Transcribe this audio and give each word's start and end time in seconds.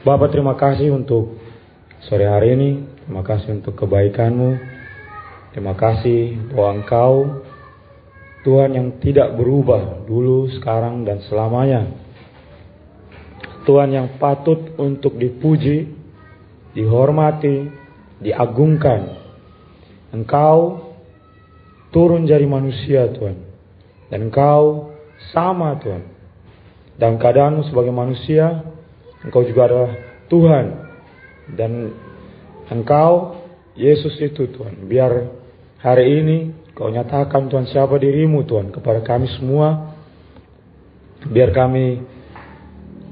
Bapak 0.00 0.32
terima 0.32 0.56
kasih 0.56 0.96
untuk 0.96 1.36
sore 2.08 2.24
hari 2.24 2.56
ini. 2.56 2.88
Terima 3.04 3.20
kasih 3.20 3.60
untuk 3.60 3.76
kebaikanmu. 3.84 4.56
Terima 5.52 5.76
kasih 5.76 6.40
bahwa 6.56 6.80
Engkau 6.80 7.12
Tuhan 8.40 8.80
yang 8.80 8.96
tidak 9.04 9.36
berubah 9.36 10.08
dulu, 10.08 10.48
sekarang, 10.56 11.04
dan 11.04 11.20
selamanya. 11.28 11.84
Tuhan 13.68 13.92
yang 13.92 14.16
patut 14.16 14.72
untuk 14.80 15.20
dipuji, 15.20 15.92
dihormati, 16.72 17.68
diagungkan. 18.24 19.20
Engkau 20.16 20.80
turun 21.92 22.24
jadi 22.24 22.48
manusia 22.48 23.12
Tuhan. 23.12 23.36
Dan 24.08 24.32
Engkau 24.32 24.96
sama 25.36 25.76
Tuhan. 25.76 26.08
Dalam 26.96 27.20
keadaanmu 27.20 27.68
sebagai 27.68 27.92
manusia, 27.92 28.69
Engkau 29.26 29.44
juga 29.44 29.68
adalah 29.68 29.92
Tuhan. 30.26 30.66
Dan 31.54 31.92
Engkau, 32.70 33.42
Yesus 33.74 34.16
itu 34.22 34.48
Tuhan. 34.50 34.86
Biar 34.86 35.28
hari 35.80 36.22
ini 36.22 36.38
Kau 36.80 36.88
nyatakan 36.88 37.52
Tuhan 37.52 37.68
siapa 37.68 38.00
dirimu 38.00 38.46
Tuhan 38.48 38.72
kepada 38.72 39.04
kami 39.04 39.28
semua. 39.36 39.92
Biar 41.28 41.52
kami 41.52 42.00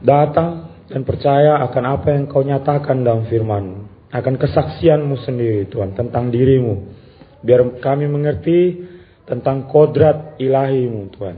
datang 0.00 0.72
dan 0.88 1.04
percaya 1.04 1.60
akan 1.68 1.84
apa 1.84 2.16
yang 2.16 2.24
kau 2.24 2.40
nyatakan 2.40 3.04
dalam 3.04 3.28
firman 3.28 3.84
Akan 4.08 4.40
kesaksianmu 4.40 5.20
sendiri 5.20 5.68
Tuhan 5.68 5.92
tentang 5.92 6.32
dirimu. 6.32 6.96
Biar 7.44 7.60
kami 7.84 8.08
mengerti 8.08 8.88
tentang 9.28 9.68
kodrat 9.68 10.40
ilahimu 10.40 11.12
Tuhan. 11.12 11.36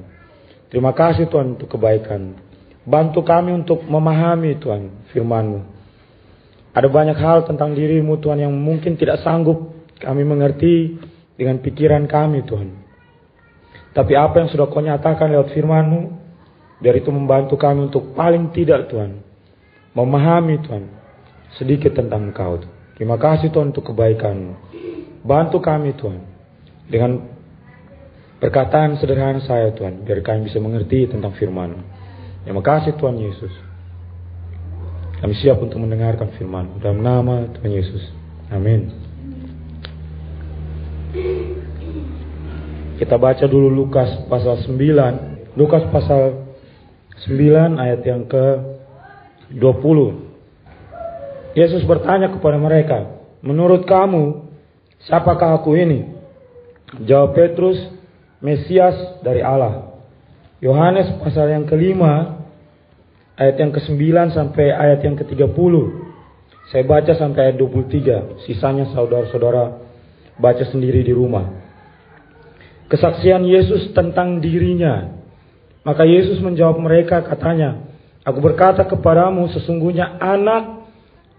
Terima 0.71 0.95
kasih 0.95 1.27
Tuhan 1.27 1.59
untuk 1.59 1.67
kebaikan. 1.67 2.39
Bantu 2.85 3.21
kami 3.21 3.53
untuk 3.53 3.85
memahami 3.85 4.57
Tuhan 4.57 5.13
firmanmu. 5.13 5.61
Ada 6.71 6.87
banyak 6.87 7.19
hal 7.19 7.45
tentang 7.45 7.75
dirimu 7.75 8.17
Tuhan 8.23 8.41
yang 8.47 8.55
mungkin 8.55 8.95
tidak 8.95 9.21
sanggup 9.21 9.75
kami 10.01 10.23
mengerti 10.25 10.97
dengan 11.37 11.61
pikiran 11.61 12.09
kami 12.09 12.47
Tuhan. 12.47 12.69
Tapi 13.91 14.13
apa 14.15 14.41
yang 14.41 14.49
sudah 14.49 14.71
kau 14.71 14.81
nyatakan 14.81 15.35
lewat 15.35 15.51
firman-Mu, 15.51 16.01
biar 16.79 16.95
itu 16.97 17.11
membantu 17.11 17.59
kami 17.59 17.91
untuk 17.91 18.15
paling 18.15 18.55
tidak 18.55 18.87
Tuhan, 18.87 19.19
memahami 19.93 20.63
Tuhan, 20.63 20.85
sedikit 21.59 21.99
tentang 21.99 22.31
Engkau. 22.31 22.63
Terima 22.95 23.19
kasih 23.19 23.51
Tuhan 23.51 23.75
untuk 23.75 23.91
kebaikan-Mu. 23.91 24.53
Bantu 25.27 25.59
kami 25.59 25.99
Tuhan, 25.99 26.23
dengan 26.87 27.19
perkataan 28.39 28.97
sederhana 29.03 29.43
saya 29.43 29.75
Tuhan, 29.75 30.07
biar 30.07 30.23
kami 30.23 30.47
bisa 30.47 30.63
mengerti 30.63 31.11
tentang 31.11 31.35
firman-Mu. 31.35 32.00
Terima 32.45 32.63
kasih 32.65 32.97
Tuhan 32.97 33.21
Yesus. 33.21 33.53
Kami 35.21 35.37
siap 35.37 35.61
untuk 35.61 35.85
mendengarkan 35.85 36.33
firman 36.41 36.81
Dalam 36.81 37.05
nama 37.05 37.45
Tuhan 37.53 37.73
Yesus. 37.77 38.01
Amin. 38.49 38.89
Kita 42.97 43.21
baca 43.21 43.45
dulu 43.45 43.69
Lukas 43.69 44.09
pasal 44.29 44.65
9. 44.65 45.57
Lukas 45.57 45.85
pasal 45.93 46.49
9 47.29 47.77
ayat 47.77 48.01
yang 48.05 48.25
ke 48.25 48.45
20. 49.57 51.53
Yesus 51.59 51.83
bertanya 51.85 52.31
kepada 52.31 52.57
mereka, 52.57 53.21
"Menurut 53.43 53.85
kamu, 53.85 54.49
siapakah 55.05 55.61
aku 55.61 55.77
ini?" 55.77 56.07
Jawab 57.05 57.35
Petrus, 57.35 57.77
"Mesias 58.39 59.21
dari 59.27 59.43
Allah." 59.43 59.90
Yohanes 60.61 61.09
pasal 61.25 61.49
yang 61.53 61.65
kelima 61.65 62.45
ayat 63.41 63.57
yang 63.57 63.73
ke-9 63.73 64.37
sampai 64.37 64.73
ayat 64.73 65.01
yang 65.01 65.17
ke-30. 65.17 65.75
Saya 66.71 66.83
baca 66.85 67.13
sampai 67.17 67.51
ayat 67.51 67.57
23. 67.57 68.45
Sisanya 68.47 68.89
saudara-saudara 68.93 69.91
Baca 70.41 70.65
sendiri 70.73 71.05
di 71.05 71.13
rumah. 71.13 71.53
Kesaksian 72.89 73.45
Yesus 73.45 73.93
tentang 73.93 74.41
dirinya. 74.41 75.21
Maka 75.85 76.09
Yesus 76.09 76.41
menjawab 76.41 76.81
mereka 76.81 77.21
katanya, 77.21 77.85
Aku 78.25 78.41
berkata 78.41 78.89
kepadamu 78.89 79.53
sesungguhnya 79.53 80.17
anak 80.17 80.89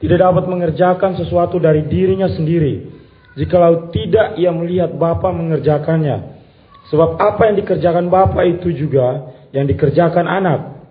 tidak 0.01 0.21
dapat 0.21 0.45
mengerjakan 0.49 1.17
sesuatu 1.17 1.61
dari 1.61 1.85
dirinya 1.85 2.29
sendiri. 2.29 2.89
Jikalau 3.37 3.89
tidak 3.93 4.37
ia 4.37 4.49
melihat 4.53 4.93
Bapa 4.97 5.29
mengerjakannya. 5.29 6.40
Sebab 6.89 7.21
apa 7.21 7.51
yang 7.51 7.61
dikerjakan 7.61 8.09
Bapa 8.09 8.41
itu 8.47 8.73
juga 8.73 9.31
yang 9.53 9.69
dikerjakan 9.69 10.25
anak. 10.25 10.81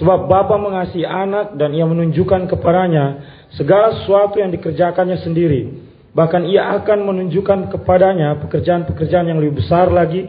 Sebab 0.00 0.26
Bapa 0.26 0.56
mengasihi 0.56 1.06
anak 1.06 1.54
dan 1.60 1.76
ia 1.76 1.84
menunjukkan 1.84 2.50
kepadanya 2.50 3.20
segala 3.54 3.94
sesuatu 4.00 4.40
yang 4.40 4.50
dikerjakannya 4.50 5.18
sendiri. 5.22 5.90
Bahkan 6.10 6.42
ia 6.50 6.74
akan 6.74 7.06
menunjukkan 7.06 7.70
kepadanya 7.70 8.38
pekerjaan-pekerjaan 8.42 9.30
yang 9.30 9.38
lebih 9.38 9.62
besar 9.62 9.90
lagi 9.94 10.26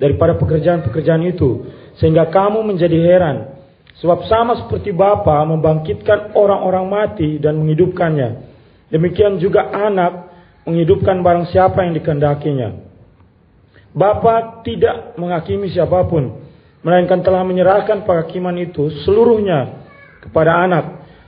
daripada 0.00 0.36
pekerjaan-pekerjaan 0.40 1.20
itu. 1.28 1.68
Sehingga 2.00 2.32
kamu 2.32 2.64
menjadi 2.64 2.96
heran. 2.96 3.36
Sebab 4.00 4.24
sama 4.32 4.56
seperti 4.64 4.96
Bapa 4.96 5.44
membangkitkan 5.44 6.32
orang-orang 6.32 6.88
mati 6.88 7.36
dan 7.36 7.60
menghidupkannya. 7.60 8.48
Demikian 8.88 9.36
juga 9.36 9.68
anak 9.68 10.32
menghidupkan 10.64 11.20
barang 11.20 11.52
siapa 11.52 11.84
yang 11.84 11.92
dikehendakinya. 12.00 12.89
Bapa 13.90 14.62
tidak 14.62 15.18
menghakimi 15.18 15.70
siapa 15.70 16.06
pun. 16.06 16.46
Melainkan 16.80 17.20
telah 17.20 17.44
menyerahkan 17.44 18.08
penghakiman 18.08 18.56
itu 18.56 18.88
seluruhnya 19.04 19.84
kepada 20.24 20.64
anak. 20.64 20.84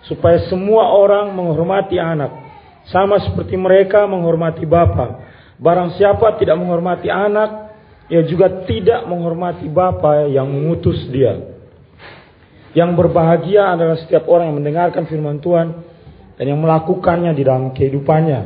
Supaya 0.06 0.50
semua 0.50 0.90
orang 0.98 1.30
menghormati 1.34 1.94
anak 1.98 2.42
sama 2.90 3.22
seperti 3.22 3.54
mereka 3.54 4.02
menghormati 4.10 4.66
Bapa. 4.66 5.22
Barang 5.62 5.94
siapa 5.94 6.34
tidak 6.42 6.58
menghormati 6.58 7.06
anak, 7.06 7.70
ia 8.10 8.26
juga 8.26 8.66
tidak 8.66 9.06
menghormati 9.06 9.70
Bapa 9.70 10.26
yang 10.26 10.50
mengutus 10.50 10.98
dia. 11.06 11.38
Yang 12.74 12.90
berbahagia 12.98 13.76
adalah 13.76 14.00
setiap 14.00 14.26
orang 14.26 14.50
yang 14.50 14.58
mendengarkan 14.58 15.04
firman 15.06 15.38
Tuhan 15.38 15.68
dan 16.40 16.44
yang 16.48 16.58
melakukannya 16.58 17.36
di 17.36 17.42
dalam 17.46 17.70
kehidupannya. 17.76 18.40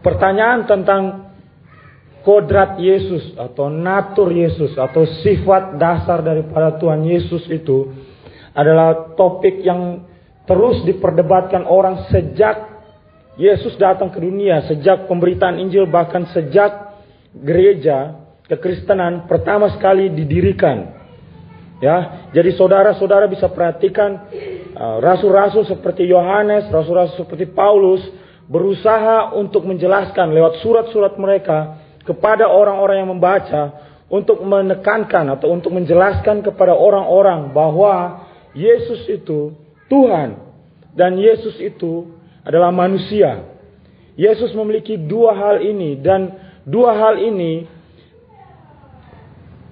Pertanyaan 0.00 0.64
tentang 0.64 1.29
kodrat 2.20 2.76
Yesus 2.76 3.34
atau 3.36 3.72
natur 3.72 4.32
Yesus 4.32 4.76
atau 4.76 5.08
sifat 5.24 5.80
dasar 5.80 6.20
daripada 6.20 6.76
Tuhan 6.76 7.04
Yesus 7.04 7.48
itu 7.48 7.92
adalah 8.52 9.14
topik 9.16 9.62
yang 9.64 10.04
terus 10.44 10.82
diperdebatkan 10.84 11.64
orang 11.64 12.10
sejak 12.10 12.68
Yesus 13.40 13.78
datang 13.80 14.12
ke 14.12 14.20
dunia 14.20 14.68
sejak 14.68 15.08
pemberitaan 15.08 15.56
Injil 15.56 15.88
bahkan 15.88 16.28
sejak 16.28 16.92
gereja 17.32 18.20
kekristenan 18.50 19.30
pertama 19.30 19.70
sekali 19.70 20.10
didirikan. 20.10 20.98
Ya, 21.80 22.28
jadi 22.36 22.52
saudara-saudara 22.60 23.24
bisa 23.24 23.48
perhatikan 23.48 24.28
uh, 24.76 25.00
rasul-rasul 25.00 25.64
uh, 25.64 25.70
seperti 25.72 26.04
Yohanes, 26.04 26.68
rasul-rasul 26.68 27.24
seperti 27.24 27.48
Paulus 27.48 28.04
berusaha 28.52 29.32
untuk 29.32 29.64
menjelaskan 29.64 30.28
lewat 30.36 30.60
surat-surat 30.60 31.16
mereka 31.16 31.79
kepada 32.10 32.50
orang-orang 32.50 33.06
yang 33.06 33.10
membaca 33.14 33.62
untuk 34.10 34.42
menekankan 34.42 35.38
atau 35.38 35.54
untuk 35.54 35.70
menjelaskan 35.70 36.42
kepada 36.42 36.74
orang-orang 36.74 37.54
bahwa 37.54 38.26
Yesus 38.50 39.06
itu 39.06 39.54
Tuhan 39.86 40.34
dan 40.98 41.14
Yesus 41.14 41.54
itu 41.62 42.10
adalah 42.42 42.74
manusia. 42.74 43.46
Yesus 44.18 44.50
memiliki 44.58 44.98
dua 44.98 45.38
hal 45.38 45.62
ini 45.62 46.02
dan 46.02 46.34
dua 46.66 46.98
hal 46.98 47.22
ini 47.22 47.70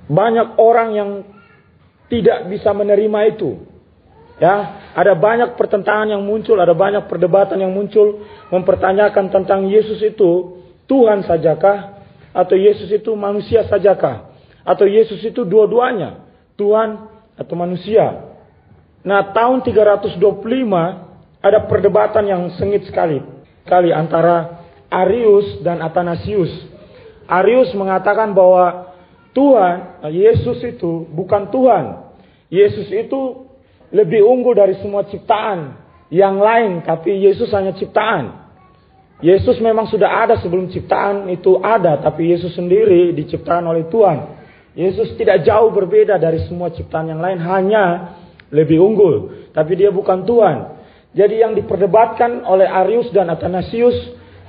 banyak 0.06 0.54
orang 0.56 0.88
yang 0.94 1.10
tidak 2.06 2.46
bisa 2.46 2.70
menerima 2.70 3.34
itu. 3.34 3.66
Ya, 4.38 4.86
ada 4.94 5.18
banyak 5.18 5.58
pertentangan 5.58 6.14
yang 6.14 6.22
muncul, 6.22 6.54
ada 6.62 6.70
banyak 6.70 7.10
perdebatan 7.10 7.58
yang 7.58 7.74
muncul 7.74 8.22
mempertanyakan 8.54 9.34
tentang 9.34 9.66
Yesus 9.66 9.98
itu 9.98 10.62
Tuhan 10.86 11.26
sajakah 11.26 11.97
atau 12.32 12.56
Yesus 12.56 12.88
itu 12.92 13.12
manusia 13.16 13.64
sajakah 13.66 14.28
atau 14.68 14.84
Yesus 14.84 15.24
itu 15.24 15.48
dua-duanya, 15.48 16.28
Tuhan 16.60 17.08
atau 17.40 17.54
manusia. 17.56 18.36
Nah, 19.00 19.32
tahun 19.32 19.64
325 19.64 20.20
ada 21.40 21.58
perdebatan 21.64 22.24
yang 22.28 22.42
sengit 22.60 22.84
sekali 22.84 23.22
kali 23.64 23.94
antara 23.94 24.66
Arius 24.92 25.64
dan 25.64 25.80
Athanasius. 25.80 26.50
Arius 27.28 27.72
mengatakan 27.72 28.36
bahwa 28.36 28.92
Tuhan, 29.36 30.04
Yesus 30.12 30.60
itu 30.64 31.08
bukan 31.12 31.48
Tuhan. 31.52 31.84
Yesus 32.48 32.88
itu 32.88 33.48
lebih 33.92 34.24
unggul 34.24 34.56
dari 34.56 34.76
semua 34.80 35.04
ciptaan 35.08 35.76
yang 36.08 36.40
lain, 36.40 36.84
tapi 36.84 37.12
Yesus 37.24 37.52
hanya 37.52 37.76
ciptaan. 37.76 38.47
Yesus 39.18 39.58
memang 39.58 39.90
sudah 39.90 40.22
ada 40.22 40.38
sebelum 40.38 40.70
ciptaan 40.70 41.26
itu 41.26 41.58
ada, 41.58 41.98
tapi 41.98 42.30
Yesus 42.30 42.54
sendiri 42.54 43.10
diciptakan 43.18 43.66
oleh 43.66 43.90
Tuhan. 43.90 44.38
Yesus 44.78 45.18
tidak 45.18 45.42
jauh 45.42 45.74
berbeda 45.74 46.22
dari 46.22 46.46
semua 46.46 46.70
ciptaan 46.70 47.10
yang 47.10 47.18
lain, 47.18 47.42
hanya 47.42 48.14
lebih 48.54 48.78
unggul. 48.78 49.50
tapi 49.50 49.74
dia 49.74 49.90
bukan 49.90 50.22
Tuhan. 50.22 50.78
Jadi 51.18 51.42
yang 51.42 51.58
diperdebatkan 51.58 52.46
oleh 52.46 52.68
Arius 52.68 53.10
dan 53.10 53.26
Athanasius 53.26 53.96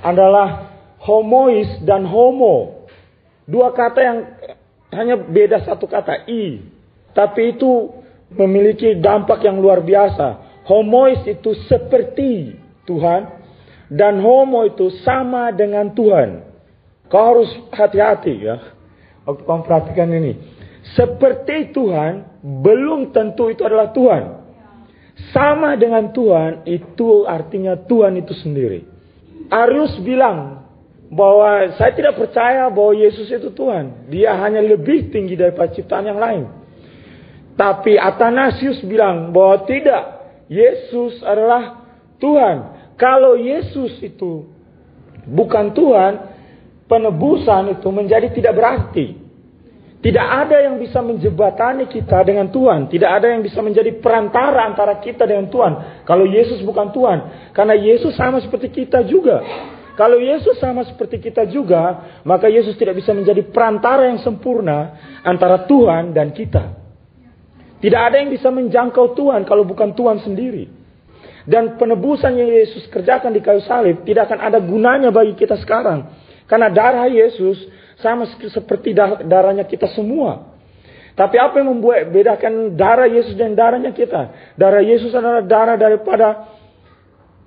adalah 0.06 0.70
homois 1.02 1.66
dan 1.82 2.06
homo. 2.06 2.86
Dua 3.42 3.74
kata 3.74 3.98
yang 3.98 4.18
hanya 4.94 5.18
beda 5.18 5.66
satu 5.66 5.90
kata 5.90 6.30
i. 6.30 6.62
Tapi 7.10 7.58
itu 7.58 7.90
memiliki 8.30 8.94
dampak 9.02 9.42
yang 9.42 9.58
luar 9.58 9.82
biasa. 9.82 10.62
Homois 10.70 11.26
itu 11.26 11.58
seperti 11.66 12.54
Tuhan 12.86 13.39
dan 13.90 14.22
homo 14.22 14.62
itu 14.70 15.02
sama 15.02 15.50
dengan 15.50 15.90
Tuhan. 15.90 16.46
Kau 17.10 17.34
harus 17.34 17.50
hati-hati 17.74 18.34
ya. 18.38 18.56
Waktu 19.26 19.42
kau 19.42 19.60
perhatikan 19.66 20.14
ini. 20.14 20.38
Seperti 20.94 21.74
Tuhan 21.74 22.40
belum 22.40 23.10
tentu 23.10 23.50
itu 23.50 23.66
adalah 23.66 23.90
Tuhan. 23.90 24.22
Sama 25.34 25.76
dengan 25.76 26.14
Tuhan 26.14 26.64
itu 26.64 27.28
artinya 27.28 27.76
Tuhan 27.76 28.16
itu 28.16 28.32
sendiri. 28.40 28.86
Arius 29.50 29.98
bilang 30.00 30.64
bahwa 31.10 31.74
saya 31.74 31.92
tidak 31.92 32.14
percaya 32.14 32.70
bahwa 32.70 32.94
Yesus 32.94 33.26
itu 33.28 33.50
Tuhan. 33.50 34.08
Dia 34.08 34.38
hanya 34.38 34.62
lebih 34.62 35.10
tinggi 35.10 35.34
daripada 35.34 35.74
ciptaan 35.74 36.06
yang 36.06 36.22
lain. 36.22 36.46
Tapi 37.58 37.98
Athanasius 37.98 38.80
bilang 38.86 39.34
bahwa 39.34 39.66
tidak. 39.66 40.22
Yesus 40.48 41.20
adalah 41.26 41.84
Tuhan. 42.16 42.79
Kalau 43.00 43.32
Yesus 43.40 43.96
itu 44.04 44.44
bukan 45.24 45.72
Tuhan, 45.72 46.12
penebusan 46.84 47.80
itu 47.80 47.88
menjadi 47.88 48.28
tidak 48.28 48.52
berarti. 48.52 49.16
Tidak 50.00 50.26
ada 50.26 50.64
yang 50.64 50.80
bisa 50.80 51.00
menjebatani 51.04 51.88
kita 51.88 52.24
dengan 52.24 52.48
Tuhan. 52.48 52.88
Tidak 52.88 53.08
ada 53.08 53.36
yang 53.36 53.44
bisa 53.44 53.60
menjadi 53.60 54.00
perantara 54.00 54.64
antara 54.64 54.96
kita 54.96 55.28
dengan 55.28 55.48
Tuhan. 55.52 56.04
Kalau 56.08 56.24
Yesus 56.24 56.64
bukan 56.64 56.88
Tuhan. 56.88 57.18
Karena 57.52 57.76
Yesus 57.76 58.16
sama 58.16 58.40
seperti 58.40 58.72
kita 58.72 59.04
juga. 59.04 59.44
Kalau 60.00 60.16
Yesus 60.16 60.56
sama 60.56 60.88
seperti 60.88 61.20
kita 61.20 61.44
juga, 61.44 62.16
maka 62.24 62.48
Yesus 62.48 62.80
tidak 62.80 62.96
bisa 62.96 63.12
menjadi 63.12 63.44
perantara 63.52 64.08
yang 64.08 64.24
sempurna 64.24 64.96
antara 65.20 65.68
Tuhan 65.68 66.16
dan 66.16 66.32
kita. 66.32 66.80
Tidak 67.84 68.00
ada 68.00 68.16
yang 68.24 68.32
bisa 68.32 68.48
menjangkau 68.48 69.12
Tuhan 69.12 69.44
kalau 69.44 69.68
bukan 69.68 69.92
Tuhan 69.92 70.24
sendiri. 70.24 70.79
Dan 71.48 71.80
penebusan 71.80 72.36
yang 72.36 72.50
Yesus 72.52 72.84
kerjakan 72.92 73.32
di 73.32 73.40
kayu 73.40 73.64
salib 73.64 74.04
tidak 74.04 74.28
akan 74.28 74.40
ada 74.40 74.58
gunanya 74.60 75.08
bagi 75.08 75.32
kita 75.36 75.56
sekarang. 75.60 76.10
Karena 76.44 76.68
darah 76.68 77.06
Yesus 77.06 77.56
sama 78.00 78.26
seperti 78.28 78.96
darahnya 79.24 79.64
kita 79.64 79.88
semua. 79.92 80.50
Tapi 81.14 81.36
apa 81.36 81.60
yang 81.60 81.76
membuat 81.76 82.08
bedakan 82.08 82.74
darah 82.80 83.08
Yesus 83.08 83.36
dan 83.36 83.52
darahnya 83.52 83.92
kita? 83.92 84.54
Darah 84.56 84.80
Yesus 84.80 85.12
adalah 85.12 85.44
darah 85.44 85.76
daripada 85.76 86.48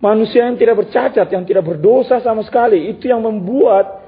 manusia 0.04 0.46
yang 0.46 0.60
tidak 0.60 0.84
bercacat, 0.84 1.26
yang 1.32 1.42
tidak 1.48 1.64
berdosa 1.66 2.22
sama 2.22 2.46
sekali. 2.46 2.92
Itu 2.92 3.10
yang 3.10 3.24
membuat 3.24 4.04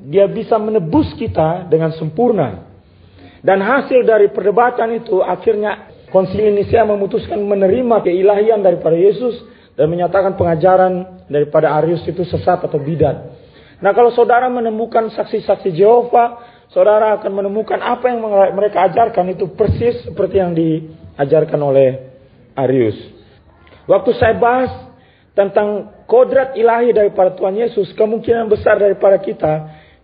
dia 0.00 0.26
bisa 0.26 0.58
menebus 0.58 1.14
kita 1.14 1.70
dengan 1.70 1.94
sempurna. 1.94 2.66
Dan 3.44 3.60
hasil 3.60 4.02
dari 4.04 4.32
perdebatan 4.32 5.00
itu 5.00 5.20
akhirnya 5.20 5.93
konsili 6.14 6.54
Nicea 6.54 6.86
memutuskan 6.86 7.42
menerima 7.42 8.06
keilahian 8.06 8.62
daripada 8.62 8.94
Yesus 8.94 9.42
dan 9.74 9.90
menyatakan 9.90 10.38
pengajaran 10.38 11.26
daripada 11.26 11.74
Arius 11.82 12.06
itu 12.06 12.22
sesat 12.22 12.62
atau 12.62 12.78
bidat. 12.78 13.34
Nah 13.82 13.90
kalau 13.90 14.14
saudara 14.14 14.46
menemukan 14.46 15.10
saksi-saksi 15.10 15.74
Jehovah, 15.74 16.38
saudara 16.70 17.18
akan 17.18 17.42
menemukan 17.42 17.82
apa 17.82 18.06
yang 18.06 18.22
mereka 18.54 18.86
ajarkan 18.86 19.34
itu 19.34 19.50
persis 19.58 20.06
seperti 20.06 20.38
yang 20.38 20.54
diajarkan 20.54 21.58
oleh 21.58 22.14
Arius. 22.54 22.94
Waktu 23.90 24.14
saya 24.14 24.38
bahas 24.38 24.70
tentang 25.34 25.90
kodrat 26.06 26.54
ilahi 26.54 26.94
daripada 26.94 27.34
Tuhan 27.34 27.58
Yesus, 27.58 27.90
kemungkinan 27.98 28.46
besar 28.46 28.78
daripada 28.78 29.18
kita, 29.18 29.52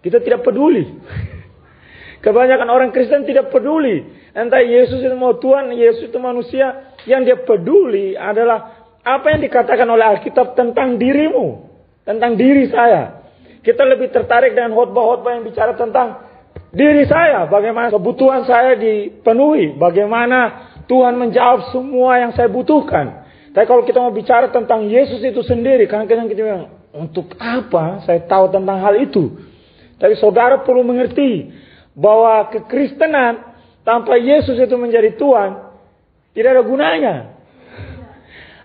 kita 0.03 0.19
tidak 0.19 0.43
peduli. 0.43 0.91
Kebanyakan 2.27 2.69
orang 2.69 2.91
Kristen 2.91 3.23
tidak 3.25 3.55
peduli. 3.55 4.20
Entah 4.31 4.63
Yesus 4.63 5.03
itu 5.03 5.17
mau 5.19 5.35
Tuhan, 5.39 5.75
Yesus 5.75 6.11
itu 6.11 6.19
manusia. 6.23 6.95
Yang 7.09 7.21
dia 7.27 7.37
peduli 7.43 8.15
adalah 8.15 8.87
apa 9.03 9.35
yang 9.35 9.41
dikatakan 9.43 9.89
oleh 9.89 10.07
Alkitab 10.19 10.55
tentang 10.55 11.01
dirimu. 11.01 11.67
Tentang 12.07 12.39
diri 12.39 12.71
saya. 12.71 13.27
Kita 13.61 13.85
lebih 13.85 14.09
tertarik 14.09 14.57
dengan 14.57 14.73
khotbah-khotbah 14.73 15.37
yang 15.37 15.45
bicara 15.45 15.77
tentang 15.77 16.31
diri 16.71 17.05
saya, 17.05 17.51
bagaimana 17.51 17.91
kebutuhan 17.91 18.47
saya 18.47 18.79
dipenuhi, 18.79 19.77
bagaimana 19.77 20.71
Tuhan 20.87 21.19
menjawab 21.19 21.75
semua 21.75 22.19
yang 22.23 22.33
saya 22.33 22.49
butuhkan. 22.49 23.27
Tapi 23.51 23.67
kalau 23.67 23.83
kita 23.83 23.99
mau 23.99 24.15
bicara 24.15 24.49
tentang 24.49 24.87
Yesus 24.87 25.21
itu 25.21 25.43
sendiri, 25.43 25.91
karena 25.91 26.07
kita 26.07 26.41
bilang, 26.41 26.71
untuk 26.95 27.35
apa 27.39 28.03
saya 28.07 28.23
tahu 28.27 28.51
tentang 28.55 28.79
hal 28.83 28.95
itu? 28.99 29.39
Tapi 29.99 30.17
saudara 30.17 30.63
perlu 30.63 30.87
mengerti 30.87 31.51
bahwa 31.93 32.49
kekristenan 32.49 33.50
tanpa 33.87 34.17
Yesus 34.21 34.57
itu 34.57 34.77
menjadi 34.77 35.17
Tuhan 35.17 35.71
tidak 36.31 36.51
ada 36.57 36.63
gunanya. 36.63 37.15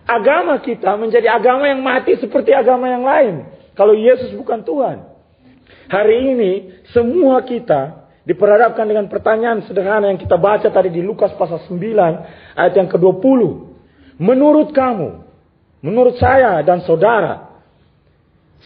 Agama 0.05 0.61
kita 0.61 0.93
menjadi 1.01 1.33
agama 1.33 1.65
yang 1.65 1.81
mati 1.81 2.13
seperti 2.21 2.53
agama 2.53 2.85
yang 2.85 3.01
lain. 3.01 3.49
Kalau 3.73 3.97
Yesus 3.97 4.37
bukan 4.37 4.61
Tuhan. 4.61 5.01
Hari 5.89 6.17
ini 6.33 6.51
semua 6.93 7.41
kita 7.41 8.05
diperhadapkan 8.25 8.85
dengan 8.85 9.05
pertanyaan 9.09 9.65
sederhana 9.65 10.13
yang 10.13 10.21
kita 10.21 10.37
baca 10.37 10.65
tadi 10.69 10.93
di 10.93 11.01
Lukas 11.01 11.33
pasal 11.37 11.61
9 11.65 12.57
ayat 12.57 12.73
yang 12.73 12.89
ke-20. 12.89 13.41
Menurut 14.21 14.73
kamu, 14.73 15.25
menurut 15.81 16.17
saya 16.21 16.61
dan 16.61 16.85
saudara, 16.85 17.61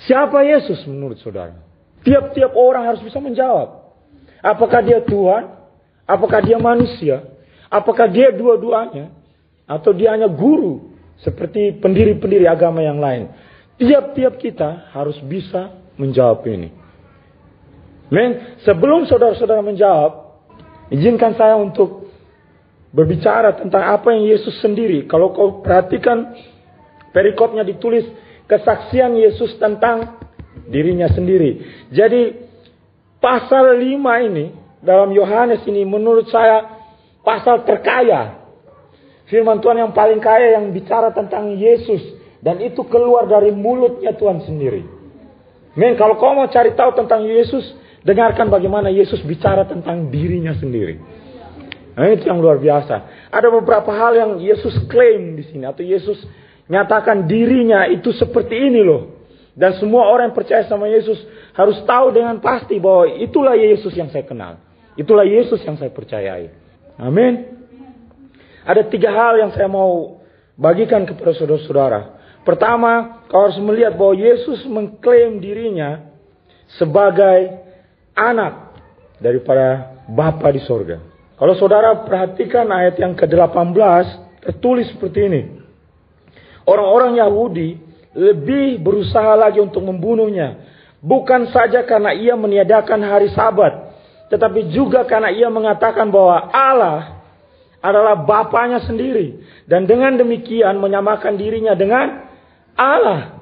siapa 0.07 0.43
Yesus 0.43 0.83
menurut 0.87 1.19
saudara? 1.23 1.55
Tiap-tiap 2.03 2.55
orang 2.55 2.87
harus 2.87 3.03
bisa 3.03 3.19
menjawab. 3.19 3.95
Apakah 4.39 4.79
dia 4.83 5.03
Tuhan? 5.03 5.58
Apakah 6.09 6.41
dia 6.41 6.57
manusia? 6.57 7.21
Apakah 7.69 8.09
dia 8.09 8.33
dua-duanya? 8.33 9.13
Atau 9.69 9.93
dia 9.93 10.17
hanya 10.17 10.25
guru 10.25 10.89
seperti 11.21 11.77
pendiri-pendiri 11.77 12.49
agama 12.49 12.81
yang 12.81 12.97
lain? 12.97 13.29
Tiap-tiap 13.77 14.41
kita 14.41 14.89
harus 14.89 15.21
bisa 15.21 15.77
menjawab 16.01 16.41
ini. 16.49 16.73
Men, 18.09 18.57
sebelum 18.65 19.05
saudara-saudara 19.05 19.61
menjawab, 19.61 20.41
izinkan 20.89 21.37
saya 21.37 21.53
untuk 21.53 22.09
berbicara 22.89 23.53
tentang 23.53 23.93
apa 23.93 24.09
yang 24.17 24.25
Yesus 24.25 24.57
sendiri. 24.65 25.05
Kalau 25.05 25.29
kau 25.29 25.61
perhatikan 25.61 26.33
perikopnya 27.13 27.61
ditulis 27.61 28.09
kesaksian 28.49 29.13
Yesus 29.13 29.53
tentang 29.61 30.17
dirinya 30.65 31.05
sendiri. 31.13 31.61
Jadi 31.93 32.33
pasal 33.21 33.77
5 33.77 34.25
ini 34.25 34.45
dalam 34.79 35.11
Yohanes 35.11 35.63
ini 35.67 35.83
menurut 35.83 36.27
saya 36.31 36.79
pasal 37.23 37.67
terkaya. 37.67 38.39
Firman 39.29 39.61
Tuhan 39.61 39.77
yang 39.77 39.93
paling 39.93 40.17
kaya 40.17 40.57
yang 40.57 40.73
bicara 40.73 41.13
tentang 41.13 41.53
Yesus 41.53 42.01
dan 42.41 42.57
itu 42.63 42.81
keluar 42.89 43.29
dari 43.29 43.53
mulutnya 43.53 44.15
Tuhan 44.15 44.41
sendiri. 44.41 44.81
Men, 45.77 45.93
kalau 45.99 46.17
kau 46.17 46.33
mau 46.33 46.49
cari 46.49 46.73
tahu 46.73 46.97
tentang 46.97 47.29
Yesus, 47.29 47.61
dengarkan 48.01 48.49
bagaimana 48.49 48.89
Yesus 48.89 49.21
bicara 49.21 49.69
tentang 49.69 50.09
dirinya 50.09 50.55
sendiri. 50.57 50.97
Nah, 51.93 52.09
itu 52.09 52.25
yang 52.25 52.39
luar 52.39 52.57
biasa. 52.57 53.27
Ada 53.29 53.47
beberapa 53.51 53.91
hal 53.91 54.15
yang 54.15 54.31
Yesus 54.39 54.87
klaim 54.87 55.35
di 55.35 55.43
sini 55.51 55.67
atau 55.67 55.83
Yesus 55.83 56.17
nyatakan 56.71 57.27
dirinya 57.27 57.85
itu 57.91 58.15
seperti 58.15 58.55
ini 58.55 58.81
loh. 58.81 59.19
Dan 59.59 59.75
semua 59.75 60.07
orang 60.07 60.31
yang 60.31 60.37
percaya 60.39 60.63
sama 60.71 60.87
Yesus 60.87 61.19
harus 61.51 61.83
tahu 61.83 62.15
dengan 62.15 62.39
pasti 62.39 62.79
bahwa 62.79 63.11
itulah 63.19 63.59
Yesus 63.59 63.91
yang 63.91 64.07
saya 64.07 64.23
kenal. 64.23 64.68
Itulah 64.99 65.23
Yesus 65.23 65.63
yang 65.63 65.79
saya 65.79 65.87
percayai. 65.95 66.51
Amin. 66.99 67.55
Ada 68.67 68.83
tiga 68.91 69.15
hal 69.15 69.39
yang 69.39 69.55
saya 69.55 69.71
mau 69.71 70.19
bagikan 70.59 71.07
kepada 71.07 71.31
saudara-saudara. 71.39 72.19
Pertama, 72.43 73.23
kau 73.31 73.47
harus 73.47 73.55
melihat 73.63 73.95
bahwa 73.95 74.19
Yesus 74.19 74.67
mengklaim 74.67 75.39
dirinya 75.39 76.03
sebagai 76.75 77.63
anak 78.11 78.75
daripada 79.23 79.95
Bapa 80.11 80.51
di 80.51 80.59
sorga. 80.67 80.99
Kalau 81.39 81.55
saudara 81.55 82.03
perhatikan 82.03 82.67
ayat 82.67 82.99
yang 82.99 83.15
ke-18, 83.15 84.05
tertulis 84.43 84.91
seperti 84.91 85.19
ini. 85.31 85.41
Orang-orang 86.67 87.15
Yahudi 87.23 87.79
lebih 88.11 88.83
berusaha 88.83 89.39
lagi 89.39 89.63
untuk 89.63 89.79
membunuhnya. 89.87 90.67
Bukan 90.99 91.47
saja 91.55 91.87
karena 91.87 92.11
ia 92.11 92.35
meniadakan 92.35 92.99
hari 92.99 93.31
sabat. 93.31 93.88
Tetapi 94.29 94.69
juga 94.69 95.03
karena 95.09 95.33
ia 95.33 95.49
mengatakan 95.49 96.13
bahwa 96.13 96.53
Allah 96.53 97.19
adalah 97.81 98.21
Bapaknya 98.23 98.85
sendiri. 98.85 99.41
Dan 99.65 99.89
dengan 99.89 100.15
demikian 100.21 100.77
menyamakan 100.77 101.33
dirinya 101.35 101.73
dengan 101.73 102.29
Allah. 102.77 103.41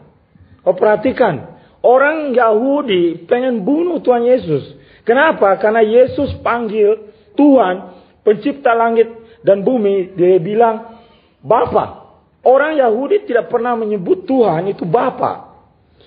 Oh 0.63 0.75
perhatikan, 0.75 1.59
orang 1.83 2.31
Yahudi 2.31 3.27
pengen 3.27 3.67
bunuh 3.67 3.99
Tuhan 3.99 4.23
Yesus. 4.27 4.63
Kenapa? 5.03 5.55
Karena 5.59 5.83
Yesus 5.83 6.35
panggil 6.43 7.11
Tuhan, 7.35 7.95
pencipta 8.27 8.75
langit 8.75 9.07
dan 9.43 9.63
bumi. 9.63 10.15
Dia 10.15 10.39
bilang, 10.39 10.99
Bapa. 11.43 12.07
Orang 12.47 12.79
Yahudi 12.79 13.27
tidak 13.27 13.51
pernah 13.51 13.75
menyebut 13.75 14.23
Tuhan 14.23 14.71
itu 14.71 14.87
Bapa. 14.87 15.51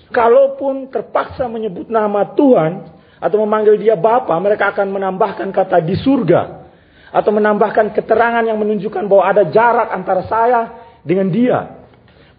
Kalaupun 0.09 0.89
terpaksa 0.89 1.45
menyebut 1.47 1.87
nama 1.87 2.33
Tuhan 2.33 3.00
atau 3.21 3.37
memanggil 3.45 3.77
dia 3.77 3.93
Bapa, 3.93 4.33
mereka 4.41 4.73
akan 4.73 4.89
menambahkan 4.89 5.53
kata 5.53 5.77
di 5.85 5.93
surga. 5.93 6.65
Atau 7.13 7.29
menambahkan 7.29 7.93
keterangan 7.93 8.41
yang 8.41 8.57
menunjukkan 8.57 9.05
bahwa 9.05 9.23
ada 9.29 9.43
jarak 9.53 9.93
antara 9.93 10.25
saya 10.25 10.61
dengan 11.05 11.29
dia. 11.29 11.85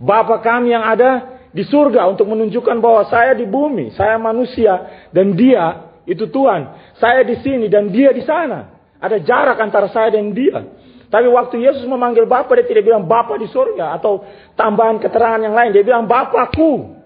Bapa 0.02 0.42
kami 0.42 0.74
yang 0.74 0.82
ada 0.82 1.38
di 1.54 1.62
surga 1.62 2.10
untuk 2.10 2.26
menunjukkan 2.26 2.82
bahwa 2.82 3.06
saya 3.06 3.38
di 3.38 3.46
bumi, 3.46 3.94
saya 3.94 4.18
manusia 4.18 5.06
dan 5.14 5.38
dia 5.38 5.92
itu 6.02 6.26
Tuhan. 6.26 6.94
Saya 6.98 7.22
di 7.22 7.38
sini 7.38 7.70
dan 7.70 7.92
dia 7.94 8.10
di 8.10 8.26
sana. 8.26 8.74
Ada 8.98 9.22
jarak 9.22 9.58
antara 9.62 9.86
saya 9.92 10.18
dan 10.18 10.34
dia. 10.34 10.66
Tapi 11.12 11.28
waktu 11.28 11.60
Yesus 11.60 11.84
memanggil 11.84 12.24
Bapa, 12.24 12.56
dia 12.56 12.64
tidak 12.64 12.88
bilang 12.88 13.04
Bapa 13.04 13.36
di 13.36 13.46
surga 13.46 14.00
atau 14.00 14.24
tambahan 14.56 14.96
keterangan 14.98 15.38
yang 15.44 15.52
lain. 15.52 15.70
Dia 15.76 15.84
bilang 15.84 16.08
Bapakku. 16.08 17.01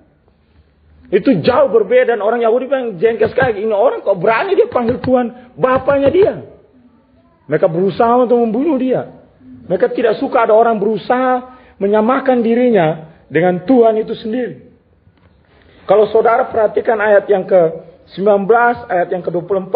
Itu 1.06 1.38
jauh 1.38 1.70
berbeda 1.70 2.18
dan 2.18 2.22
orang 2.22 2.42
Yahudi 2.42 2.66
bilang 2.66 2.98
jengkel 2.98 3.30
sekali. 3.30 3.62
Ini 3.62 3.70
orang 3.70 4.02
kok 4.02 4.18
berani 4.18 4.58
dia 4.58 4.66
panggil 4.66 4.98
Tuhan 4.98 5.54
Bapaknya 5.54 6.10
dia. 6.10 6.32
Mereka 7.46 7.70
berusaha 7.70 8.26
untuk 8.26 8.42
membunuh 8.42 8.74
dia. 8.74 9.14
Mereka 9.70 9.94
tidak 9.94 10.18
suka 10.18 10.46
ada 10.46 10.54
orang 10.54 10.82
berusaha 10.82 11.58
menyamakan 11.78 12.42
dirinya 12.42 13.14
dengan 13.30 13.62
Tuhan 13.62 14.02
itu 14.02 14.14
sendiri. 14.18 14.66
Kalau 15.86 16.10
saudara 16.10 16.50
perhatikan 16.50 16.98
ayat 16.98 17.30
yang 17.30 17.46
ke-19, 17.46 18.50
ayat 18.90 19.08
yang 19.14 19.22
ke-24, 19.22 19.74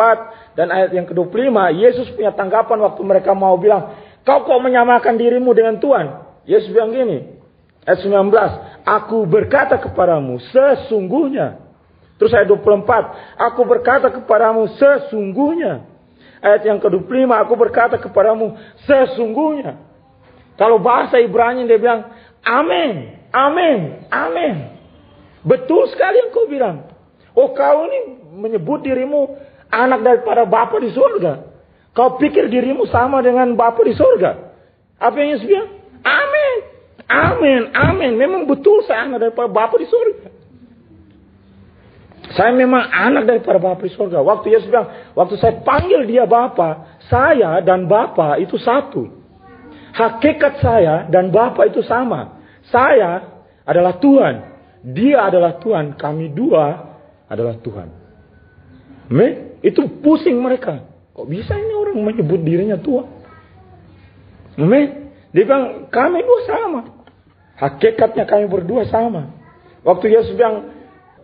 dan 0.59 0.67
ayat 0.75 0.91
yang 0.91 1.07
ke-25, 1.07 1.55
Yesus 1.79 2.07
punya 2.19 2.35
tanggapan 2.35 2.83
waktu 2.83 3.03
mereka 3.07 3.31
mau 3.31 3.55
bilang, 3.55 3.95
Kau 4.27 4.43
kok 4.43 4.59
menyamakan 4.59 5.15
dirimu 5.15 5.55
dengan 5.55 5.79
Tuhan? 5.79 6.07
Yesus 6.51 6.75
bilang 6.75 6.91
gini, 6.91 7.40
ayat 7.85 8.01
19, 8.05 8.85
Aku 8.85 9.29
berkata 9.29 9.77
kepadamu, 9.77 10.41
sesungguhnya. 10.51 11.61
Terus 12.17 12.33
ayat 12.37 12.49
24, 12.49 13.41
Aku 13.53 13.63
berkata 13.65 14.09
kepadamu, 14.13 14.69
sesungguhnya. 14.77 15.89
Ayat 16.41 16.65
yang 16.65 16.81
ke-25, 16.81 17.29
Aku 17.47 17.55
berkata 17.57 17.97
kepadamu, 18.01 18.57
sesungguhnya. 18.89 19.81
Kalau 20.61 20.77
bahasa 20.77 21.17
Ibrani 21.21 21.65
dia 21.65 21.81
bilang, 21.81 22.13
Amin, 22.45 23.17
amin, 23.33 24.09
amin. 24.13 24.55
Betul 25.41 25.89
sekali 25.89 26.21
yang 26.21 26.31
kau 26.33 26.49
bilang. 26.49 26.77
Oh 27.33 27.57
kau 27.57 27.89
ini 27.89 28.21
menyebut 28.37 28.85
dirimu 28.85 29.37
anak 29.73 30.01
daripada 30.05 30.45
Bapa 30.45 30.77
di 30.83 30.93
surga. 30.93 31.49
Kau 31.97 32.21
pikir 32.21 32.53
dirimu 32.53 32.85
sama 32.93 33.25
dengan 33.25 33.57
Bapa 33.57 33.81
di 33.87 33.97
surga. 33.97 34.31
Apa 35.01 35.17
yang 35.17 35.29
Yesus 35.37 35.49
bilang? 35.49 35.71
Amin. 36.05 36.57
Amin. 37.11 37.75
Amin. 37.75 38.15
Memang 38.15 38.47
betul 38.47 38.87
saya 38.87 39.11
anak 39.11 39.27
daripada 39.27 39.51
Bapa 39.51 39.75
di 39.83 39.91
surga. 39.91 40.31
Saya 42.31 42.55
memang 42.55 42.87
anak 42.87 43.27
daripada 43.27 43.59
Bapa 43.59 43.83
di 43.83 43.91
surga. 43.91 44.23
Waktu 44.23 44.55
Yesus 44.55 44.71
bilang, 44.71 45.11
waktu 45.19 45.35
saya 45.43 45.59
panggil 45.67 46.07
dia 46.07 46.31
Bapa, 46.31 47.03
saya 47.11 47.59
dan 47.67 47.91
Bapa 47.91 48.39
itu 48.39 48.55
satu. 48.55 49.11
Hakikat 49.91 50.63
saya 50.63 51.11
dan 51.11 51.35
Bapa 51.35 51.67
itu 51.67 51.83
sama. 51.83 52.39
Saya 52.71 53.43
adalah 53.67 53.99
Tuhan. 53.99 54.35
Dia 54.95 55.27
adalah 55.27 55.59
Tuhan. 55.59 55.99
Kami 55.99 56.31
dua 56.31 56.95
adalah 57.27 57.59
Tuhan. 57.59 57.91
Me? 59.11 59.59
Itu 59.67 59.99
pusing 59.99 60.39
mereka. 60.39 60.87
Kok 61.11 61.27
bisa 61.27 61.59
ini 61.59 61.75
orang 61.75 61.99
menyebut 61.99 62.39
dirinya 62.47 62.79
Tuhan? 62.79 63.11
Me? 64.63 65.11
Dia 65.35 65.43
bilang, 65.43 65.91
kami 65.91 66.23
dua 66.23 66.41
sama. 66.47 67.00
Hakikatnya 67.61 68.25
kami 68.25 68.49
berdua 68.49 68.89
sama. 68.89 69.37
Waktu 69.85 70.09
Yesus 70.09 70.33
bilang, 70.33 70.73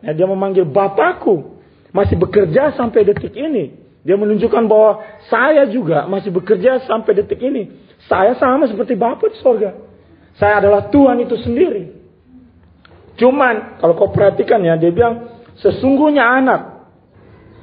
ya, 0.05 0.13
dia 0.13 0.29
memanggil 0.29 0.69
Bapakku. 0.69 1.57
Masih 1.97 2.21
bekerja 2.21 2.77
sampai 2.77 3.09
detik 3.09 3.33
ini. 3.33 3.73
Dia 4.05 4.21
menunjukkan 4.21 4.69
bahwa 4.69 5.01
saya 5.33 5.65
juga 5.67 6.05
masih 6.07 6.29
bekerja 6.29 6.85
sampai 6.85 7.25
detik 7.25 7.41
ini. 7.41 7.73
Saya 8.05 8.37
sama 8.37 8.69
seperti 8.69 8.95
Bapak 8.95 9.33
di 9.33 9.41
sorga. 9.41 9.73
Saya 10.37 10.61
adalah 10.61 10.93
Tuhan 10.93 11.25
itu 11.25 11.41
sendiri. 11.41 11.97
Cuman 13.17 13.81
kalau 13.81 13.97
kau 13.97 14.13
perhatikan 14.13 14.61
ya, 14.61 14.77
dia 14.77 14.93
bilang 14.93 15.41
sesungguhnya 15.57 16.21
anak 16.21 16.85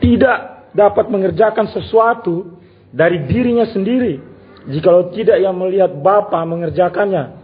tidak 0.01 0.65
dapat 0.73 1.05
mengerjakan 1.13 1.69
sesuatu 1.69 2.57
dari 2.89 3.29
dirinya 3.29 3.69
sendiri 3.69 4.33
jikalau 4.67 5.11
tidak 5.11 5.39
yang 5.43 5.55
melihat 5.55 5.91
Bapa 5.99 6.39
mengerjakannya. 6.47 7.42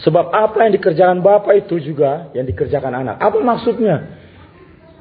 Sebab 0.00 0.32
apa 0.32 0.64
yang 0.64 0.72
dikerjakan 0.80 1.20
Bapa 1.20 1.52
itu 1.52 1.76
juga 1.76 2.32
yang 2.32 2.48
dikerjakan 2.48 3.04
anak. 3.04 3.20
Apa 3.20 3.44
maksudnya? 3.44 4.16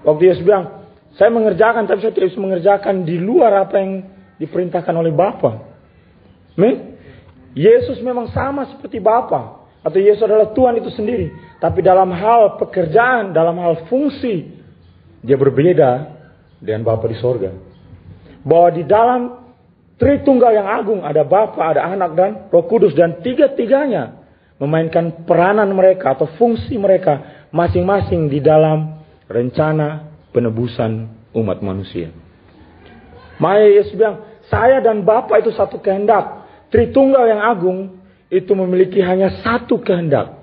Waktu 0.04 0.24
Yesus 0.28 0.44
bilang, 0.44 0.84
saya 1.16 1.32
mengerjakan 1.32 1.88
tapi 1.88 2.04
saya 2.04 2.12
tidak 2.12 2.36
bisa 2.36 2.42
mengerjakan 2.44 3.08
di 3.08 3.16
luar 3.16 3.64
apa 3.64 3.80
yang 3.80 4.04
diperintahkan 4.36 4.92
oleh 4.92 5.16
Bapa. 5.16 5.64
Yesus 7.56 8.04
memang 8.04 8.32
sama 8.36 8.68
seperti 8.68 9.00
Bapa. 9.00 9.64
Atau 9.82 9.98
Yesus 9.98 10.22
adalah 10.22 10.54
Tuhan 10.54 10.78
itu 10.78 10.94
sendiri. 10.94 11.34
Tapi 11.58 11.82
dalam 11.82 12.14
hal 12.14 12.62
pekerjaan, 12.62 13.34
dalam 13.34 13.58
hal 13.58 13.90
fungsi, 13.90 14.54
dia 15.26 15.40
berbeda 15.40 16.20
dengan 16.62 16.86
Bapa 16.86 17.10
di 17.10 17.18
sorga. 17.18 17.50
Bahwa 18.46 18.70
di 18.76 18.84
dalam 18.86 19.42
Tritunggal 20.02 20.58
yang 20.58 20.66
agung 20.66 21.06
ada 21.06 21.22
Bapa, 21.22 21.62
ada 21.62 21.86
Anak 21.86 22.18
dan 22.18 22.32
Roh 22.50 22.66
Kudus 22.66 22.98
dan 22.98 23.22
tiga-tiganya 23.22 24.21
memainkan 24.62 25.26
peranan 25.26 25.74
mereka 25.74 26.14
atau 26.14 26.30
fungsi 26.38 26.78
mereka 26.78 27.50
masing-masing 27.50 28.30
di 28.30 28.38
dalam 28.38 29.02
rencana 29.26 30.14
penebusan 30.30 31.10
umat 31.34 31.66
manusia. 31.66 32.14
Maya 33.42 33.66
Yesus 33.66 33.98
bilang, 33.98 34.22
saya 34.54 34.78
dan 34.86 35.02
Bapa 35.02 35.42
itu 35.42 35.50
satu 35.50 35.82
kehendak. 35.82 36.46
Tritunggal 36.70 37.26
yang 37.26 37.42
agung 37.42 38.00
itu 38.30 38.54
memiliki 38.54 39.02
hanya 39.02 39.42
satu 39.42 39.82
kehendak. 39.82 40.38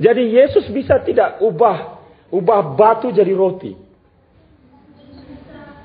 Jadi 0.00 0.32
Yesus 0.32 0.66
bisa 0.72 0.98
tidak 1.04 1.38
ubah 1.44 2.02
ubah 2.32 2.74
batu 2.74 3.12
jadi 3.12 3.30
roti. 3.36 3.76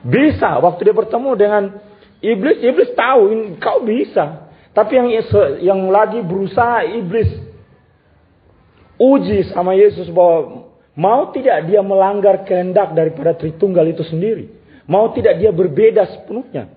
Bisa 0.08 0.56
waktu 0.64 0.88
dia 0.88 0.96
bertemu 0.96 1.32
dengan 1.36 1.64
iblis, 2.24 2.64
iblis 2.64 2.96
tahu 2.96 3.28
kau 3.60 3.84
bisa. 3.84 4.48
Tapi 4.72 4.92
yang 4.96 5.10
yang 5.60 5.82
lagi 5.92 6.24
berusaha 6.24 6.88
iblis 6.88 7.28
uji 8.98 9.54
sama 9.54 9.78
Yesus 9.78 10.10
bahwa 10.10 10.70
mau 10.98 11.30
tidak 11.34 11.70
dia 11.70 11.82
melanggar 11.86 12.44
kehendak 12.44 12.94
daripada 12.98 13.38
Tritunggal 13.38 13.86
itu 13.90 14.04
sendiri. 14.06 14.50
Mau 14.90 15.14
tidak 15.14 15.38
dia 15.38 15.54
berbeda 15.54 16.04
sepenuhnya. 16.10 16.74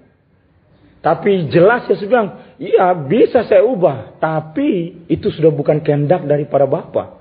Tapi 1.01 1.49
jelas 1.49 1.89
Yesus 1.89 2.05
bilang, 2.05 2.57
iya 2.61 2.93
bisa 2.93 3.49
saya 3.49 3.65
ubah. 3.65 4.21
Tapi 4.21 5.01
itu 5.09 5.33
sudah 5.33 5.49
bukan 5.49 5.81
kehendak 5.81 6.29
daripada 6.29 6.69
Bapa. 6.69 7.17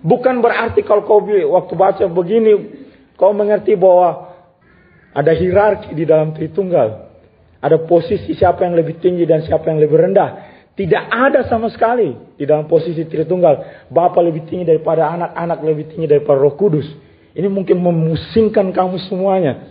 Bukan 0.00 0.40
berarti 0.40 0.82
kalau 0.82 1.04
kau 1.04 1.22
waktu 1.22 1.72
baca 1.76 2.04
begini, 2.08 2.52
kau 3.20 3.36
mengerti 3.36 3.76
bahwa 3.76 4.32
ada 5.12 5.32
hierarki 5.36 5.92
di 5.92 6.08
dalam 6.08 6.32
Tritunggal. 6.32 7.12
Ada 7.62 7.84
posisi 7.86 8.34
siapa 8.34 8.66
yang 8.66 8.74
lebih 8.74 8.98
tinggi 8.98 9.22
dan 9.22 9.44
siapa 9.44 9.70
yang 9.70 9.78
lebih 9.78 9.94
rendah. 9.94 10.51
Tidak 10.72 11.04
ada 11.12 11.44
sama 11.52 11.68
sekali 11.68 12.16
di 12.40 12.48
dalam 12.48 12.64
posisi 12.64 13.04
Tritunggal. 13.04 13.86
Bapa 13.92 14.24
lebih 14.24 14.48
tinggi 14.48 14.64
daripada 14.64 15.12
anak, 15.12 15.36
anak 15.36 15.58
lebih 15.60 15.92
tinggi 15.92 16.08
daripada 16.08 16.40
roh 16.40 16.56
kudus. 16.56 16.88
Ini 17.36 17.44
mungkin 17.48 17.76
memusingkan 17.80 18.72
kamu 18.72 18.96
semuanya. 19.04 19.68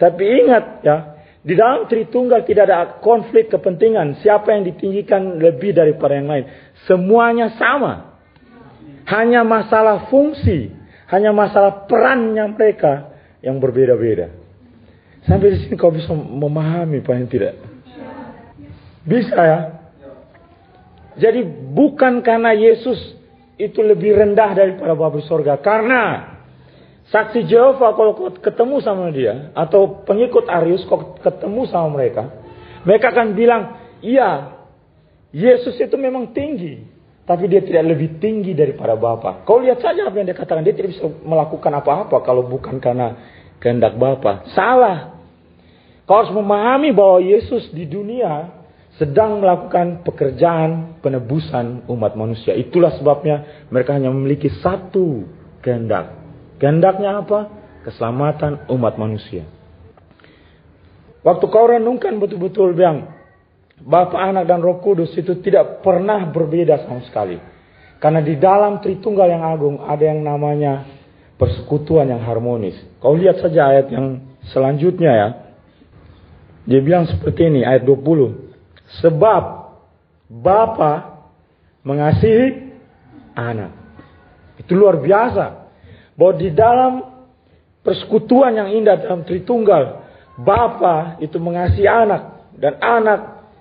Tapi 0.00 0.24
ingat 0.24 0.64
ya, 0.80 0.96
di 1.44 1.52
dalam 1.52 1.84
Tritunggal 1.84 2.48
tidak 2.48 2.64
ada 2.64 3.00
konflik 3.04 3.52
kepentingan. 3.52 4.24
Siapa 4.24 4.56
yang 4.56 4.64
ditinggikan 4.64 5.36
lebih 5.36 5.76
daripada 5.76 6.16
yang 6.16 6.28
lain. 6.32 6.44
Semuanya 6.88 7.52
sama. 7.60 8.20
Hanya 9.04 9.44
masalah 9.44 10.08
fungsi. 10.08 10.72
Hanya 11.08 11.32
masalah 11.32 11.84
perannya 11.88 12.44
mereka 12.52 13.12
yang 13.44 13.60
berbeda-beda. 13.60 14.32
Sampai 15.28 15.56
di 15.56 15.64
sini 15.64 15.76
kau 15.76 15.92
bisa 15.92 16.12
memahami 16.12 17.04
paling 17.04 17.28
tidak. 17.28 17.56
Bisa 19.04 19.40
ya. 19.40 19.77
Jadi 21.18 21.42
bukan 21.74 22.22
karena 22.22 22.54
Yesus 22.54 22.98
itu 23.58 23.82
lebih 23.82 24.14
rendah 24.14 24.54
daripada 24.54 24.94
Bapa 24.94 25.18
surga. 25.18 25.58
Karena 25.58 26.38
Saksi 27.08 27.48
Jehova 27.48 27.96
kalau 27.96 28.12
ketemu 28.36 28.84
sama 28.84 29.08
dia 29.08 29.48
atau 29.56 30.04
pengikut 30.04 30.44
Arius 30.44 30.84
kau 30.84 31.16
ketemu 31.24 31.64
sama 31.72 31.96
mereka, 31.96 32.28
mereka 32.84 33.16
akan 33.16 33.32
bilang, 33.32 33.62
"Iya, 34.04 34.60
Yesus 35.32 35.80
itu 35.80 35.96
memang 35.96 36.36
tinggi, 36.36 36.84
tapi 37.24 37.48
dia 37.48 37.64
tidak 37.64 37.96
lebih 37.96 38.20
tinggi 38.20 38.52
daripada 38.52 38.92
Bapa." 38.92 39.40
Kau 39.48 39.56
lihat 39.56 39.80
saja 39.80 40.04
apa 40.04 40.20
yang 40.20 40.28
dia 40.28 40.36
katakan, 40.36 40.60
dia 40.60 40.76
tidak 40.76 41.00
bisa 41.00 41.08
melakukan 41.24 41.72
apa-apa 41.80 42.16
kalau 42.20 42.44
bukan 42.44 42.76
karena 42.76 43.16
kehendak 43.56 43.96
Bapa. 43.96 44.44
Salah. 44.52 45.16
Kau 46.04 46.24
harus 46.24 46.32
memahami 46.32 46.92
bahwa 46.92 47.24
Yesus 47.24 47.72
di 47.72 47.88
dunia 47.88 48.57
sedang 48.98 49.38
melakukan 49.38 50.02
pekerjaan 50.02 50.98
penebusan 50.98 51.86
umat 51.86 52.18
manusia. 52.18 52.58
Itulah 52.58 52.98
sebabnya 52.98 53.66
mereka 53.70 53.94
hanya 53.94 54.10
memiliki 54.10 54.50
satu 54.58 55.22
kehendak. 55.62 56.18
Kehendaknya 56.58 57.22
apa? 57.22 57.46
Keselamatan 57.86 58.66
umat 58.74 58.98
manusia. 58.98 59.46
Waktu 61.22 61.44
kau 61.46 61.70
renungkan 61.70 62.18
betul-betul 62.18 62.74
bilang, 62.74 63.14
Bapa, 63.78 64.18
Anak, 64.18 64.50
dan 64.50 64.58
Roh 64.58 64.82
Kudus 64.82 65.14
itu 65.14 65.38
tidak 65.38 65.86
pernah 65.86 66.26
berbeda 66.26 66.82
sama 66.82 66.98
sekali. 67.06 67.38
Karena 68.02 68.18
di 68.18 68.34
dalam 68.34 68.82
Tritunggal 68.82 69.30
yang 69.30 69.46
agung 69.46 69.78
ada 69.86 70.02
yang 70.02 70.26
namanya 70.26 70.82
persekutuan 71.38 72.10
yang 72.10 72.22
harmonis. 72.26 72.74
Kau 72.98 73.14
lihat 73.14 73.38
saja 73.38 73.70
ayat 73.70 73.86
yang 73.94 74.26
selanjutnya 74.50 75.12
ya. 75.14 75.28
Dia 76.66 76.80
bilang 76.82 77.06
seperti 77.06 77.46
ini, 77.46 77.62
ayat 77.62 77.86
20. 77.86 78.47
Sebab 79.00 79.42
Bapa 80.28 81.24
mengasihi 81.84 82.72
anak. 83.36 83.72
Itu 84.60 84.76
luar 84.76 85.00
biasa. 85.00 85.68
Bahwa 86.18 86.34
di 86.34 86.50
dalam 86.52 86.92
persekutuan 87.84 88.58
yang 88.58 88.68
indah 88.74 89.00
dalam 89.00 89.24
Tritunggal, 89.24 90.04
Bapa 90.36 91.16
itu 91.22 91.40
mengasihi 91.40 91.88
anak 91.88 92.52
dan 92.58 92.76
anak 92.82 93.20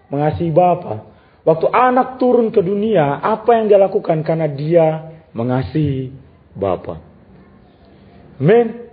mengasihi 0.09 0.51
Bapa. 0.51 1.07
Waktu 1.47 1.67
anak 1.71 2.19
turun 2.19 2.51
ke 2.51 2.59
dunia, 2.59 3.23
apa 3.23 3.55
yang 3.55 3.71
dia 3.71 3.79
lakukan 3.79 4.19
karena 4.25 4.51
dia 4.51 5.15
mengasihi 5.31 6.11
Bapa. 6.51 6.99
Men, 8.37 8.89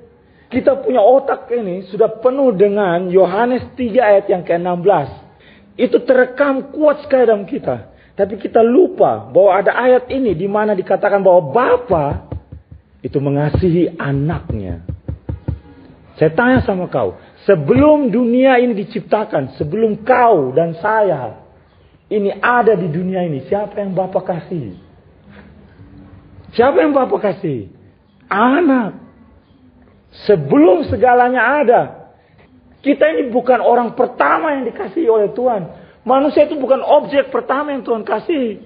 kita 0.55 0.79
punya 0.79 1.03
otak 1.03 1.51
ini 1.51 1.91
sudah 1.91 2.23
penuh 2.23 2.55
dengan 2.55 3.11
Yohanes 3.11 3.75
3 3.75 3.99
ayat 3.99 4.25
yang 4.31 4.47
ke-16. 4.47 5.24
Itu 5.75 6.03
terekam 6.07 6.71
kuat 6.71 7.03
sekali 7.03 7.27
dalam 7.27 7.47
kita. 7.47 7.95
Tapi 8.15 8.39
kita 8.39 8.63
lupa 8.63 9.27
bahwa 9.27 9.51
ada 9.59 9.75
ayat 9.75 10.07
ini 10.07 10.39
di 10.39 10.47
mana 10.47 10.71
dikatakan 10.71 11.19
bahwa 11.19 11.51
Bapa 11.51 12.07
itu 13.03 13.19
mengasihi 13.19 13.99
anaknya. 13.99 14.87
Saya 16.15 16.31
tanya 16.31 16.63
sama 16.63 16.87
kau, 16.87 17.19
sebelum 17.43 18.15
dunia 18.15 18.63
ini 18.63 18.71
diciptakan, 18.87 19.59
sebelum 19.59 20.07
kau 20.07 20.55
dan 20.55 20.79
saya 20.79 21.43
ini 22.07 22.31
ada 22.39 22.79
di 22.79 22.87
dunia 22.87 23.27
ini, 23.27 23.43
siapa 23.51 23.83
yang 23.83 23.99
Bapak 23.99 24.23
kasih? 24.31 24.79
Siapa 26.55 26.87
yang 26.87 26.95
Bapak 26.95 27.19
kasih? 27.19 27.67
Anak. 28.31 29.03
Sebelum 30.31 30.87
segalanya 30.87 31.43
ada, 31.43 31.83
kita 32.85 33.17
ini 33.17 33.33
bukan 33.33 33.65
orang 33.65 33.97
pertama 33.97 34.53
yang 34.53 34.69
dikasih 34.69 35.09
oleh 35.09 35.33
Tuhan. 35.33 35.63
Manusia 36.05 36.45
itu 36.45 36.61
bukan 36.61 36.85
objek 36.85 37.33
pertama 37.33 37.73
yang 37.73 37.81
Tuhan 37.81 38.05
kasih. 38.05 38.61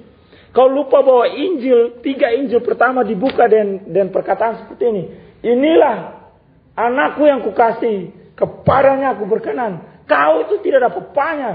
Kau 0.51 0.67
lupa 0.67 1.07
bahwa 1.07 1.31
Injil, 1.31 2.03
tiga 2.03 2.35
Injil 2.35 2.59
pertama 2.59 3.07
dibuka 3.07 3.47
dan, 3.47 3.87
dan 3.95 4.11
perkataan 4.11 4.67
seperti 4.67 4.85
ini. 4.91 5.05
Inilah 5.47 6.27
anakku 6.75 7.31
yang 7.31 7.47
kukasih, 7.47 8.11
kepadanya 8.35 9.15
aku 9.15 9.31
berkenan. 9.31 10.03
Kau 10.11 10.43
itu 10.51 10.67
tidak 10.67 10.83
ada 10.83 10.91
papanya. 10.99 11.53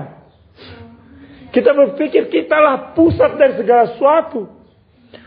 Kita 1.52 1.76
berpikir 1.76 2.32
kitalah 2.32 2.96
pusat 2.96 3.36
dari 3.36 3.60
segala 3.60 3.92
sesuatu. 3.92 4.48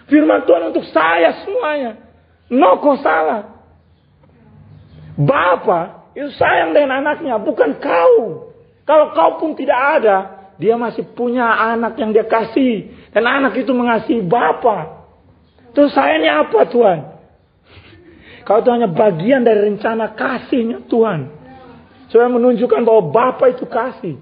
Firman 0.08 0.48
Tuhan 0.48 0.72
untuk 0.72 0.88
saya 0.88 1.44
semuanya. 1.44 2.00
No 2.48 2.80
kau 2.80 2.96
salah. 2.96 3.60
Bapak 5.20 6.05
itu 6.16 6.32
sayang 6.32 6.72
dengan 6.72 7.04
anaknya, 7.04 7.36
bukan 7.36 7.76
kau. 7.76 8.48
Kalau 8.88 9.12
kau 9.12 9.36
pun 9.36 9.52
tidak 9.52 10.00
ada, 10.00 10.16
dia 10.56 10.72
masih 10.80 11.04
punya 11.12 11.44
anak 11.44 12.00
yang 12.00 12.16
dia 12.16 12.24
kasih. 12.24 12.88
Dan 13.12 13.28
anak 13.28 13.52
itu 13.60 13.68
mengasihi 13.76 14.24
Bapa. 14.24 15.04
Terus 15.76 15.92
sayangnya 15.92 16.48
apa 16.48 16.72
Tuhan? 16.72 16.98
Kau 18.48 18.64
itu 18.64 18.70
hanya 18.72 18.88
bagian 18.88 19.44
dari 19.44 19.68
rencana 19.68 20.16
kasihnya 20.16 20.88
Tuhan. 20.88 21.36
Supaya 22.08 22.32
menunjukkan 22.32 22.80
bahwa 22.80 23.12
Bapa 23.12 23.52
itu 23.52 23.68
kasih. 23.68 24.16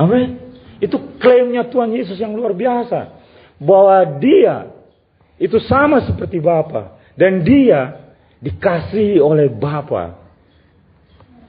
Amin. 0.00 0.40
Itu 0.80 0.96
klaimnya 1.20 1.68
Tuhan 1.68 1.92
Yesus 1.92 2.16
yang 2.16 2.32
luar 2.32 2.56
biasa. 2.56 3.20
Bahwa 3.60 4.16
dia 4.16 4.72
itu 5.36 5.60
sama 5.60 6.00
seperti 6.08 6.40
Bapa. 6.40 6.96
Dan 7.20 7.44
dia 7.44 8.08
dikasihi 8.40 9.20
oleh 9.20 9.52
Bapa. 9.52 10.27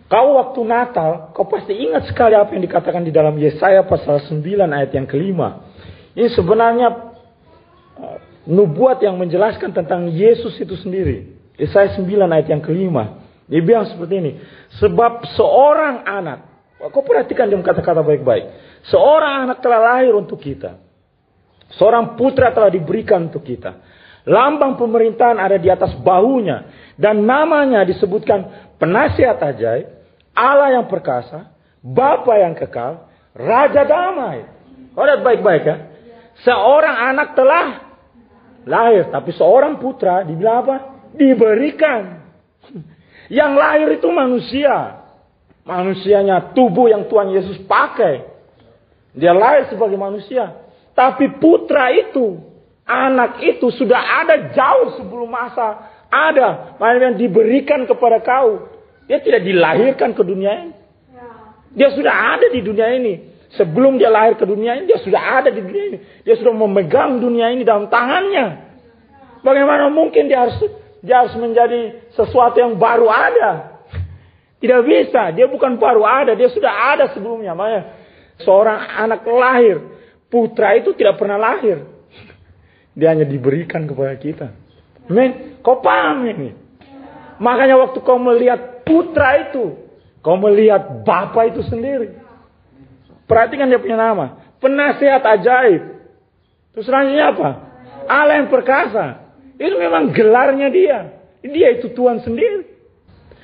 Kau 0.10 0.42
waktu 0.42 0.66
Natal, 0.66 1.30
kau 1.38 1.46
pasti 1.46 1.78
ingat 1.78 2.10
sekali 2.10 2.34
apa 2.34 2.50
yang 2.58 2.66
dikatakan 2.66 3.06
di 3.06 3.14
dalam 3.14 3.38
Yesaya 3.38 3.86
pasal 3.86 4.26
9 4.26 4.42
ayat 4.42 4.90
yang 4.90 5.06
kelima. 5.06 5.70
Ini 6.18 6.34
sebenarnya 6.34 7.14
uh, 7.94 8.18
nubuat 8.50 9.06
yang 9.06 9.22
menjelaskan 9.22 9.70
tentang 9.70 10.10
Yesus 10.10 10.58
itu 10.58 10.74
sendiri. 10.82 11.38
Yesaya 11.62 11.94
9 11.94 12.10
ayat 12.26 12.50
yang 12.50 12.58
kelima. 12.66 13.22
Dia 13.46 13.62
bilang 13.62 13.86
seperti 13.86 14.18
ini. 14.18 14.32
Sebab 14.82 15.30
seorang 15.38 16.02
anak, 16.02 16.40
kau 16.90 17.06
perhatikan 17.06 17.46
dia 17.46 17.62
kata-kata 17.62 18.02
baik-baik. 18.02 18.50
Seorang 18.90 19.46
anak 19.46 19.62
telah 19.62 19.94
lahir 19.94 20.18
untuk 20.18 20.42
kita. 20.42 20.82
Seorang 21.78 22.18
putra 22.18 22.50
telah 22.50 22.74
diberikan 22.74 23.30
untuk 23.30 23.46
kita. 23.46 23.78
Lambang 24.26 24.74
pemerintahan 24.74 25.38
ada 25.38 25.62
di 25.62 25.70
atas 25.70 25.94
bahunya. 26.02 26.66
Dan 26.98 27.30
namanya 27.30 27.86
disebutkan 27.86 28.74
penasihat 28.82 29.38
ajaib, 29.38 29.99
Allah 30.34 30.80
yang 30.80 30.86
perkasa, 30.88 31.52
Bapa 31.80 32.36
yang 32.40 32.56
kekal, 32.56 33.08
Raja 33.36 33.88
damai. 33.88 34.44
Kau 34.92 35.06
lihat 35.06 35.22
baik-baik 35.24 35.64
ya. 35.64 35.78
Seorang 36.44 36.96
anak 37.14 37.36
telah 37.36 37.68
lahir, 38.68 39.12
tapi 39.12 39.32
seorang 39.36 39.80
putra 39.80 40.24
dibilang 40.28 40.66
apa? 40.66 40.76
Diberikan. 41.16 42.20
Yang 43.30 43.52
lahir 43.56 43.90
itu 43.96 44.08
manusia. 44.10 45.06
Manusianya 45.64 46.58
tubuh 46.58 46.90
yang 46.90 47.06
Tuhan 47.06 47.30
Yesus 47.30 47.62
pakai. 47.70 48.26
Dia 49.14 49.38
lahir 49.38 49.70
sebagai 49.70 49.96
manusia. 49.96 50.66
Tapi 50.98 51.38
putra 51.38 51.94
itu, 51.94 52.42
anak 52.84 53.40
itu 53.46 53.70
sudah 53.78 54.26
ada 54.26 54.50
jauh 54.52 54.98
sebelum 54.98 55.30
masa 55.30 55.78
ada. 56.10 56.76
Makanya 56.82 57.16
diberikan 57.16 57.86
kepada 57.86 58.20
kau. 58.26 58.79
Dia 59.10 59.18
tidak 59.26 59.42
dilahirkan 59.42 60.14
ke 60.14 60.22
dunia 60.22 60.52
ini. 60.70 60.74
Dia 61.74 61.90
sudah 61.98 62.38
ada 62.38 62.46
di 62.54 62.62
dunia 62.62 62.94
ini. 62.94 63.14
Sebelum 63.50 63.98
dia 63.98 64.14
lahir 64.14 64.38
ke 64.38 64.46
dunia 64.46 64.78
ini, 64.78 64.86
dia 64.86 65.02
sudah 65.02 65.42
ada 65.42 65.50
di 65.50 65.58
dunia 65.66 65.84
ini. 65.90 65.98
Dia 66.22 66.38
sudah 66.38 66.54
memegang 66.54 67.18
dunia 67.18 67.50
ini 67.50 67.66
dalam 67.66 67.90
tangannya. 67.90 68.70
Bagaimana 69.42 69.90
mungkin 69.90 70.30
dia 70.30 70.46
harus 70.46 70.62
dia 71.02 71.26
harus 71.26 71.34
menjadi 71.42 72.14
sesuatu 72.14 72.62
yang 72.62 72.78
baru 72.78 73.10
ada? 73.10 73.82
Tidak 74.62 74.82
bisa. 74.86 75.34
Dia 75.34 75.50
bukan 75.50 75.82
baru 75.82 76.06
ada. 76.06 76.38
Dia 76.38 76.54
sudah 76.54 76.94
ada 76.94 77.10
sebelumnya. 77.10 77.58
Makanya 77.58 77.84
seorang 78.46 78.78
anak 78.78 79.26
lahir. 79.26 79.78
Putra 80.30 80.78
itu 80.78 80.94
tidak 80.94 81.18
pernah 81.18 81.42
lahir. 81.42 81.90
Dia 82.94 83.18
hanya 83.18 83.26
diberikan 83.26 83.90
kepada 83.90 84.14
kita. 84.20 84.54
Men, 85.10 85.58
kau 85.66 85.82
paham 85.82 86.22
ini? 86.30 86.54
Makanya 87.42 87.80
waktu 87.82 87.98
kau 88.04 88.20
melihat 88.22 88.79
putra 88.90 89.46
itu. 89.46 89.78
Kau 90.26 90.36
melihat 90.42 91.06
Bapak 91.06 91.54
itu 91.54 91.62
sendiri. 91.70 92.18
Perhatikan 93.30 93.70
dia 93.70 93.78
punya 93.78 93.96
nama. 93.96 94.58
Penasihat 94.58 95.22
ajaib. 95.22 96.02
Terus 96.74 96.86
selanjutnya 96.90 97.38
apa? 97.38 97.50
Allah 98.10 98.42
yang 98.42 98.50
perkasa. 98.50 99.30
Itu 99.62 99.78
memang 99.78 100.10
gelarnya 100.10 100.68
dia. 100.74 100.98
Dia 101.46 101.78
itu 101.78 101.94
Tuhan 101.94 102.26
sendiri. 102.26 102.66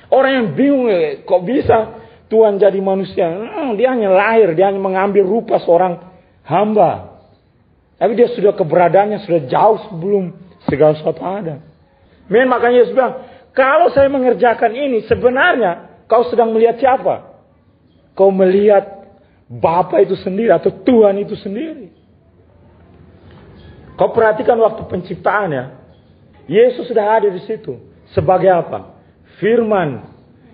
Orang 0.09 0.31
yang 0.33 0.47
bingung, 0.57 0.89
eh, 0.89 1.21
kok 1.23 1.45
bisa 1.45 2.01
Tuhan 2.27 2.57
jadi 2.57 2.77
manusia? 2.81 3.29
Hmm, 3.29 3.77
dia 3.77 3.93
hanya 3.93 4.09
lahir, 4.11 4.57
dia 4.57 4.73
hanya 4.73 4.81
mengambil 4.81 5.23
rupa 5.23 5.61
seorang 5.61 6.01
hamba. 6.43 7.21
Tapi 7.95 8.11
dia 8.17 8.27
sudah 8.33 8.53
keberadaannya 8.57 9.23
sudah 9.23 9.41
jauh 9.47 9.79
sebelum 9.87 10.35
segala 10.67 10.97
sesuatu 10.99 11.21
ada. 11.23 11.63
Men 12.27 12.49
makanya 12.49 12.83
Yesus 12.83 12.93
bilang, 12.97 13.15
kalau 13.55 13.87
saya 13.95 14.11
mengerjakan 14.11 14.75
ini, 14.75 15.07
sebenarnya 15.07 16.03
kau 16.11 16.27
sedang 16.27 16.51
melihat 16.51 16.75
siapa? 16.75 17.39
Kau 18.11 18.27
melihat 18.27 19.07
Bapa 19.47 20.03
itu 20.03 20.19
sendiri 20.19 20.51
atau 20.51 20.73
Tuhan 20.83 21.15
itu 21.23 21.39
sendiri. 21.39 21.93
Kau 23.95 24.11
perhatikan 24.11 24.59
waktu 24.59 24.83
penciptaan 24.91 25.49
ya. 25.55 25.65
Yesus 26.51 26.91
sudah 26.91 27.15
ada 27.15 27.31
di 27.31 27.39
situ. 27.47 27.79
Sebagai 28.11 28.51
apa? 28.51 28.99
Firman 29.39 30.03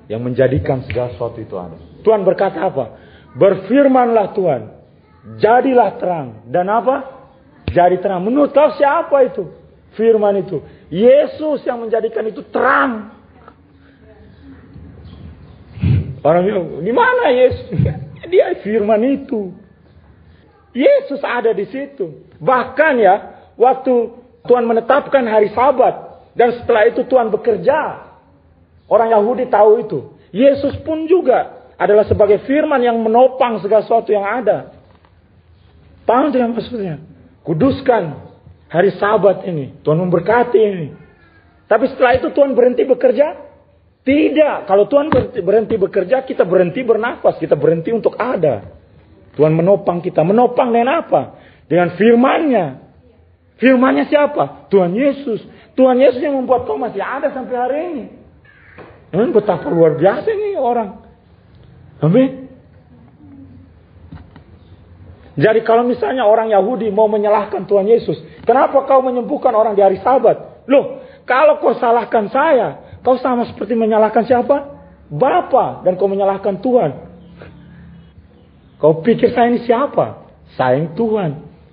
yang 0.05 0.21
menjadikan 0.21 0.85
segala 0.85 1.15
sesuatu 1.17 1.41
itu 1.41 1.57
ada. 1.57 1.79
Tuhan 2.05 2.21
berkata 2.21 2.61
apa? 2.61 3.01
Berfirmanlah 3.33 4.37
Tuhan. 4.37 4.61
Jadilah 5.41 5.97
terang. 5.97 6.27
Dan 6.51 6.69
apa? 6.69 6.95
Jadi 7.65 7.97
terang. 7.97 8.21
Menurut 8.21 8.53
kau 8.53 8.75
siapa 8.77 9.25
itu? 9.25 9.60
Firman 9.95 10.39
itu. 10.39 10.63
Yesus 10.87 11.63
yang 11.67 11.83
menjadikan 11.83 12.23
itu 12.27 12.43
terang. 12.47 13.11
Orang 16.21 16.45
bilang, 16.45 16.85
di 16.85 16.93
mana 16.93 17.33
Yesus? 17.33 17.67
Dia 18.31 18.55
firman 18.63 19.01
itu. 19.03 19.51
Yesus 20.71 21.19
ada 21.25 21.51
di 21.51 21.67
situ. 21.67 22.23
Bahkan 22.39 22.93
ya, 23.01 23.15
waktu 23.59 23.93
Tuhan 24.47 24.63
menetapkan 24.63 25.27
hari 25.27 25.51
Sabat 25.51 26.23
dan 26.37 26.55
setelah 26.61 26.87
itu 26.87 27.03
Tuhan 27.09 27.27
bekerja. 27.33 28.07
Orang 28.87 29.11
Yahudi 29.11 29.51
tahu 29.51 29.83
itu. 29.83 29.99
Yesus 30.31 30.79
pun 30.87 31.07
juga 31.11 31.67
adalah 31.75 32.07
sebagai 32.07 32.43
firman 32.47 32.79
yang 32.79 32.95
menopang 33.01 33.59
segala 33.59 33.83
sesuatu 33.83 34.13
yang 34.13 34.23
ada. 34.23 34.71
Paham 36.07 36.31
tidak 36.31 36.55
maksudnya? 36.55 36.99
Kuduskan 37.43 38.30
hari 38.71 38.95
Sabat 38.95 39.43
ini. 39.43 39.75
Tuhan 39.83 39.99
memberkati 39.99 40.59
ini. 40.59 40.87
Tapi 41.67 41.91
setelah 41.91 42.15
itu 42.15 42.31
Tuhan 42.31 42.55
berhenti 42.55 42.87
bekerja? 42.87 43.51
Tidak. 44.01 44.65
Kalau 44.65 44.87
Tuhan 44.87 45.11
berhenti 45.43 45.75
bekerja, 45.77 46.23
kita 46.23 46.47
berhenti 46.47 46.81
bernafas. 46.81 47.37
Kita 47.37 47.59
berhenti 47.59 47.91
untuk 47.91 48.15
ada. 48.15 48.65
Tuhan 49.35 49.51
menopang 49.51 49.99
kita. 49.99 50.23
Menopang 50.23 50.71
dengan 50.71 51.03
apa? 51.03 51.37
Dengan 51.67 51.93
firmannya. 51.99 52.65
Firmannya 53.59 54.09
siapa? 54.09 54.67
Tuhan 54.73 54.95
Yesus. 54.95 55.45
Tuhan 55.77 56.01
Yesus 56.01 56.19
yang 56.23 56.39
membuat 56.39 56.65
kau 56.65 56.79
masih 56.79 56.99
ada 56.99 57.29
sampai 57.29 57.55
hari 57.55 57.77
ini. 57.93 58.05
Hmm, 59.11 59.29
betapa 59.35 59.67
luar 59.67 59.99
biasa 59.99 60.27
ini 60.31 60.55
orang. 60.57 60.97
Amin. 62.01 62.40
Jadi 65.35 65.63
kalau 65.63 65.87
misalnya 65.87 66.27
orang 66.27 66.51
Yahudi 66.51 66.91
mau 66.91 67.07
menyalahkan 67.07 67.63
Tuhan 67.63 67.87
Yesus. 67.87 68.19
Kenapa 68.43 68.83
kau 68.83 68.99
menyembuhkan 68.99 69.55
orang 69.55 69.75
di 69.75 69.81
hari 69.83 70.01
sabat? 70.03 70.67
Loh, 70.67 70.99
kalau 71.23 71.63
kau 71.63 71.71
salahkan 71.79 72.27
saya, 72.27 72.91
Kau 73.01 73.17
sama 73.17 73.49
seperti 73.49 73.73
menyalahkan 73.73 74.29
siapa? 74.29 74.77
Bapa 75.11 75.81
dan 75.83 75.97
kau 75.97 76.07
menyalahkan 76.07 76.61
Tuhan. 76.61 76.91
Kau 78.77 79.01
pikir 79.01 79.33
saya 79.33 79.49
ini 79.51 79.65
siapa? 79.65 80.25
Sayang 80.57 80.93
Tuhan. 80.93 81.31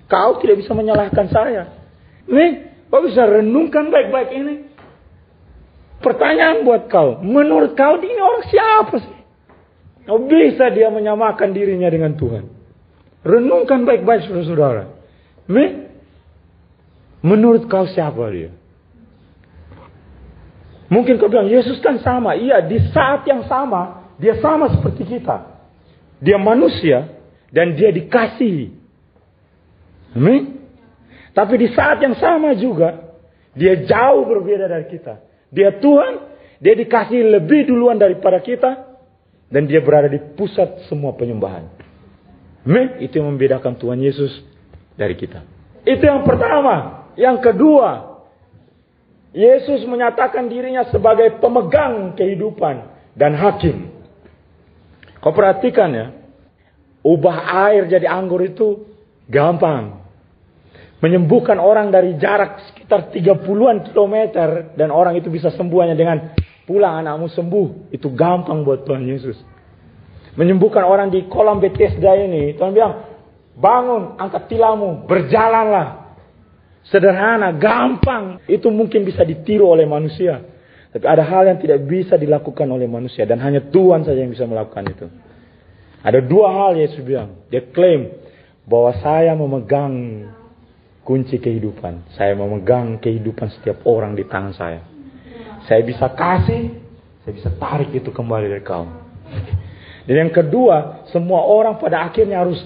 Kau 0.09 0.41
tidak 0.41 0.65
bisa 0.65 0.73
menyalahkan 0.73 1.29
saya. 1.29 1.69
Nih, 2.25 2.69
kau 2.89 3.05
bisa 3.05 3.25
renungkan 3.29 3.93
baik-baik 3.93 4.29
ini. 4.33 4.55
Pertanyaan 6.01 6.65
buat 6.65 6.89
kau. 6.89 7.21
Menurut 7.21 7.77
kau 7.77 7.97
ini 8.01 8.21
orang 8.21 8.45
siapa 8.49 8.95
sih? 8.97 9.17
Kau 10.09 10.25
bisa 10.25 10.73
dia 10.73 10.89
menyamakan 10.89 11.53
dirinya 11.53 11.89
dengan 11.93 12.17
Tuhan. 12.17 12.58
Renungkan 13.23 13.83
baik-baik 13.83 14.27
saudara-saudara. 14.27 14.83
Menurut 17.19 17.67
kau 17.67 17.83
siapa 17.89 18.23
dia? 18.31 18.55
Mungkin 20.89 21.21
kau 21.21 21.29
bilang, 21.29 21.51
Yesus 21.51 21.77
kan 21.83 22.01
sama. 22.01 22.33
Iya, 22.33 22.65
di 22.65 22.79
saat 22.89 23.27
yang 23.29 23.45
sama, 23.45 24.09
dia 24.17 24.39
sama 24.41 24.73
seperti 24.73 25.05
kita. 25.05 25.45
Dia 26.23 26.41
manusia, 26.41 27.19
dan 27.53 27.77
dia 27.77 27.93
dikasihi. 27.93 28.73
Amin. 30.17 30.65
Tapi 31.35 31.53
di 31.61 31.67
saat 31.77 32.01
yang 32.01 32.17
sama 32.17 32.57
juga, 32.57 33.19
dia 33.53 33.85
jauh 33.85 34.25
berbeda 34.25 34.65
dari 34.65 34.89
kita. 34.89 35.21
Dia 35.53 35.77
Tuhan, 35.77 36.13
dia 36.57 36.73
dikasihi 36.73 37.37
lebih 37.37 37.69
duluan 37.69 38.01
daripada 38.01 38.41
kita, 38.41 38.89
dan 39.49 39.69
dia 39.69 39.81
berada 39.85 40.09
di 40.09 40.17
pusat 40.33 40.89
semua 40.89 41.13
penyembahan. 41.13 41.69
Amin. 42.63 42.99
Itu 43.03 43.23
yang 43.23 43.35
membedakan 43.35 43.79
Tuhan 43.79 43.99
Yesus 43.99 44.31
dari 44.99 45.15
kita. 45.15 45.43
Itu 45.87 46.03
yang 46.03 46.27
pertama. 46.27 47.07
Yang 47.15 47.51
kedua, 47.51 47.89
Yesus 49.35 49.85
menyatakan 49.85 50.49
dirinya 50.49 50.87
sebagai 50.89 51.37
pemegang 51.37 52.17
kehidupan 52.17 52.75
dan 53.13 53.37
hakim. 53.37 53.91
Kau 55.19 55.35
perhatikan 55.35 55.91
ya, 55.91 56.07
ubah 57.03 57.37
air 57.69 57.85
jadi 57.91 58.07
anggur 58.07 58.39
itu 58.41 58.87
gampang. 59.27 59.99
Menyembuhkan 60.99 61.59
orang 61.63 61.95
dari 61.95 62.19
jarak 62.19 62.59
sekitar 62.71 63.07
30-an 63.15 63.87
kilometer 63.87 64.75
dan 64.75 64.91
orang 64.91 65.15
itu 65.15 65.31
bisa 65.31 65.47
sembuh 65.55 65.79
hanya 65.87 65.95
dengan 65.95 66.35
pulang 66.67 66.99
anakmu 67.03 67.31
sembuh. 67.31 67.67
Itu 67.95 68.11
gampang 68.11 68.67
buat 68.67 68.83
Tuhan 68.83 69.07
Yesus. 69.07 69.39
Menyembuhkan 70.39 70.87
orang 70.87 71.11
di 71.11 71.27
kolam 71.27 71.59
Bethesda 71.59 72.15
ini, 72.15 72.55
Tuhan 72.55 72.71
bilang, 72.71 73.03
bangun, 73.59 74.15
angkat 74.15 74.47
tilammu, 74.47 75.03
berjalanlah. 75.03 76.15
Sederhana, 76.87 77.51
gampang. 77.59 78.39
Itu 78.47 78.71
mungkin 78.71 79.03
bisa 79.03 79.27
ditiru 79.27 79.67
oleh 79.67 79.83
manusia. 79.83 80.39
Tapi 80.95 81.03
ada 81.03 81.27
hal 81.27 81.43
yang 81.43 81.59
tidak 81.59 81.83
bisa 81.83 82.15
dilakukan 82.15 82.65
oleh 82.71 82.87
manusia. 82.87 83.27
Dan 83.27 83.43
hanya 83.43 83.67
Tuhan 83.67 84.07
saja 84.07 84.15
yang 84.15 84.31
bisa 84.31 84.47
melakukan 84.47 84.87
itu. 84.87 85.05
Ada 85.99 86.23
dua 86.23 86.47
hal 86.55 86.79
Yesus 86.79 87.03
bilang. 87.03 87.43
Dia 87.51 87.67
klaim 87.75 88.07
bahwa 88.63 88.95
saya 89.03 89.35
memegang 89.35 90.23
kunci 91.03 91.35
kehidupan. 91.35 92.15
Saya 92.15 92.31
memegang 92.39 92.95
kehidupan 93.03 93.59
setiap 93.59 93.83
orang 93.83 94.15
di 94.15 94.23
tangan 94.23 94.55
saya. 94.55 94.81
Saya 95.67 95.83
bisa 95.83 96.07
kasih, 96.15 96.79
saya 97.27 97.33
bisa 97.35 97.49
tarik 97.59 97.91
itu 97.91 98.09
kembali 98.09 98.47
dari 98.47 98.63
kau. 98.63 98.87
Dan 100.07 100.27
yang 100.27 100.33
kedua, 100.33 101.07
semua 101.11 101.43
orang 101.43 101.79
pada 101.81 102.07
akhirnya 102.07 102.43
harus 102.43 102.59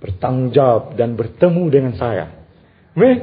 bertanggung 0.00 0.52
jawab 0.52 0.96
dan 1.00 1.16
bertemu 1.16 1.64
dengan 1.72 1.92
saya. 1.96 2.28
Amin. 2.92 3.18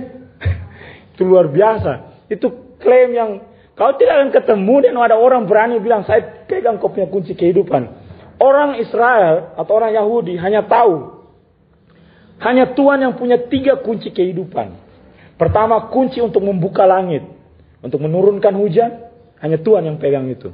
Itu 1.14 1.30
luar 1.30 1.50
biasa. 1.54 2.26
Itu 2.26 2.78
klaim 2.82 3.14
yang 3.14 3.30
kau 3.78 3.94
tidak 3.98 4.18
akan 4.18 4.30
ketemu 4.34 4.76
dan 4.90 4.94
ada 4.98 5.18
orang 5.18 5.46
berani 5.46 5.78
bilang 5.78 6.02
saya 6.06 6.46
pegang 6.50 6.82
kau 6.82 6.90
punya 6.90 7.06
kunci 7.06 7.38
kehidupan. 7.38 8.02
Orang 8.42 8.82
Israel 8.82 9.54
atau 9.54 9.74
orang 9.78 9.94
Yahudi 9.94 10.34
hanya 10.42 10.66
tahu. 10.66 11.22
Hanya 12.42 12.74
Tuhan 12.74 13.06
yang 13.06 13.14
punya 13.14 13.38
tiga 13.38 13.78
kunci 13.86 14.10
kehidupan. 14.10 14.74
Pertama 15.38 15.94
kunci 15.94 16.18
untuk 16.18 16.42
membuka 16.42 16.90
langit. 16.90 17.22
Untuk 17.86 18.02
menurunkan 18.02 18.54
hujan. 18.58 19.14
Hanya 19.38 19.62
Tuhan 19.62 19.86
yang 19.86 20.02
pegang 20.02 20.26
itu. 20.26 20.50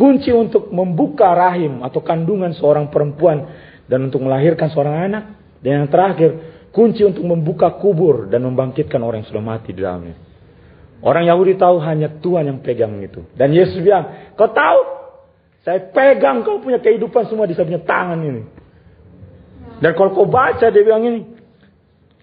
Kunci 0.00 0.32
untuk 0.32 0.72
membuka 0.72 1.28
rahim 1.36 1.84
atau 1.84 2.00
kandungan 2.00 2.56
seorang 2.56 2.88
perempuan. 2.88 3.44
Dan 3.84 4.08
untuk 4.08 4.24
melahirkan 4.24 4.72
seorang 4.72 4.96
anak. 5.12 5.24
Dan 5.60 5.84
yang 5.84 5.88
terakhir 5.92 6.30
kunci 6.72 7.04
untuk 7.04 7.26
membuka 7.26 7.76
kubur 7.76 8.30
dan 8.30 8.46
membangkitkan 8.46 9.02
orang 9.02 9.20
yang 9.20 9.28
sudah 9.28 9.44
mati 9.44 9.76
di 9.76 9.84
dalamnya. 9.84 10.16
Orang 11.00 11.24
Yahudi 11.28 11.56
tahu 11.56 11.80
hanya 11.80 12.08
Tuhan 12.20 12.48
yang 12.48 12.58
pegang 12.60 12.96
itu. 13.00 13.24
Dan 13.36 13.52
Yesus 13.52 13.80
bilang, 13.80 14.32
kau 14.36 14.48
tahu? 14.48 14.80
Saya 15.60 15.92
pegang 15.92 16.40
kau 16.40 16.60
punya 16.60 16.80
kehidupan 16.80 17.28
semua 17.28 17.44
di 17.44 17.52
punya 17.52 17.84
tangan 17.84 18.20
ini. 18.20 18.42
Dan 19.80 19.96
kalau 19.96 20.12
kau 20.16 20.28
baca 20.28 20.68
dia 20.68 20.82
bilang 20.84 21.04
ini. 21.04 21.20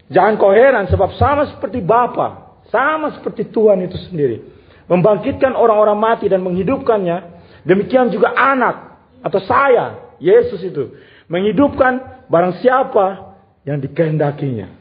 Jangan 0.08 0.40
kau 0.40 0.56
heran 0.56 0.88
sebab 0.88 1.20
sama 1.20 1.52
seperti 1.52 1.84
Bapa, 1.84 2.62
sama 2.72 3.12
seperti 3.20 3.52
Tuhan 3.52 3.84
itu 3.84 3.98
sendiri. 4.08 4.40
Membangkitkan 4.88 5.52
orang-orang 5.52 6.00
mati 6.00 6.32
dan 6.32 6.40
menghidupkannya. 6.46 7.37
Demikian 7.68 8.08
juga 8.08 8.32
anak 8.32 8.96
atau 9.20 9.44
saya, 9.44 10.16
Yesus 10.24 10.64
itu. 10.64 10.96
Menghidupkan 11.28 12.24
barang 12.32 12.64
siapa 12.64 13.36
yang 13.68 13.84
dikehendakinya. 13.84 14.72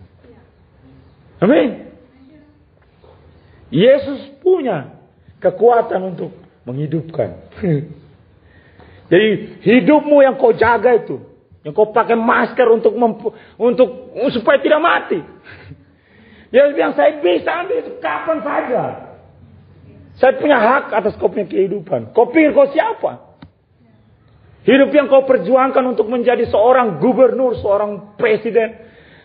Amin. 1.43 1.91
Yesus 3.75 4.31
punya 4.39 4.95
kekuatan 5.43 6.15
untuk 6.15 6.31
menghidupkan. 6.63 7.35
Jadi 9.11 9.29
hidupmu 9.63 10.23
yang 10.23 10.39
kau 10.39 10.55
jaga 10.55 10.99
itu, 10.99 11.23
yang 11.67 11.75
kau 11.75 11.91
pakai 11.91 12.15
masker 12.15 12.67
untuk 12.71 12.95
untuk 13.59 13.89
supaya 14.35 14.59
tidak 14.63 14.79
mati. 14.83 15.19
Dia 16.55 16.71
bilang 16.71 16.95
saya 16.95 17.19
bisa 17.19 17.51
ambil 17.67 17.83
itu 17.83 17.93
kapan 17.99 18.39
saja. 18.43 18.83
Saya 20.17 20.33
punya 20.41 20.57
hak 20.57 20.97
atas 20.97 21.13
kau 21.21 21.29
punya 21.29 21.45
kehidupan. 21.45 22.17
Kau 22.17 22.33
pikir 22.33 22.57
kau 22.57 22.73
siapa? 22.73 23.37
Hidup 24.67 24.91
yang 24.91 25.07
kau 25.07 25.29
perjuangkan 25.29 25.85
untuk 25.95 26.09
menjadi 26.09 26.49
seorang 26.51 26.99
gubernur, 26.99 27.55
seorang 27.61 28.19
presiden, 28.19 28.75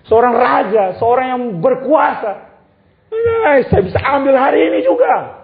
seorang 0.06 0.36
raja, 0.36 0.99
seorang 0.99 1.27
yang 1.34 1.43
berkuasa. 1.63 2.51
Ya, 3.10 3.65
saya 3.71 3.82
bisa 3.82 3.99
ambil 4.04 4.36
hari 4.38 4.69
ini 4.69 4.80
juga. 4.86 5.41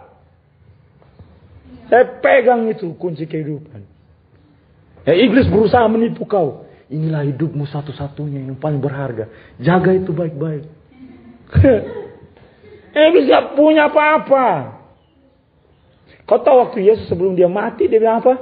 Saya 1.88 2.20
pegang 2.20 2.68
itu 2.68 2.94
kunci 3.00 3.24
kehidupan. 3.26 3.82
Ya, 5.08 5.16
iblis 5.16 5.48
berusaha 5.48 5.88
menipu 5.88 6.28
kau. 6.28 6.68
Inilah 6.92 7.24
hidupmu 7.24 7.64
satu-satunya 7.68 8.48
yang 8.52 8.60
paling 8.60 8.84
berharga. 8.84 9.32
Jaga 9.60 9.96
itu 9.96 10.12
baik-baik. 10.12 10.68
iblis 13.08 13.26
gak 13.32 13.56
punya 13.56 13.88
apa-apa. 13.88 14.77
Kau 16.28 16.44
tahu 16.44 16.60
waktu 16.60 16.84
Yesus 16.84 17.08
sebelum 17.08 17.40
dia 17.40 17.48
mati, 17.48 17.88
dia 17.88 18.04
bilang 18.04 18.20
apa? 18.20 18.36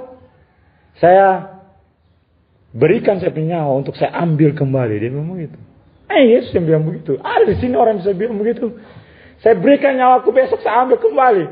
Saya 0.98 1.54
berikan 2.74 3.22
saya 3.22 3.30
punya 3.30 3.62
nyawa 3.62 3.86
untuk 3.86 3.94
saya 3.94 4.10
ambil 4.26 4.58
kembali. 4.58 4.98
Dia 4.98 5.14
ngomong 5.14 5.38
itu. 5.38 5.60
Eh 6.10 6.34
Yesus 6.34 6.50
yang 6.58 6.66
bilang 6.66 6.90
begitu. 6.90 7.22
Ada 7.22 7.46
di 7.46 7.56
sini 7.62 7.78
orang 7.78 8.02
bisa 8.02 8.18
bilang 8.18 8.42
begitu. 8.42 8.74
Saya 9.46 9.54
berikan 9.62 9.94
nyawaku 9.94 10.34
besok 10.34 10.66
saya 10.66 10.82
ambil 10.82 10.98
kembali. 10.98 11.46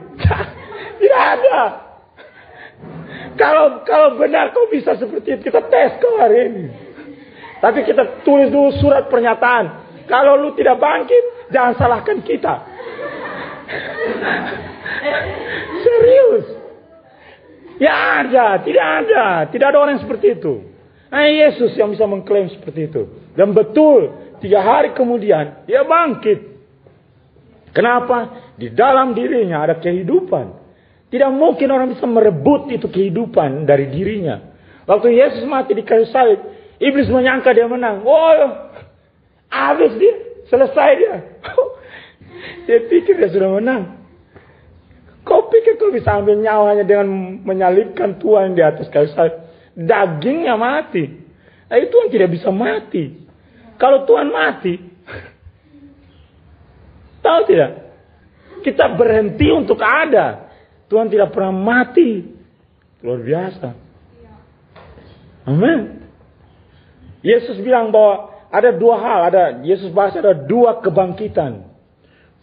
Tidak 1.00 1.24
ada. 1.38 1.60
Kalau 3.38 3.86
kalau 3.86 4.18
benar 4.18 4.58
kau 4.58 4.66
bisa 4.74 4.98
seperti 4.98 5.38
itu, 5.38 5.54
kita 5.54 5.70
tes 5.70 6.02
kau 6.02 6.18
hari 6.18 6.50
ini. 6.50 6.66
Tapi 7.62 7.86
kita 7.86 8.26
tulis 8.26 8.50
dulu 8.50 8.74
surat 8.82 9.06
pernyataan. 9.10 9.86
Kalau 10.04 10.36
lu 10.36 10.52
tidak 10.52 10.84
bangkit, 10.84 11.48
jangan 11.56 11.80
salahkan 11.80 12.20
kita. 12.28 12.60
Serius. 15.84 16.46
Ya 17.84 18.24
ada, 18.24 18.62
tidak 18.64 18.88
ada. 19.04 19.26
Tidak 19.52 19.68
ada 19.68 19.78
orang 19.78 20.00
seperti 20.00 20.40
itu. 20.40 20.72
Hanya 21.14 21.50
Yesus 21.50 21.78
yang 21.78 21.94
bisa 21.94 22.10
mengklaim 22.10 22.50
seperti 22.50 22.90
itu. 22.90 23.06
Dan 23.38 23.54
betul, 23.54 24.34
tiga 24.42 24.66
hari 24.66 24.98
kemudian, 24.98 25.66
dia 25.70 25.86
bangkit. 25.86 26.54
Kenapa? 27.74 28.50
Di 28.58 28.70
dalam 28.74 29.18
dirinya 29.18 29.66
ada 29.66 29.78
kehidupan. 29.82 30.62
Tidak 31.10 31.30
mungkin 31.30 31.70
orang 31.70 31.94
bisa 31.94 32.10
merebut 32.10 32.70
itu 32.74 32.90
kehidupan 32.90 33.70
dari 33.70 33.90
dirinya. 33.90 34.42
Waktu 34.90 35.14
Yesus 35.14 35.46
mati 35.46 35.78
di 35.78 35.86
kayu 35.86 36.10
salib, 36.10 36.42
iblis 36.82 37.10
menyangka 37.10 37.54
dia 37.54 37.70
menang. 37.70 38.02
Oh, 38.02 38.34
habis 39.54 39.94
dia, 40.02 40.16
selesai 40.50 40.90
dia. 40.98 41.16
dia 42.66 42.80
pikir 42.90 43.22
dia 43.22 43.30
sudah 43.30 43.62
menang. 43.62 44.03
Kau 45.24 45.48
pikir 45.48 45.80
kau 45.80 45.92
bisa 45.92 46.20
ambil 46.20 46.36
nyawanya 46.44 46.84
dengan 46.84 47.40
menyalibkan 47.48 48.20
Tuhan 48.20 48.60
di 48.60 48.62
atas 48.64 48.92
kayu 48.92 49.08
salib? 49.16 49.40
Dagingnya 49.74 50.60
mati. 50.60 51.08
Nah, 51.72 51.80
Tuhan 51.80 52.08
tidak 52.12 52.30
bisa 52.36 52.52
mati. 52.52 53.24
Kalau 53.80 54.04
Tuhan 54.04 54.30
mati, 54.30 54.78
tahu 57.24 57.40
tidak? 57.50 57.72
Kita 58.62 58.94
berhenti 58.94 59.48
untuk 59.50 59.80
ada. 59.82 60.54
Tuhan 60.92 61.10
tidak 61.10 61.34
pernah 61.34 61.56
mati. 61.56 62.22
Luar 63.02 63.20
biasa. 63.24 63.68
Amin. 65.50 66.04
Yesus 67.24 67.60
bilang 67.64 67.90
bahwa 67.90 68.32
ada 68.54 68.70
dua 68.70 68.96
hal, 69.02 69.20
ada 69.34 69.44
Yesus 69.66 69.90
bahas 69.90 70.14
ada 70.14 70.36
dua 70.36 70.80
kebangkitan. 70.84 71.66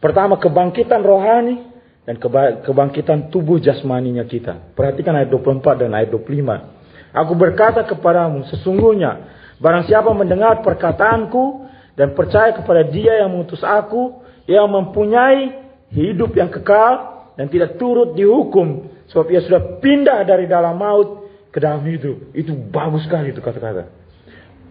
Pertama 0.02 0.40
kebangkitan 0.40 1.04
rohani 1.04 1.69
dan 2.10 2.18
kebangkitan 2.66 3.30
tubuh 3.30 3.62
jasmaninya 3.62 4.26
kita. 4.26 4.74
Perhatikan 4.74 5.14
ayat 5.14 5.30
24 5.30 5.86
dan 5.86 5.94
ayat 5.94 6.10
25. 6.10 7.14
Aku 7.14 7.38
berkata 7.38 7.86
kepadamu, 7.86 8.50
sesungguhnya 8.50 9.30
barang 9.62 9.86
siapa 9.86 10.10
mendengar 10.10 10.58
perkataanku 10.66 11.70
dan 11.94 12.18
percaya 12.18 12.50
kepada 12.50 12.82
dia 12.82 13.22
yang 13.22 13.30
mengutus 13.30 13.62
aku, 13.62 14.26
yang 14.50 14.66
mempunyai 14.66 15.54
hidup 15.94 16.34
yang 16.34 16.50
kekal 16.50 17.30
dan 17.38 17.46
tidak 17.46 17.78
turut 17.78 18.18
dihukum. 18.18 18.90
Sebab 19.06 19.30
ia 19.30 19.46
sudah 19.46 19.78
pindah 19.78 20.26
dari 20.26 20.50
dalam 20.50 20.82
maut 20.82 21.30
ke 21.54 21.62
dalam 21.62 21.86
hidup. 21.86 22.34
Itu 22.34 22.58
bagus 22.74 23.06
sekali 23.06 23.30
itu 23.30 23.38
kata-kata. 23.38 23.86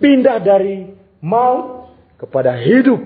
Pindah 0.04 0.44
dari 0.44 0.92
maut 1.24 1.88
kepada 2.20 2.60
hidup. 2.60 3.00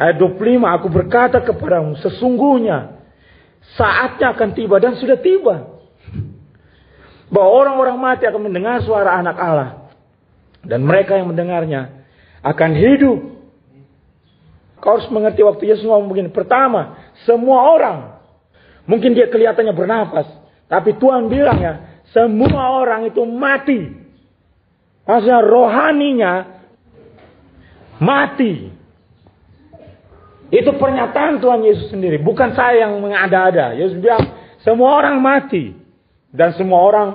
Ayat 0.00 0.16
25, 0.16 0.64
aku 0.64 0.88
berkata 0.88 1.44
kepadamu, 1.44 2.00
sesungguhnya 2.00 2.96
saatnya 3.76 4.32
akan 4.32 4.48
tiba 4.56 4.80
dan 4.80 4.96
sudah 4.96 5.20
tiba. 5.20 5.68
Bahwa 7.32 7.48
orang-orang 7.48 7.96
mati 7.96 8.24
akan 8.28 8.42
mendengar 8.48 8.80
suara 8.84 9.16
anak 9.16 9.36
Allah. 9.40 9.70
Dan 10.62 10.84
mereka 10.84 11.16
yang 11.16 11.32
mendengarnya 11.32 12.04
akan 12.44 12.70
hidup. 12.76 13.18
Kau 14.82 14.98
harus 14.98 15.08
mengerti 15.14 15.40
waktu 15.46 15.64
Yesus 15.70 15.86
ngomong 15.86 16.10
begini. 16.10 16.28
Pertama, 16.34 16.98
semua 17.24 17.70
orang. 17.70 17.98
Mungkin 18.84 19.14
dia 19.14 19.30
kelihatannya 19.30 19.74
bernafas. 19.74 20.26
Tapi 20.66 20.98
Tuhan 20.98 21.30
bilang 21.30 21.58
ya, 21.62 21.74
semua 22.10 22.82
orang 22.82 23.08
itu 23.08 23.22
mati. 23.22 23.80
Maksudnya 25.06 25.40
rohaninya 25.44 26.32
mati. 28.02 28.71
Itu 30.52 30.76
pernyataan 30.76 31.40
Tuhan 31.40 31.64
Yesus 31.64 31.88
sendiri. 31.88 32.20
Bukan 32.20 32.52
saya 32.52 32.84
yang 32.84 33.00
mengada-ada. 33.00 33.72
Yesus 33.72 33.96
bilang, 33.96 34.20
semua 34.60 35.00
orang 35.00 35.16
mati. 35.16 35.72
Dan 36.28 36.52
semua 36.60 36.84
orang, 36.84 37.08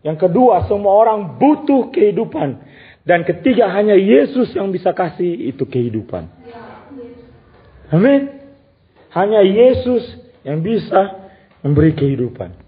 yang 0.00 0.16
kedua, 0.16 0.64
semua 0.64 0.96
orang 0.96 1.36
butuh 1.36 1.92
kehidupan. 1.92 2.64
Dan 3.04 3.28
ketiga, 3.28 3.68
hanya 3.68 3.92
Yesus 3.92 4.56
yang 4.56 4.72
bisa 4.72 4.96
kasih 4.96 5.52
itu 5.52 5.68
kehidupan. 5.68 6.24
Amin. 7.92 8.32
Hanya 9.12 9.44
Yesus 9.44 10.00
yang 10.40 10.64
bisa 10.64 11.28
memberi 11.60 11.92
kehidupan. 11.92 12.64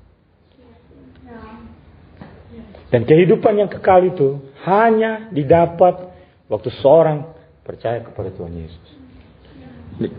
Dan 2.93 3.03
kehidupan 3.09 3.65
yang 3.65 3.73
kekal 3.73 4.05
itu 4.05 4.45
hanya 4.69 5.33
didapat 5.33 6.13
waktu 6.53 6.69
seorang 6.85 7.33
percaya 7.65 8.05
kepada 8.05 8.29
Tuhan 8.31 8.55
Yesus. 8.55 9.06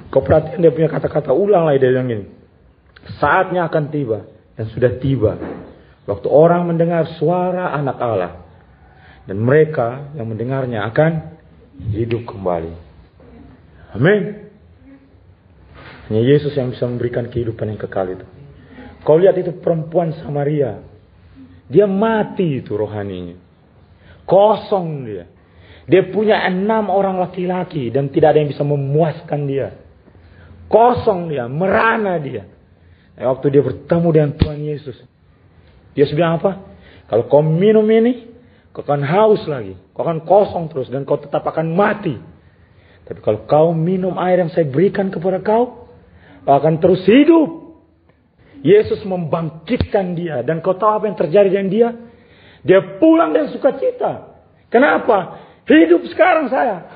Kau 0.09 0.25
perhatikan 0.25 0.57
dia 0.57 0.73
punya 0.73 0.89
kata-kata 0.89 1.29
ulang 1.35 1.69
lagi 1.69 1.85
dia 1.85 1.93
bilang 1.93 2.09
ini. 2.09 2.25
Saatnya 3.21 3.69
akan 3.69 3.83
tiba 3.93 4.25
dan 4.57 4.65
sudah 4.73 4.97
tiba. 4.97 5.37
Waktu 6.09 6.27
orang 6.27 6.65
mendengar 6.65 7.05
suara 7.21 7.75
anak 7.77 7.97
Allah. 8.01 8.33
Dan 9.27 9.43
mereka 9.43 10.15
yang 10.15 10.31
mendengarnya 10.31 10.87
akan 10.87 11.35
hidup 11.93 12.25
kembali. 12.25 12.73
Amin. 13.93 14.47
Hanya 16.07 16.23
Yesus 16.23 16.55
yang 16.55 16.71
bisa 16.71 16.87
memberikan 16.87 17.27
kehidupan 17.27 17.67
yang 17.67 17.79
kekal 17.79 18.07
itu. 18.07 18.25
Kau 19.03 19.19
lihat 19.19 19.35
itu 19.35 19.51
perempuan 19.59 20.15
Samaria. 20.23 20.79
Dia 21.67 21.85
mati 21.85 22.63
itu 22.63 22.71
rohaninya. 22.79 23.35
Kosong 24.23 24.87
dia. 25.03 25.27
Dia 25.87 26.03
punya 26.11 26.43
enam 26.43 26.91
orang 26.91 27.15
laki-laki 27.23 27.87
dan 27.95 28.11
tidak 28.11 28.35
ada 28.35 28.43
yang 28.43 28.51
bisa 28.51 28.67
memuaskan 28.67 29.47
dia. 29.47 29.79
Kosong 30.67 31.31
dia, 31.31 31.47
merana 31.47 32.19
dia. 32.19 32.43
Nah, 33.15 33.31
waktu 33.31 33.55
dia 33.55 33.63
bertemu 33.63 34.07
dengan 34.11 34.31
Tuhan 34.35 34.59
Yesus. 34.67 34.99
Dia 35.95 36.03
bilang 36.11 36.43
apa? 36.43 36.75
Kalau 37.07 37.31
kau 37.31 37.39
minum 37.39 37.87
ini, 37.87 38.27
kau 38.75 38.83
akan 38.83 38.99
haus 38.99 39.47
lagi. 39.47 39.79
Kau 39.95 40.03
akan 40.03 40.27
kosong 40.27 40.67
terus 40.67 40.91
dan 40.91 41.07
kau 41.07 41.15
tetap 41.17 41.47
akan 41.47 41.71
mati. 41.71 42.19
Tapi 43.07 43.23
kalau 43.23 43.47
kau 43.47 43.71
minum 43.71 44.19
air 44.19 44.43
yang 44.43 44.51
saya 44.51 44.67
berikan 44.67 45.07
kepada 45.07 45.39
kau, 45.39 45.87
kau 46.43 46.55
akan 46.59 46.83
terus 46.83 47.07
hidup. 47.07 47.79
Yesus 48.59 49.07
membangkitkan 49.07 50.19
dia. 50.19 50.43
Dan 50.43 50.59
kau 50.59 50.75
tahu 50.75 50.99
apa 50.99 51.05
yang 51.07 51.15
terjadi 51.15 51.47
dengan 51.47 51.69
dia? 51.71 51.89
Dia 52.67 52.99
pulang 52.99 53.31
dengan 53.31 53.55
sukacita. 53.55 54.35
Kenapa? 54.67 55.46
Hidup 55.67 56.07
sekarang 56.15 56.47
saya. 56.47 56.87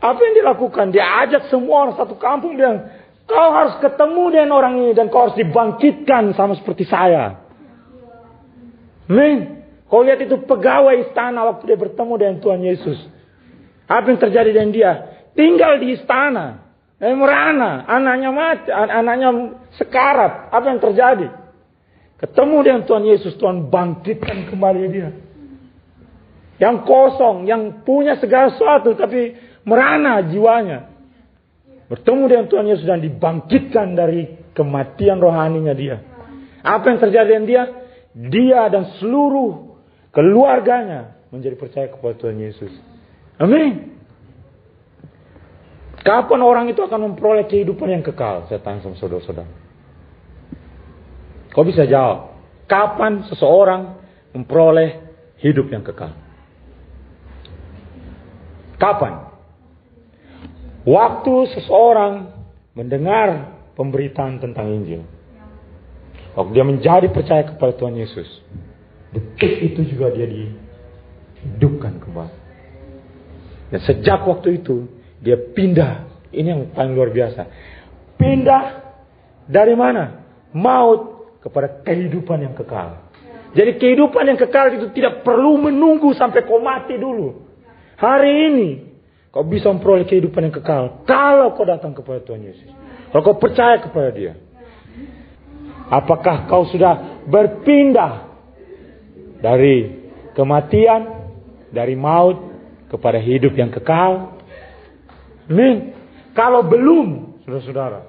Apa 0.00 0.16
yang 0.16 0.34
dilakukan? 0.40 0.96
Dia 0.96 1.28
ajak 1.28 1.52
semua 1.52 1.84
orang 1.84 1.96
satu 2.00 2.16
kampung 2.16 2.56
bilang, 2.56 2.88
kau 3.28 3.52
harus 3.52 3.76
ketemu 3.84 4.24
dengan 4.32 4.50
orang 4.56 4.74
ini 4.80 4.92
dan 4.96 5.12
kau 5.12 5.28
harus 5.28 5.36
dibangkitkan 5.36 6.32
sama 6.32 6.56
seperti 6.56 6.88
saya. 6.88 7.36
Amin. 9.12 9.60
Kau 9.92 10.00
lihat 10.00 10.24
itu 10.24 10.40
pegawai 10.40 11.04
istana 11.04 11.52
waktu 11.52 11.68
dia 11.68 11.76
bertemu 11.76 12.14
dengan 12.16 12.36
Tuhan 12.40 12.60
Yesus. 12.64 12.98
Apa 13.84 14.08
yang 14.08 14.20
terjadi 14.22 14.50
dengan 14.56 14.72
dia? 14.72 14.92
Tinggal 15.36 15.76
di 15.84 16.00
istana. 16.00 16.64
Eh, 16.96 17.12
merana, 17.16 17.84
anaknya 17.84 18.30
mati, 18.32 18.68
anaknya 18.72 19.28
sekarat. 19.76 20.48
Apa 20.48 20.64
yang 20.64 20.80
terjadi? 20.80 21.28
Ketemu 22.24 22.56
dengan 22.64 22.82
Tuhan 22.88 23.04
Yesus, 23.04 23.36
Tuhan 23.36 23.68
bangkitkan 23.68 24.48
kembali 24.48 24.84
dia 24.88 25.10
yang 26.60 26.84
kosong, 26.84 27.48
yang 27.48 27.82
punya 27.88 28.20
segala 28.20 28.52
sesuatu 28.52 28.92
tapi 28.92 29.32
merana 29.64 30.20
jiwanya. 30.28 30.92
Bertemu 31.88 32.24
dengan 32.30 32.46
Tuhan 32.46 32.66
Yesus 32.70 32.86
dan 32.86 33.02
dibangkitkan 33.02 33.98
dari 33.98 34.52
kematian 34.54 35.18
rohaninya 35.18 35.74
dia. 35.74 36.04
Apa 36.60 36.92
yang 36.92 37.00
terjadi 37.02 37.26
dengan 37.26 37.46
dia? 37.48 37.62
Dia 38.14 38.60
dan 38.68 38.94
seluruh 39.00 39.80
keluarganya 40.14 41.18
menjadi 41.34 41.56
percaya 41.58 41.86
kepada 41.90 42.14
Tuhan 42.20 42.38
Yesus. 42.38 42.70
Amin. 43.40 43.96
Kapan 46.00 46.40
orang 46.44 46.66
itu 46.70 46.80
akan 46.80 47.12
memperoleh 47.12 47.48
kehidupan 47.48 47.88
yang 47.90 48.04
kekal? 48.04 48.46
Saya 48.46 48.60
tanya 48.60 48.84
sama 48.84 48.96
saudara-saudara. 49.00 49.48
Kau 51.50 51.66
bisa 51.66 51.88
jawab. 51.88 52.38
Kapan 52.70 53.26
seseorang 53.26 53.98
memperoleh 54.30 55.02
hidup 55.42 55.66
yang 55.74 55.82
kekal? 55.82 56.14
Kapan? 58.80 59.28
Waktu 60.88 61.34
seseorang 61.52 62.32
mendengar 62.72 63.60
pemberitaan 63.76 64.40
tentang 64.40 64.72
Injil. 64.72 65.04
Waktu 66.32 66.50
dia 66.56 66.64
menjadi 66.64 67.06
percaya 67.12 67.44
kepada 67.44 67.76
Tuhan 67.76 68.00
Yesus. 68.00 68.28
Detik 69.12 69.60
itu 69.60 69.84
juga 69.92 70.14
dia 70.14 70.24
dihidupkan 70.24 72.00
kembali. 72.00 72.36
Dan 73.70 73.80
sejak 73.84 74.24
waktu 74.24 74.64
itu 74.64 74.88
dia 75.20 75.36
pindah. 75.36 76.08
Ini 76.30 76.46
yang 76.46 76.62
paling 76.72 76.94
luar 76.94 77.10
biasa. 77.10 77.42
Pindah 78.14 78.64
dari 79.50 79.74
mana? 79.74 80.22
Maut 80.54 81.36
kepada 81.42 81.82
kehidupan 81.82 82.46
yang 82.46 82.54
kekal. 82.54 83.10
Jadi 83.50 83.82
kehidupan 83.82 84.30
yang 84.30 84.38
kekal 84.38 84.70
itu 84.70 84.94
tidak 84.94 85.26
perlu 85.26 85.58
menunggu 85.58 86.14
sampai 86.14 86.46
kau 86.46 86.62
mati 86.62 86.94
dulu. 86.94 87.49
Hari 88.00 88.32
ini 88.48 88.70
kau 89.28 89.44
bisa 89.44 89.68
memperoleh 89.68 90.08
kehidupan 90.08 90.48
yang 90.48 90.56
kekal 90.56 91.04
kalau 91.04 91.52
kau 91.52 91.68
datang 91.68 91.92
kepada 91.92 92.24
Tuhan 92.24 92.40
Yesus. 92.40 92.72
Kalau 93.12 93.20
kau 93.20 93.36
percaya 93.36 93.76
kepada 93.84 94.08
Dia. 94.16 94.32
Apakah 95.90 96.48
kau 96.48 96.64
sudah 96.70 97.20
berpindah 97.28 98.30
dari 99.44 100.08
kematian, 100.32 101.28
dari 101.68 101.92
maut 101.98 102.40
kepada 102.88 103.20
hidup 103.20 103.52
yang 103.52 103.68
kekal? 103.68 104.40
Amin. 105.50 105.92
Kalau 106.32 106.64
belum, 106.64 107.42
saudara-saudara, 107.42 108.00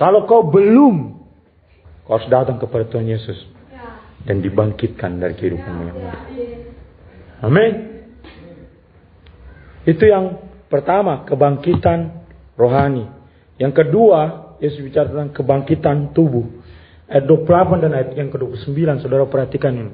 kalau 0.00 0.24
kau 0.26 0.48
belum, 0.48 1.22
kau 2.08 2.18
harus 2.18 2.26
datang 2.32 2.56
kepada 2.56 2.88
Tuhan 2.88 3.06
Yesus 3.06 3.36
dan 4.24 4.40
dibangkitkan 4.40 5.20
dari 5.20 5.36
kehidupan 5.36 5.70
yang 5.70 5.92
baru. 5.92 6.20
Amin. 7.44 7.93
Itu 9.84 10.08
yang 10.08 10.40
pertama, 10.72 11.28
kebangkitan 11.28 12.24
rohani. 12.56 13.08
Yang 13.60 13.84
kedua, 13.84 14.20
Yesus 14.58 14.80
bicara 14.80 15.12
tentang 15.12 15.30
kebangkitan 15.36 16.16
tubuh. 16.16 16.48
Ayat 17.04 17.28
28 17.28 17.84
dan 17.84 17.90
ayat 17.92 18.08
yang 18.16 18.32
ke-29, 18.32 19.04
saudara 19.04 19.28
perhatikan 19.28 19.76
ini. 19.76 19.92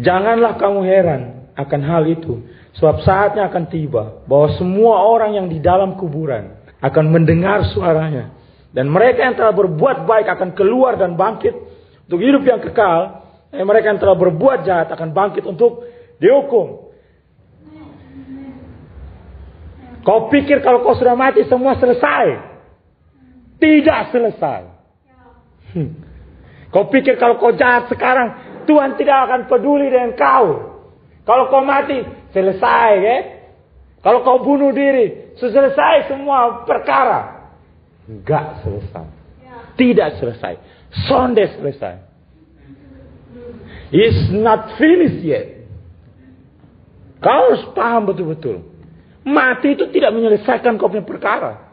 Janganlah 0.00 0.56
kamu 0.56 0.80
heran 0.88 1.22
akan 1.60 1.80
hal 1.84 2.08
itu. 2.08 2.40
Sebab 2.80 3.04
saatnya 3.04 3.50
akan 3.52 3.68
tiba 3.68 4.24
bahwa 4.24 4.56
semua 4.56 5.04
orang 5.04 5.36
yang 5.36 5.46
di 5.50 5.60
dalam 5.60 6.00
kuburan 6.00 6.56
akan 6.80 7.04
mendengar 7.12 7.68
suaranya. 7.76 8.32
Dan 8.70 8.88
mereka 8.88 9.26
yang 9.26 9.36
telah 9.36 9.52
berbuat 9.52 10.06
baik 10.06 10.26
akan 10.30 10.54
keluar 10.54 10.94
dan 10.94 11.18
bangkit 11.18 11.52
untuk 12.06 12.20
hidup 12.22 12.42
yang 12.46 12.62
kekal, 12.62 13.26
eh, 13.50 13.66
mereka 13.66 13.90
yang 13.90 14.00
telah 14.00 14.16
berbuat 14.16 14.62
jahat 14.62 14.88
akan 14.94 15.10
bangkit 15.10 15.42
untuk 15.44 15.84
dihukum. 16.22 16.89
Kau 20.00 20.32
pikir 20.32 20.64
kalau 20.64 20.80
kau 20.80 20.96
sudah 20.96 21.12
mati 21.12 21.44
semua 21.44 21.76
selesai? 21.76 22.24
Tidak 23.60 24.00
selesai. 24.12 24.60
Hmm. 25.76 25.90
Kau 26.72 26.88
pikir 26.88 27.20
kalau 27.20 27.36
kau 27.36 27.52
jahat 27.52 27.92
sekarang 27.92 28.28
Tuhan 28.64 28.96
tidak 28.96 29.18
akan 29.28 29.40
peduli 29.50 29.92
dengan 29.92 30.16
kau. 30.16 30.46
Kalau 31.28 31.52
kau 31.52 31.60
mati 31.60 32.00
selesai 32.32 32.90
ya. 33.04 33.16
Kalau 34.00 34.24
kau 34.24 34.40
bunuh 34.40 34.72
diri 34.72 35.36
selesai 35.36 36.08
semua 36.08 36.64
perkara. 36.64 37.52
Enggak 38.08 38.64
selesai. 38.64 39.06
Tidak 39.76 40.08
selesai. 40.16 40.52
Sonde 41.04 41.44
selesai. 41.60 41.94
It's 43.92 44.30
not 44.32 44.80
finished 44.80 45.20
yet. 45.20 45.66
Kau 47.20 47.52
harus 47.52 47.68
paham 47.76 48.08
betul-betul. 48.08 48.69
Mati 49.30 49.78
itu 49.78 49.86
tidak 49.94 50.10
menyelesaikan 50.10 50.74
kau 50.74 50.90
punya 50.90 51.06
perkara. 51.06 51.70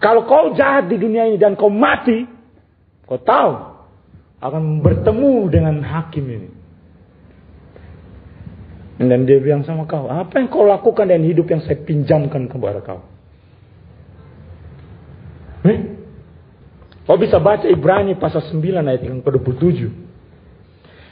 Kalau 0.00 0.24
kau 0.24 0.56
jahat 0.56 0.88
di 0.88 0.96
dunia 0.96 1.28
ini 1.28 1.36
dan 1.36 1.54
kau 1.54 1.68
mati, 1.68 2.24
kau 3.04 3.20
tahu 3.20 3.52
akan 4.40 4.80
bertemu 4.80 5.34
dengan 5.52 5.76
hakim 5.84 6.24
ini. 6.24 6.50
Dan 9.00 9.24
dia 9.24 9.40
bilang 9.40 9.64
sama 9.64 9.88
kau, 9.88 10.08
apa 10.08 10.40
yang 10.40 10.48
kau 10.52 10.64
lakukan 10.64 11.08
dengan 11.08 11.24
hidup 11.24 11.48
yang 11.48 11.60
saya 11.64 11.80
pinjamkan 11.84 12.48
kepada 12.48 12.80
kau? 12.84 13.00
Hmm? 15.64 15.80
Kau 17.04 17.16
bisa 17.20 17.40
baca 17.40 17.64
Ibrani 17.68 18.16
pasal 18.16 18.44
9 18.48 18.60
ayat 18.60 19.02
yang 19.04 19.20
ke-27. 19.24 19.88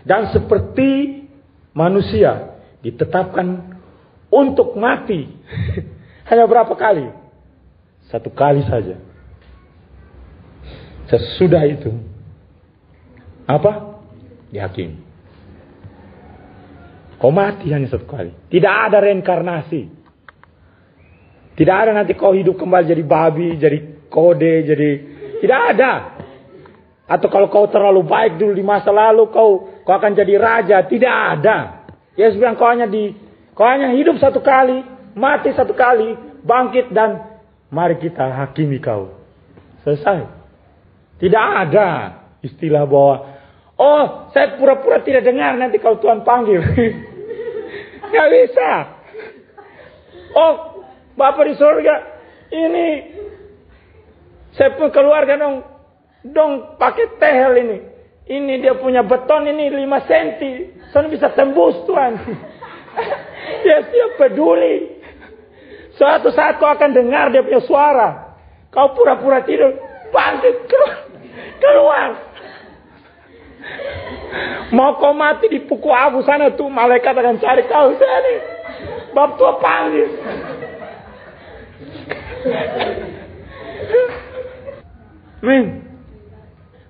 Dan 0.08 0.32
seperti 0.32 1.24
manusia 1.76 2.56
ditetapkan 2.80 3.77
untuk 4.28 4.76
mati. 4.76 5.28
Hanya 6.28 6.44
berapa 6.44 6.72
kali? 6.76 7.08
Satu 8.08 8.32
kali 8.32 8.64
saja. 8.64 9.00
Sesudah 11.08 11.64
itu. 11.64 11.92
Apa? 13.48 14.00
Dihakim. 14.52 15.08
Kau 17.18 17.34
mati 17.34 17.72
hanya 17.74 17.90
satu 17.90 18.06
kali. 18.06 18.30
Tidak 18.46 18.70
ada 18.70 19.02
reinkarnasi. 19.02 19.90
Tidak 21.58 21.74
ada 21.74 21.90
nanti 21.90 22.14
kau 22.14 22.30
hidup 22.30 22.54
kembali 22.54 22.86
jadi 22.86 23.02
babi, 23.02 23.58
jadi 23.58 23.78
kode, 24.06 24.54
jadi 24.62 24.90
tidak 25.42 25.60
ada. 25.74 25.92
Atau 27.10 27.26
kalau 27.32 27.50
kau 27.50 27.66
terlalu 27.66 28.06
baik 28.06 28.38
dulu 28.38 28.54
di 28.54 28.62
masa 28.62 28.94
lalu, 28.94 29.26
kau 29.34 29.66
kau 29.82 29.94
akan 29.98 30.14
jadi 30.14 30.34
raja. 30.38 30.86
Tidak 30.86 31.14
ada. 31.34 31.88
Yesus 32.14 32.38
bilang 32.38 32.54
kau 32.54 32.70
hanya 32.70 32.86
di 32.86 33.10
kau 33.58 33.66
hanya 33.66 33.90
hidup 33.90 34.22
satu 34.22 34.38
kali, 34.38 34.86
mati 35.18 35.50
satu 35.50 35.74
kali, 35.74 36.14
bangkit 36.46 36.94
dan 36.94 37.42
mari 37.74 37.98
kita 37.98 38.22
hakimi 38.22 38.78
kau. 38.78 39.10
Selesai. 39.82 40.30
Tidak 41.18 41.44
ada 41.66 42.22
istilah 42.38 42.86
bahwa 42.86 43.34
oh 43.74 44.30
saya 44.30 44.54
pura-pura 44.54 45.02
tidak 45.02 45.26
dengar 45.26 45.58
nanti 45.58 45.82
kalau 45.82 45.98
Tuhan 45.98 46.22
panggil. 46.22 46.62
Gak 48.14 48.28
bisa. 48.30 48.70
Oh 50.38 50.54
Bapak 51.18 51.50
di 51.50 51.54
surga 51.58 51.94
ini 52.54 52.86
saya 54.54 54.74
pun 54.78 54.94
keluarga 54.94 55.34
dong, 55.34 55.66
dong 56.30 56.78
pakai 56.78 57.18
tehel 57.18 57.52
ini. 57.58 57.78
Ini 58.28 58.60
dia 58.60 58.76
punya 58.76 59.02
beton 59.02 59.48
ini 59.48 59.72
5 59.72 60.08
cm. 60.08 60.42
Saya 60.92 61.08
bisa 61.08 61.32
tembus 61.32 61.74
Tuhan. 61.88 62.12
dia 63.64 63.78
siap 63.88 64.10
peduli. 64.20 64.98
Suatu 65.98 66.30
saat 66.30 66.62
kau 66.62 66.70
akan 66.70 66.94
dengar 66.94 67.34
dia 67.34 67.42
punya 67.42 67.62
suara. 67.64 68.38
Kau 68.70 68.94
pura-pura 68.94 69.42
tidur. 69.42 69.74
Bangkit 70.14 70.54
keluar. 70.70 70.96
keluar. 71.58 72.08
Mau 74.70 75.00
kau 75.00 75.16
mati 75.16 75.48
di 75.50 75.60
pukul 75.64 75.92
abu 75.92 76.22
sana 76.22 76.52
tuh 76.54 76.68
malaikat 76.70 77.16
akan 77.16 77.40
cari 77.40 77.62
kau 77.66 77.92
sini. 77.96 78.34
Bab 79.16 79.34
tua 79.40 79.58
panggil. 79.58 80.08
Amin. 85.42 85.87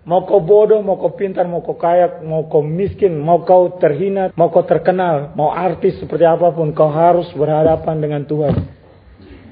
Mau 0.09 0.25
kau 0.25 0.41
bodoh, 0.41 0.81
mau 0.81 0.97
kau 0.97 1.13
pintar, 1.13 1.45
mau 1.45 1.61
kau 1.61 1.77
kaya, 1.77 2.25
mau 2.25 2.49
kau 2.49 2.65
miskin, 2.65 3.13
mau 3.21 3.45
kau 3.45 3.77
terhina, 3.77 4.33
mau 4.33 4.49
kau 4.49 4.65
terkenal, 4.65 5.37
mau 5.37 5.53
artis 5.53 6.01
seperti 6.01 6.25
apa 6.25 6.49
pun, 6.49 6.73
kau 6.73 6.89
harus 6.89 7.29
berhadapan 7.37 8.01
dengan 8.01 8.25
Tuhan. 8.25 8.57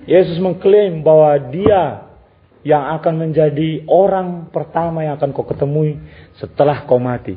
Yesus 0.09 0.41
mengklaim 0.41 1.05
bahwa 1.05 1.37
dia 1.53 2.09
yang 2.65 2.89
akan 2.97 3.29
menjadi 3.29 3.85
orang 3.85 4.49
pertama 4.49 5.05
yang 5.05 5.21
akan 5.21 5.37
kau 5.37 5.45
ketemui 5.45 6.01
setelah 6.41 6.89
kau 6.89 6.97
mati. 6.97 7.37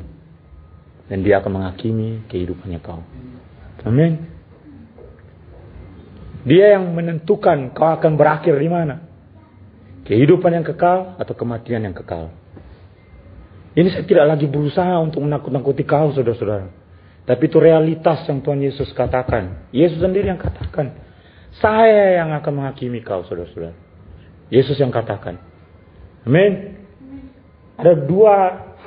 Dan 1.04 1.20
dia 1.20 1.44
akan 1.44 1.60
menghakimi 1.60 2.24
kehidupannya 2.24 2.80
kau. 2.80 3.04
Amin. 3.84 4.16
Dia 6.48 6.80
yang 6.80 6.88
menentukan 6.96 7.76
kau 7.76 7.84
akan 7.84 8.16
berakhir 8.16 8.56
di 8.56 8.70
mana. 8.72 9.04
Kehidupan 10.08 10.56
yang 10.56 10.64
kekal 10.64 11.20
atau 11.20 11.34
kematian 11.36 11.84
yang 11.84 11.92
kekal. 11.92 12.32
Ini 13.70 13.88
saya 13.94 14.04
tidak 14.06 14.26
lagi 14.36 14.46
berusaha 14.50 14.98
untuk 14.98 15.22
menakut-nakuti 15.22 15.86
kau 15.86 16.10
saudara-saudara. 16.10 16.68
Tapi 17.26 17.42
itu 17.46 17.58
realitas 17.62 18.26
yang 18.26 18.42
Tuhan 18.42 18.58
Yesus 18.58 18.90
katakan. 18.90 19.70
Yesus 19.70 20.02
sendiri 20.02 20.26
yang 20.26 20.40
katakan. 20.40 20.90
Saya 21.62 22.18
yang 22.22 22.34
akan 22.34 22.52
menghakimi 22.62 22.98
kau 23.06 23.22
saudara-saudara. 23.26 23.76
Yesus 24.50 24.74
yang 24.82 24.90
katakan. 24.90 25.38
Amin. 26.26 26.82
Ada 27.78 27.94
dua, 27.94 28.34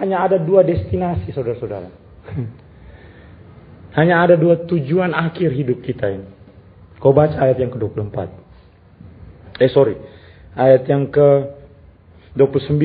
hanya 0.04 0.28
ada 0.28 0.38
dua 0.38 0.68
destinasi 0.68 1.32
saudara-saudara. 1.32 1.88
hanya 3.98 4.16
ada 4.28 4.36
dua 4.36 4.68
tujuan 4.68 5.16
akhir 5.16 5.56
hidup 5.56 5.80
kita 5.80 6.12
ini. 6.12 6.28
Kau 7.00 7.16
baca 7.16 7.40
ayat 7.40 7.60
yang 7.60 7.72
ke-24. 7.72 8.18
Eh 9.64 9.72
sorry 9.72 9.96
ayat 10.58 10.86
yang 10.86 11.10
ke 11.10 11.30
29. 12.38 12.78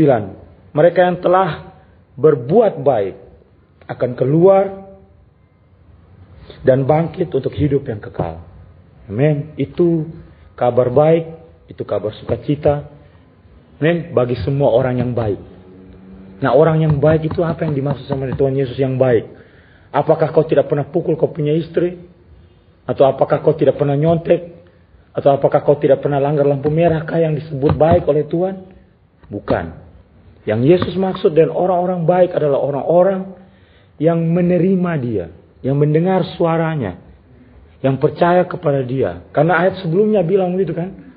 Mereka 0.76 0.98
yang 1.00 1.16
telah 1.20 1.67
berbuat 2.18 2.82
baik 2.82 3.16
akan 3.86 4.10
keluar 4.18 4.90
dan 6.66 6.82
bangkit 6.82 7.30
untuk 7.30 7.54
hidup 7.54 7.86
yang 7.86 8.02
kekal. 8.02 8.42
Amin. 9.06 9.54
Itu 9.54 10.10
kabar 10.58 10.90
baik, 10.90 11.24
itu 11.70 11.82
kabar 11.86 12.10
sukacita. 12.18 12.90
Amin. 13.78 14.10
Bagi 14.10 14.34
semua 14.42 14.74
orang 14.74 14.98
yang 14.98 15.14
baik. 15.14 15.38
Nah 16.42 16.54
orang 16.54 16.82
yang 16.82 16.98
baik 16.98 17.30
itu 17.30 17.40
apa 17.46 17.66
yang 17.66 17.74
dimaksud 17.78 18.10
sama 18.10 18.26
Tuhan 18.34 18.54
Yesus 18.58 18.76
yang 18.78 18.98
baik? 18.98 19.26
Apakah 19.94 20.34
kau 20.34 20.44
tidak 20.44 20.68
pernah 20.68 20.84
pukul 20.84 21.16
kau 21.16 21.32
punya 21.32 21.54
istri? 21.56 21.96
Atau 22.84 23.08
apakah 23.08 23.40
kau 23.40 23.56
tidak 23.56 23.80
pernah 23.80 23.96
nyontek? 23.96 24.58
Atau 25.16 25.32
apakah 25.34 25.64
kau 25.64 25.80
tidak 25.80 26.04
pernah 26.04 26.20
langgar 26.20 26.44
lampu 26.44 26.68
merah 26.68 27.02
kah 27.02 27.18
yang 27.18 27.34
disebut 27.34 27.74
baik 27.74 28.04
oleh 28.04 28.28
Tuhan? 28.28 28.54
Bukan. 29.32 29.87
Yang 30.48 30.60
Yesus 30.64 30.94
maksud 30.96 31.36
dan 31.36 31.52
orang-orang 31.52 32.08
baik 32.08 32.32
adalah 32.32 32.56
orang-orang 32.56 33.36
yang 34.00 34.16
menerima 34.16 34.92
dia, 34.96 35.26
yang 35.60 35.76
mendengar 35.76 36.24
suaranya, 36.40 36.96
yang 37.84 38.00
percaya 38.00 38.48
kepada 38.48 38.80
dia. 38.80 39.28
Karena 39.36 39.60
ayat 39.60 39.84
sebelumnya 39.84 40.24
bilang 40.24 40.56
begitu 40.56 40.72
kan? 40.72 41.12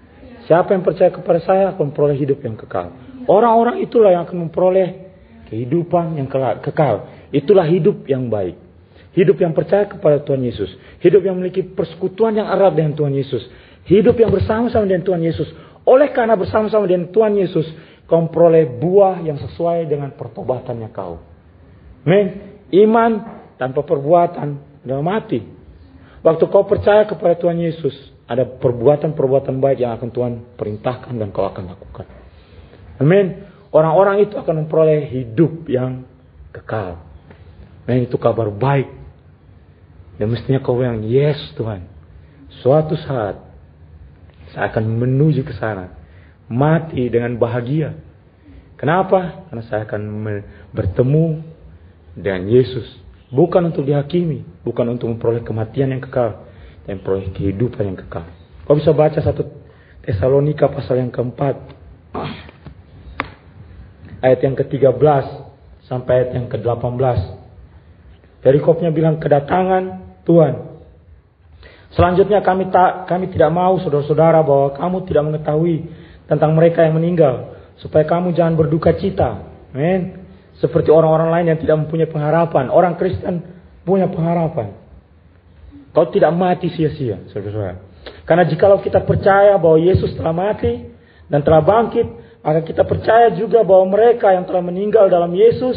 Siapa 0.52 0.76
yang 0.76 0.84
percaya 0.84 1.16
kepada 1.16 1.40
saya 1.48 1.72
akan 1.72 1.96
memperoleh 1.96 2.18
hidup 2.20 2.44
yang 2.44 2.60
kekal. 2.60 2.92
Orang-orang 3.24 3.80
itulah 3.80 4.12
yang 4.12 4.28
akan 4.28 4.52
memperoleh 4.52 5.16
kehidupan 5.48 6.20
yang 6.20 6.28
kekal. 6.60 7.08
Itulah 7.32 7.64
hidup 7.72 8.04
yang 8.12 8.28
baik. 8.28 8.60
Hidup 9.16 9.40
yang 9.40 9.56
percaya 9.56 9.88
kepada 9.88 10.20
Tuhan 10.28 10.44
Yesus. 10.44 10.76
Hidup 11.00 11.24
yang 11.24 11.40
memiliki 11.40 11.64
persekutuan 11.64 12.36
yang 12.36 12.52
erat 12.52 12.76
dengan 12.76 13.00
Tuhan 13.00 13.16
Yesus. 13.16 13.48
Hidup 13.88 14.20
yang 14.20 14.28
bersama-sama 14.28 14.84
dengan 14.84 15.08
Tuhan 15.08 15.24
Yesus. 15.24 15.48
Oleh 15.88 16.12
karena 16.12 16.38
bersama-sama 16.38 16.86
dengan 16.86 17.10
Tuhan 17.10 17.34
Yesus, 17.36 17.66
kau 18.12 18.28
memperoleh 18.28 18.68
buah 18.68 19.24
yang 19.24 19.40
sesuai 19.40 19.88
dengan 19.88 20.12
pertobatannya 20.12 20.92
kau. 20.92 21.24
Men, 22.04 22.60
iman 22.76 23.12
tanpa 23.56 23.88
perbuatan 23.88 24.60
adalah 24.84 25.00
mati. 25.00 25.40
Waktu 26.20 26.44
kau 26.52 26.68
percaya 26.68 27.08
kepada 27.08 27.40
Tuhan 27.40 27.56
Yesus, 27.64 27.96
ada 28.28 28.44
perbuatan-perbuatan 28.44 29.64
baik 29.64 29.88
yang 29.88 29.96
akan 29.96 30.12
Tuhan 30.12 30.34
perintahkan 30.60 31.16
dan 31.16 31.32
kau 31.32 31.48
akan 31.48 31.72
lakukan. 31.72 32.06
Amin. 33.00 33.48
Orang-orang 33.72 34.28
itu 34.28 34.36
akan 34.36 34.68
memperoleh 34.68 35.08
hidup 35.08 35.72
yang 35.72 36.04
kekal. 36.52 37.00
Men, 37.88 38.12
itu 38.12 38.20
kabar 38.20 38.52
baik. 38.52 38.92
Dan 40.20 40.36
mestinya 40.36 40.60
kau 40.60 40.76
bilang, 40.76 41.00
yes 41.08 41.40
Tuhan. 41.56 41.88
Suatu 42.60 43.00
saat, 43.00 43.40
saya 44.52 44.68
akan 44.68 44.84
menuju 45.00 45.48
ke 45.48 45.56
sana 45.56 46.01
mati 46.52 47.08
dengan 47.08 47.40
bahagia. 47.40 47.96
Kenapa? 48.76 49.48
Karena 49.48 49.64
saya 49.72 49.88
akan 49.88 50.02
bertemu 50.76 51.26
dengan 52.18 52.44
Yesus. 52.52 53.00
Bukan 53.32 53.72
untuk 53.72 53.88
dihakimi, 53.88 54.44
bukan 54.68 54.92
untuk 54.92 55.08
memperoleh 55.08 55.48
kematian 55.48 55.96
yang 55.96 56.04
kekal, 56.04 56.44
dan 56.84 57.00
memperoleh 57.00 57.32
kehidupan 57.32 57.96
yang 57.96 57.98
kekal. 58.04 58.28
Kau 58.68 58.76
bisa 58.76 58.92
baca 58.92 59.24
satu 59.24 59.62
Tesalonika 60.02 60.66
pasal 60.66 60.98
yang 60.98 61.14
keempat. 61.14 61.56
Ayat 64.22 64.40
yang 64.42 64.58
ke-13 64.58 65.26
sampai 65.86 66.12
ayat 66.26 66.30
yang 66.42 66.48
ke-18. 66.50 67.18
Dari 68.42 68.58
kopnya 68.66 68.90
bilang 68.90 69.22
kedatangan 69.22 70.18
Tuhan. 70.26 70.54
Selanjutnya 71.94 72.42
kami 72.42 72.74
tak 72.74 73.06
kami 73.06 73.30
tidak 73.30 73.54
mau 73.54 73.78
saudara-saudara 73.78 74.42
bahwa 74.42 74.74
kamu 74.74 74.98
tidak 75.06 75.24
mengetahui 75.30 75.76
tentang 76.32 76.56
mereka 76.56 76.88
yang 76.88 76.96
meninggal 76.96 77.60
supaya 77.84 78.08
kamu 78.08 78.32
jangan 78.32 78.56
berduka 78.56 78.96
cita. 78.96 79.44
Amin. 79.76 80.24
Seperti 80.64 80.88
orang-orang 80.88 81.28
lain 81.36 81.46
yang 81.52 81.60
tidak 81.60 81.76
mempunyai 81.84 82.08
pengharapan. 82.08 82.72
Orang 82.72 82.96
Kristen 82.96 83.44
punya 83.84 84.08
pengharapan. 84.08 84.72
Kau 85.92 86.08
tidak 86.08 86.32
mati 86.32 86.72
sia-sia, 86.72 87.20
saudara-saudara. 87.36 87.84
Karena 88.24 88.48
jikalau 88.48 88.80
kita 88.80 89.04
percaya 89.04 89.60
bahwa 89.60 89.76
Yesus 89.76 90.16
telah 90.16 90.32
mati 90.32 90.88
dan 91.28 91.44
telah 91.44 91.60
bangkit, 91.60 92.08
maka 92.40 92.64
kita 92.64 92.88
percaya 92.88 93.36
juga 93.36 93.60
bahwa 93.68 93.92
mereka 93.92 94.32
yang 94.32 94.48
telah 94.48 94.64
meninggal 94.64 95.12
dalam 95.12 95.36
Yesus 95.36 95.76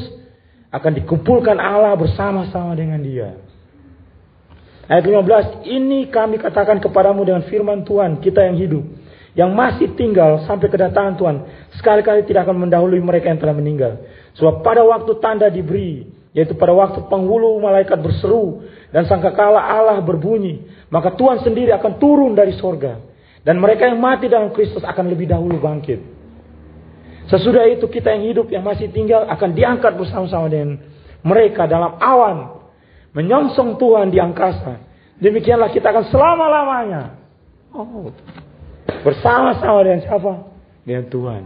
akan 0.70 1.02
dikumpulkan 1.02 1.58
Allah 1.58 1.98
bersama-sama 1.98 2.78
dengan 2.78 3.02
dia. 3.02 3.34
Ayat 4.86 5.02
15, 5.02 5.66
ini 5.66 6.12
kami 6.12 6.38
katakan 6.38 6.78
kepadamu 6.78 7.24
dengan 7.26 7.42
firman 7.48 7.82
Tuhan, 7.82 8.20
kita 8.20 8.44
yang 8.46 8.54
hidup 8.60 8.84
yang 9.34 9.50
masih 9.50 9.98
tinggal 9.98 10.46
sampai 10.46 10.70
kedatangan 10.70 11.18
Tuhan 11.18 11.36
sekali-kali 11.78 12.22
tidak 12.22 12.46
akan 12.46 12.66
mendahului 12.66 13.02
mereka 13.02 13.34
yang 13.34 13.42
telah 13.42 13.54
meninggal. 13.54 13.98
Sebab 14.38 14.62
pada 14.62 14.86
waktu 14.86 15.10
tanda 15.18 15.50
diberi, 15.50 16.06
yaitu 16.30 16.54
pada 16.54 16.70
waktu 16.70 17.02
penghulu 17.10 17.58
malaikat 17.58 17.98
berseru 17.98 18.62
dan 18.94 19.06
sangkakala 19.10 19.58
Allah 19.58 19.98
berbunyi, 20.02 20.66
maka 20.86 21.14
Tuhan 21.14 21.42
sendiri 21.42 21.74
akan 21.74 21.98
turun 21.98 22.34
dari 22.38 22.54
sorga. 22.54 23.02
Dan 23.44 23.60
mereka 23.60 23.90
yang 23.90 24.00
mati 24.00 24.30
dalam 24.30 24.54
Kristus 24.54 24.80
akan 24.86 25.10
lebih 25.10 25.28
dahulu 25.28 25.60
bangkit. 25.60 26.00
Sesudah 27.28 27.68
itu 27.68 27.84
kita 27.90 28.14
yang 28.14 28.24
hidup 28.30 28.46
yang 28.48 28.64
masih 28.64 28.88
tinggal 28.88 29.26
akan 29.28 29.50
diangkat 29.52 29.98
bersama-sama 29.98 30.48
dengan 30.48 30.80
mereka 31.26 31.66
dalam 31.66 31.96
awan. 31.98 32.62
Menyongsong 33.14 33.76
Tuhan 33.78 34.10
di 34.10 34.18
angkasa. 34.18 34.80
Demikianlah 35.18 35.70
kita 35.70 35.92
akan 35.92 36.04
selama-lamanya. 36.10 37.02
Oh, 37.74 38.10
Bersama-sama 38.84 39.80
dengan 39.84 40.00
siapa? 40.04 40.32
Dengan 40.84 41.04
Tuhan. 41.08 41.42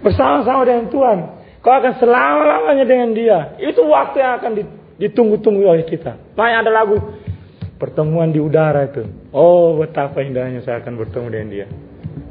Bersama-sama 0.00 0.62
dengan 0.64 0.86
Tuhan. 0.88 1.18
Kau 1.60 1.72
akan 1.76 1.92
selama-lamanya 2.00 2.84
dengan 2.88 3.10
dia. 3.12 3.38
Itu 3.60 3.84
waktu 3.84 4.16
yang 4.20 4.32
akan 4.40 4.52
ditunggu-tunggu 4.96 5.64
oleh 5.64 5.84
kita. 5.84 6.16
Makanya 6.36 6.68
ada 6.68 6.72
lagu 6.72 6.96
pertemuan 7.76 8.32
di 8.32 8.40
udara 8.40 8.88
itu. 8.88 9.08
Oh 9.32 9.76
betapa 9.76 10.24
indahnya 10.24 10.64
saya 10.64 10.80
akan 10.80 10.94
bertemu 11.00 11.26
dengan 11.28 11.48
dia. 11.52 11.66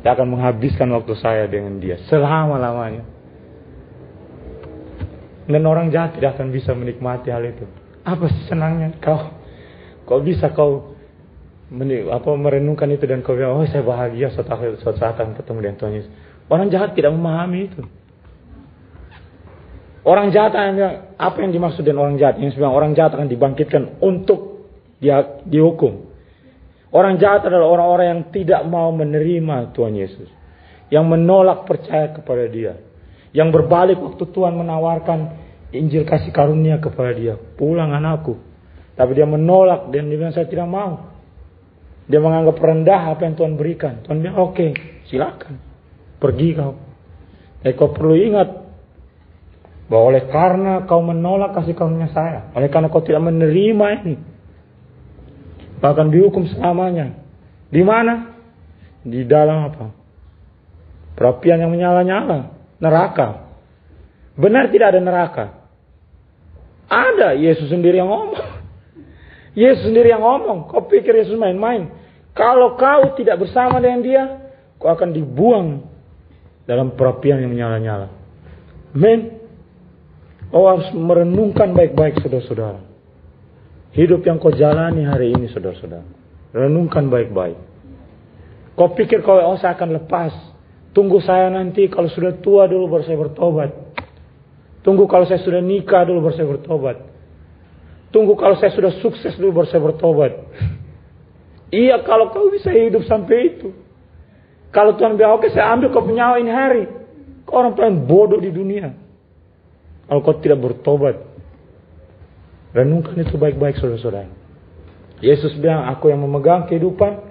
Saya 0.02 0.12
akan 0.18 0.28
menghabiskan 0.34 0.90
waktu 0.94 1.14
saya 1.18 1.46
dengan 1.46 1.78
dia. 1.78 2.02
Selama-lamanya. 2.10 3.06
Dan 5.50 5.66
orang 5.66 5.90
jahat 5.90 6.18
tidak 6.18 6.38
akan 6.38 6.54
bisa 6.54 6.78
menikmati 6.78 7.34
hal 7.34 7.42
itu. 7.42 7.66
Apa 8.06 8.30
senangnya 8.46 8.94
kau? 9.02 9.34
Kau 10.06 10.22
bisa 10.22 10.54
kau 10.54 10.98
apa 11.70 12.30
merenungkan 12.34 12.90
itu 12.90 13.06
dan 13.06 13.22
kau 13.22 13.38
bilang, 13.38 13.62
oh 13.62 13.66
saya 13.70 13.86
bahagia 13.86 14.34
suatu, 14.34 14.50
suatu 14.82 14.98
saat 14.98 15.14
akan 15.22 15.38
ketemu 15.38 15.58
dengan 15.62 15.78
Tuhan 15.78 15.94
Yesus. 16.02 16.12
Orang 16.50 16.68
jahat 16.74 16.98
tidak 16.98 17.14
memahami 17.14 17.60
itu. 17.70 17.82
Orang 20.02 20.34
jahat 20.34 20.58
hanya 20.58 21.14
apa 21.22 21.38
yang 21.46 21.54
dimaksud 21.54 21.86
dengan 21.86 22.10
orang 22.10 22.18
jahat? 22.18 22.42
Yang 22.42 22.58
sebenarnya 22.58 22.74
orang 22.74 22.92
jahat 22.98 23.12
akan 23.14 23.30
dibangkitkan 23.30 23.84
untuk 24.02 24.66
dia 24.98 25.46
dihukum. 25.46 26.10
Orang 26.90 27.22
jahat 27.22 27.46
adalah 27.46 27.70
orang-orang 27.70 28.08
yang 28.10 28.22
tidak 28.34 28.62
mau 28.66 28.90
menerima 28.90 29.70
Tuhan 29.78 29.94
Yesus. 29.94 30.30
Yang 30.90 31.06
menolak 31.06 31.70
percaya 31.70 32.10
kepada 32.18 32.50
dia. 32.50 32.82
Yang 33.30 33.62
berbalik 33.62 34.02
waktu 34.02 34.26
Tuhan 34.34 34.58
menawarkan 34.58 35.20
Injil 35.70 36.02
kasih 36.10 36.34
karunia 36.34 36.82
kepada 36.82 37.14
dia. 37.14 37.38
Pulang 37.38 37.94
anakku. 37.94 38.42
Tapi 38.98 39.12
dia 39.14 39.30
menolak 39.30 39.94
dan 39.94 40.10
dia 40.10 40.18
bilang 40.18 40.34
saya 40.34 40.50
tidak 40.50 40.66
mau. 40.66 41.09
Dia 42.10 42.18
menganggap 42.18 42.58
rendah 42.58 43.14
apa 43.14 43.22
yang 43.30 43.38
Tuhan 43.38 43.54
berikan. 43.54 44.02
Tuhan 44.02 44.26
bilang, 44.26 44.38
oke, 44.42 44.58
okay, 44.58 44.70
silakan. 45.06 45.62
Pergi 46.18 46.58
kau. 46.58 46.74
Eh 47.62 47.78
kau 47.78 47.94
perlu 47.94 48.18
ingat 48.18 48.50
bahwa 49.92 50.14
oleh 50.14 50.24
karena 50.30 50.86
kau 50.90 51.02
menolak 51.06 51.54
kasih 51.54 51.78
karunia 51.78 52.10
saya, 52.14 52.54
oleh 52.54 52.70
karena 52.70 52.94
kau 52.94 53.02
tidak 53.02 53.26
menerima 53.26 53.86
ini, 54.02 54.16
bahkan 55.82 56.14
dihukum 56.14 56.46
selamanya. 56.50 57.20
Di 57.70 57.82
mana? 57.82 58.38
Di 59.02 59.26
dalam 59.26 59.70
apa? 59.70 59.86
Perapian 61.18 61.62
yang 61.62 61.74
menyala-nyala, 61.74 62.54
neraka. 62.80 63.50
Benar 64.40 64.72
tidak 64.72 64.96
ada 64.96 65.02
neraka? 65.04 65.46
Ada, 66.90 67.36
Yesus 67.36 67.70
sendiri 67.70 68.00
yang 68.00 68.08
ngomong. 68.08 68.40
Yesus 69.62 69.90
sendiri 69.90 70.16
yang 70.16 70.24
ngomong. 70.24 70.72
Kau 70.72 70.88
pikir 70.88 71.12
Yesus 71.12 71.36
main-main? 71.36 71.99
Kalau 72.40 72.80
kau 72.80 73.20
tidak 73.20 73.36
bersama 73.44 73.84
dengan 73.84 74.00
dia, 74.00 74.24
kau 74.80 74.88
akan 74.88 75.12
dibuang 75.12 75.84
dalam 76.64 76.96
perapian 76.96 77.44
yang 77.44 77.52
menyala-nyala. 77.52 78.08
Men, 78.96 79.44
kau 80.48 80.72
harus 80.72 80.88
merenungkan 80.96 81.76
baik-baik 81.76 82.24
saudara-saudara. 82.24 82.80
Hidup 83.92 84.24
yang 84.24 84.40
kau 84.40 84.56
jalani 84.56 85.04
hari 85.04 85.36
ini 85.36 85.52
saudara-saudara. 85.52 86.08
Renungkan 86.56 87.12
baik-baik. 87.12 87.60
Kau 88.80 88.96
pikir 88.96 89.20
kau 89.20 89.36
oh 89.36 89.60
saya 89.60 89.76
akan 89.76 90.00
lepas. 90.00 90.32
Tunggu 90.96 91.20
saya 91.20 91.52
nanti 91.52 91.92
kalau 91.92 92.08
sudah 92.08 92.40
tua 92.40 92.72
dulu 92.72 92.88
baru 92.88 93.04
saya 93.04 93.20
bertobat. 93.20 93.70
Tunggu 94.80 95.12
kalau 95.12 95.28
saya 95.28 95.44
sudah 95.44 95.60
nikah 95.60 96.08
dulu 96.08 96.24
baru 96.24 96.36
saya 96.40 96.48
bertobat. 96.48 96.98
Tunggu 98.16 98.40
kalau 98.40 98.56
saya 98.56 98.72
sudah 98.72 98.96
sukses 99.04 99.36
dulu 99.36 99.60
baru 99.60 99.68
saya 99.68 99.84
bertobat. 99.84 100.34
Iya 101.70 102.02
kalau 102.02 102.34
kau 102.34 102.50
bisa 102.50 102.74
hidup 102.74 103.06
sampai 103.06 103.56
itu. 103.56 103.70
Kalau 104.70 104.94
Tuhan 104.98 105.18
bilang, 105.18 105.38
oke 105.38 105.50
saya 105.50 105.74
ambil 105.74 105.90
kau 105.90 106.06
punya 106.06 106.38
ini 106.38 106.50
hari. 106.50 106.84
Kau 107.46 107.62
orang 107.62 107.74
paling 107.74 108.06
bodoh 108.06 108.38
di 108.38 108.54
dunia. 108.54 108.94
Kalau 110.06 110.22
kau 110.22 110.38
tidak 110.38 110.62
bertobat. 110.62 111.18
Renungkan 112.74 113.18
itu 113.18 113.38
baik-baik 113.38 113.82
saudara-saudara. 113.82 114.30
Yesus 115.26 115.58
bilang, 115.58 115.90
aku 115.90 116.14
yang 116.14 116.22
memegang 116.22 116.70
kehidupan. 116.70 117.30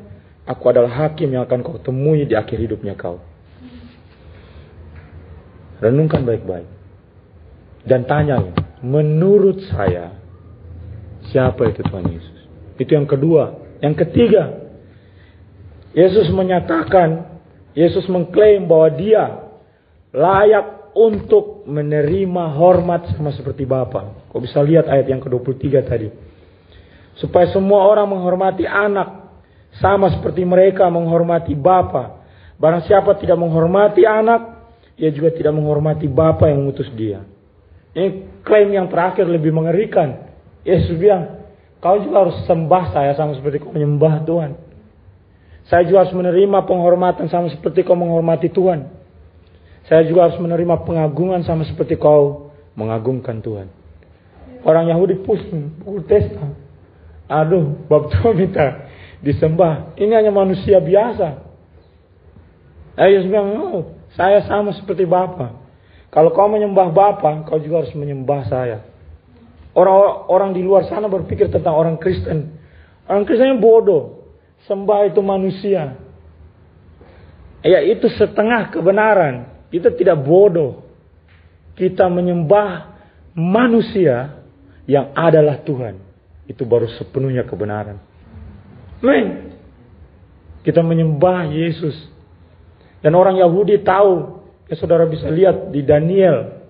Aku 0.49 0.65
adalah 0.71 0.91
hakim 1.07 1.31
yang 1.31 1.47
akan 1.47 1.63
kau 1.63 1.79
temui 1.79 2.27
di 2.27 2.35
akhir 2.35 2.59
hidupnya 2.59 2.99
kau. 2.99 3.23
Renungkan 5.79 6.27
baik-baik. 6.27 6.67
Dan 7.87 8.03
tanya, 8.11 8.43
menurut 8.83 9.63
saya, 9.71 10.19
siapa 11.31 11.71
itu 11.71 11.87
Tuhan 11.87 12.07
Yesus? 12.11 12.39
Itu 12.83 12.99
yang 12.99 13.07
kedua, 13.07 13.68
yang 13.79 13.95
ketiga, 13.95 14.69
Yesus 15.95 16.31
menyatakan, 16.35 17.41
Yesus 17.75 18.07
mengklaim 18.11 18.67
bahwa 18.67 18.89
dia 18.95 19.25
layak 20.11 20.93
untuk 20.99 21.63
menerima 21.69 22.59
hormat 22.59 23.15
sama 23.15 23.31
seperti 23.31 23.63
Bapa. 23.63 24.31
Kau 24.35 24.43
bisa 24.43 24.59
lihat 24.59 24.91
ayat 24.91 25.07
yang 25.07 25.23
ke-23 25.23 25.65
tadi. 25.87 26.09
Supaya 27.23 27.47
semua 27.55 27.87
orang 27.87 28.11
menghormati 28.11 28.67
anak 28.67 29.31
sama 29.79 30.11
seperti 30.11 30.43
mereka 30.43 30.91
menghormati 30.91 31.55
Bapa. 31.55 32.19
Barang 32.59 32.83
siapa 32.83 33.15
tidak 33.23 33.39
menghormati 33.39 34.03
anak, 34.03 34.67
ia 34.99 35.15
juga 35.15 35.31
tidak 35.31 35.55
menghormati 35.55 36.11
Bapa 36.11 36.51
yang 36.51 36.67
mengutus 36.67 36.91
dia. 36.99 37.23
Ini 37.95 38.43
klaim 38.43 38.75
yang 38.75 38.91
terakhir 38.91 39.31
lebih 39.31 39.55
mengerikan. 39.55 40.27
Yesus 40.67 40.99
bilang, 40.99 41.38
kau 41.79 41.97
juga 42.03 42.27
harus 42.27 42.37
sembah 42.47 42.85
saya 42.91 43.13
sama 43.15 43.39
seperti 43.39 43.63
kau 43.63 43.75
menyembah 43.75 44.27
Tuhan. 44.27 44.59
Saya 45.69 45.85
juga 45.85 46.07
harus 46.07 46.15
menerima 46.17 46.65
penghormatan 46.65 47.29
sama 47.29 47.53
seperti 47.53 47.85
kau 47.85 47.99
menghormati 47.99 48.49
Tuhan. 48.49 48.89
Saya 49.89 50.05
juga 50.05 50.29
harus 50.29 50.37
menerima 50.41 50.85
pengagungan 50.85 51.45
sama 51.45 51.65
seperti 51.65 51.97
kau 51.97 52.53
mengagungkan 52.77 53.41
Tuhan. 53.41 53.69
Orang 54.65 54.91
Yahudi 54.91 55.23
pusing, 55.23 55.81
protes. 55.81 56.35
Aduh, 57.29 57.85
bab 57.87 58.09
Tuhan 58.13 58.35
minta 58.37 58.89
disembah. 59.21 59.97
Ini 59.99 60.13
hanya 60.25 60.33
manusia 60.33 60.81
biasa. 60.81 61.47
Yesus 62.99 63.31
bilang, 63.31 63.55
oh, 63.63 63.95
saya 64.19 64.43
sama 64.49 64.75
seperti 64.75 65.07
Bapak. 65.07 65.55
Kalau 66.11 66.35
kau 66.35 66.51
menyembah 66.51 66.91
Bapa, 66.91 67.47
kau 67.47 67.61
juga 67.63 67.85
harus 67.85 67.95
menyembah 67.95 68.49
saya. 68.49 68.83
Orang-orang 69.79 70.59
di 70.59 70.63
luar 70.67 70.91
sana 70.91 71.07
berpikir 71.07 71.47
tentang 71.55 71.79
orang 71.79 71.95
Kristen. 72.03 72.59
Orang 73.07 73.23
Kristen 73.23 73.63
bodoh. 73.63 74.27
Sembah 74.67 75.07
itu 75.07 75.23
manusia. 75.23 75.95
Ya 77.63 77.79
itu 77.87 78.11
setengah 78.11 78.75
kebenaran. 78.75 79.63
Kita 79.71 79.95
tidak 79.95 80.19
bodoh. 80.27 80.83
Kita 81.79 82.11
menyembah 82.11 82.99
manusia 83.39 84.43
yang 84.91 85.15
adalah 85.15 85.63
Tuhan. 85.63 86.03
Itu 86.51 86.67
baru 86.67 86.91
sepenuhnya 86.99 87.47
kebenaran. 87.47 88.03
Men. 88.99 89.55
Kita 90.67 90.83
menyembah 90.83 91.55
Yesus. 91.55 91.95
Dan 92.99 93.15
orang 93.15 93.39
Yahudi 93.39 93.79
tahu 93.87 94.39
Ya 94.69 94.77
saudara 94.77 95.09
bisa 95.09 95.33
lihat 95.33 95.73
di 95.73 95.81
Daniel 95.81 96.61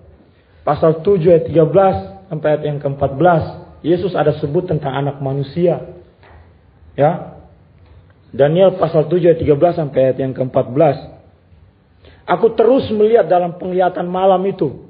pasal 0.63 1.03
7 1.03 1.19
ayat 1.19 1.45
13 1.51 2.08
sampai 2.29 2.47
ayat 2.55 2.63
yang 2.69 2.79
ke-14. 2.79 3.43
Yesus 3.81 4.13
ada 4.13 4.37
sebut 4.37 4.69
tentang 4.69 4.93
anak 4.93 5.17
manusia. 5.19 5.97
Ya. 6.93 7.41
Daniel 8.29 8.77
pasal 8.77 9.09
7 9.09 9.33
ayat 9.33 9.39
13 9.41 9.81
sampai 9.81 9.99
ayat 10.13 10.17
yang 10.21 10.33
ke-14. 10.37 11.17
Aku 12.29 12.53
terus 12.53 12.85
melihat 12.93 13.25
dalam 13.25 13.57
penglihatan 13.57 14.05
malam 14.05 14.39
itu. 14.45 14.85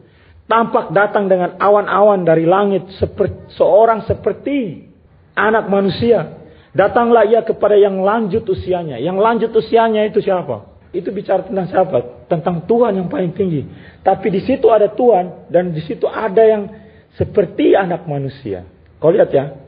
Tampak 0.51 0.91
datang 0.91 1.31
dengan 1.31 1.55
awan-awan 1.55 2.27
dari 2.27 2.43
langit 2.43 2.83
seperti, 2.99 3.55
seorang 3.55 4.03
seperti 4.03 4.91
anak 5.39 5.71
manusia. 5.71 6.35
Datanglah 6.75 7.23
ia 7.23 7.39
kepada 7.41 7.79
yang 7.79 8.03
lanjut 8.03 8.43
usianya. 8.43 8.99
Yang 8.99 9.17
lanjut 9.23 9.51
usianya 9.55 10.03
itu 10.03 10.19
siapa? 10.19 10.67
Itu 10.91 11.13
bicara 11.15 11.47
tentang 11.47 11.69
siapa? 11.69 12.19
tentang 12.29 12.63
Tuhan 12.69 12.93
yang 13.01 13.09
paling 13.09 13.33
tinggi. 13.33 13.65
Tapi 14.05 14.29
di 14.29 14.45
situ 14.45 14.69
ada 14.69 14.93
Tuhan 14.93 15.49
dan 15.49 15.73
di 15.73 15.81
situ 15.81 16.05
ada 16.05 16.45
yang 16.45 16.78
seperti 17.19 17.75
anak 17.75 18.07
manusia. 18.07 18.63
Kau 19.03 19.11
lihat 19.11 19.29
ya. 19.35 19.59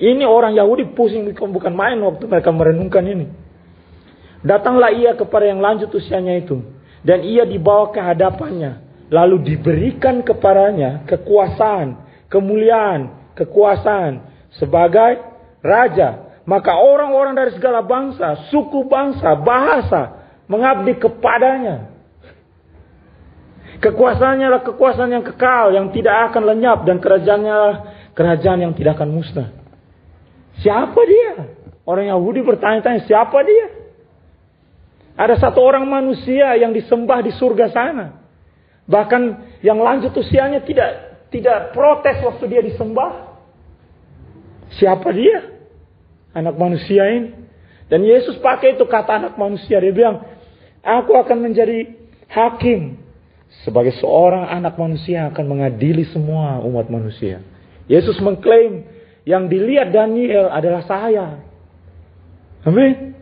Ini 0.00 0.24
orang 0.28 0.56
Yahudi 0.56 0.92
pusing 0.92 1.24
bukan 1.32 1.72
main 1.72 1.96
waktu 2.00 2.24
mereka 2.28 2.52
merenungkan 2.52 3.04
ini. 3.04 3.26
Datanglah 4.44 4.92
ia 4.92 5.12
kepada 5.16 5.48
yang 5.48 5.60
lanjut 5.60 5.92
usianya 5.92 6.40
itu. 6.40 6.60
Dan 7.00 7.24
ia 7.24 7.48
dibawa 7.48 7.92
ke 7.92 8.00
hadapannya. 8.00 8.88
Lalu 9.08 9.56
diberikan 9.56 10.20
kepadanya 10.20 11.04
kekuasaan, 11.08 11.96
kemuliaan, 12.28 13.32
kekuasaan. 13.36 14.28
Sebagai 14.56 15.20
raja. 15.64 16.40
Maka 16.48 16.76
orang-orang 16.76 17.36
dari 17.36 17.52
segala 17.56 17.84
bangsa, 17.84 18.48
suku 18.48 18.88
bangsa, 18.88 19.36
bahasa, 19.36 20.24
mengabdi 20.48 20.96
kepadanya. 20.96 21.89
Kekuasaannya 23.80 24.44
adalah 24.44 24.64
kekuasaan 24.68 25.08
yang 25.08 25.24
kekal, 25.24 25.72
yang 25.72 25.88
tidak 25.96 26.30
akan 26.30 26.52
lenyap, 26.52 26.84
dan 26.84 27.00
kerajaannya 27.00 27.48
adalah 27.48 27.78
kerajaan 28.12 28.60
yang 28.60 28.72
tidak 28.76 29.00
akan 29.00 29.08
musnah. 29.08 29.56
Siapa 30.60 31.00
dia? 31.08 31.56
Orang 31.88 32.04
Yahudi 32.04 32.44
bertanya-tanya, 32.44 33.08
siapa 33.08 33.40
dia? 33.40 33.66
Ada 35.16 35.40
satu 35.40 35.64
orang 35.64 35.88
manusia 35.88 36.60
yang 36.60 36.76
disembah 36.76 37.24
di 37.24 37.32
surga 37.32 37.72
sana. 37.72 38.20
Bahkan 38.84 39.22
yang 39.64 39.80
lanjut 39.80 40.12
usianya 40.12 40.60
tidak 40.64 41.24
tidak 41.32 41.72
protes 41.72 42.20
waktu 42.20 42.44
dia 42.52 42.60
disembah. 42.60 43.32
Siapa 44.76 45.08
dia? 45.16 45.56
Anak 46.36 46.56
manusia 46.60 47.04
ini. 47.10 47.32
Dan 47.90 48.06
Yesus 48.06 48.38
pakai 48.38 48.78
itu 48.78 48.86
kata 48.86 49.18
anak 49.24 49.34
manusia. 49.34 49.82
Dia 49.82 49.90
bilang, 49.90 50.22
Aku 50.80 51.12
akan 51.16 51.38
menjadi 51.42 51.90
hakim 52.30 53.09
sebagai 53.66 53.92
seorang 53.98 54.48
anak 54.48 54.78
manusia 54.78 55.28
akan 55.28 55.44
mengadili 55.44 56.06
semua 56.08 56.62
umat 56.64 56.86
manusia. 56.86 57.42
Yesus 57.90 58.16
mengklaim 58.22 58.86
yang 59.26 59.50
dilihat 59.50 59.90
Daniel 59.90 60.48
adalah 60.48 60.86
saya. 60.86 61.42
Amin. 62.62 63.18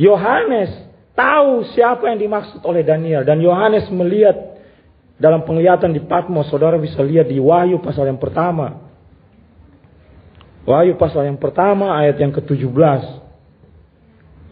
Yohanes 0.00 0.72
tahu 1.12 1.68
siapa 1.76 2.08
yang 2.08 2.20
dimaksud 2.20 2.64
oleh 2.64 2.80
Daniel 2.80 3.24
dan 3.24 3.40
Yohanes 3.40 3.88
melihat 3.92 4.60
dalam 5.20 5.44
penglihatan 5.44 5.92
di 5.92 6.00
Patmos, 6.00 6.48
saudara 6.48 6.80
bisa 6.80 7.04
lihat 7.04 7.28
di 7.28 7.36
Wahyu 7.36 7.76
pasal 7.84 8.08
yang 8.08 8.16
pertama. 8.16 8.88
Wahyu 10.64 10.96
pasal 10.96 11.28
yang 11.28 11.36
pertama 11.36 11.92
ayat 12.00 12.16
yang 12.16 12.32
ke-17. 12.32 13.02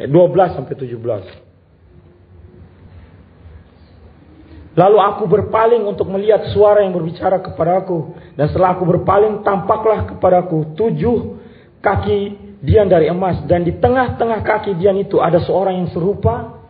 12 0.05 0.13
eh, 0.13 0.51
sampai 0.53 0.75
17. 0.77 1.48
Lalu 4.77 4.99
aku 5.01 5.25
berpaling 5.25 5.83
untuk 5.89 6.09
melihat 6.13 6.53
suara 6.53 6.85
yang 6.85 6.93
berbicara 6.93 7.41
kepadaku. 7.41 8.15
Dan 8.37 8.53
setelah 8.53 8.77
aku 8.77 8.85
berpaling, 8.85 9.41
tampaklah 9.43 10.09
kepadaku 10.15 10.77
tujuh 10.77 11.41
kaki 11.81 12.37
dian 12.63 12.87
dari 12.87 13.09
emas. 13.09 13.43
Dan 13.49 13.65
di 13.65 13.75
tengah-tengah 13.79 14.45
kaki 14.45 14.77
dian 14.77 14.99
itu 14.99 15.19
ada 15.19 15.41
seorang 15.43 15.83
yang 15.83 15.89
serupa 15.91 16.63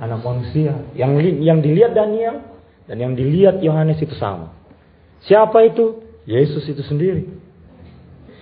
anak 0.00 0.20
manusia. 0.22 0.74
Yang, 0.96 1.12
yang 1.42 1.58
dilihat 1.60 1.92
Daniel 1.92 2.46
dan 2.86 2.96
yang 2.98 3.12
dilihat 3.12 3.60
Yohanes 3.62 4.00
itu 4.00 4.14
sama. 4.16 4.54
Siapa 5.26 5.58
itu? 5.66 6.06
Yesus 6.26 6.66
itu 6.66 6.82
sendiri. 6.82 7.30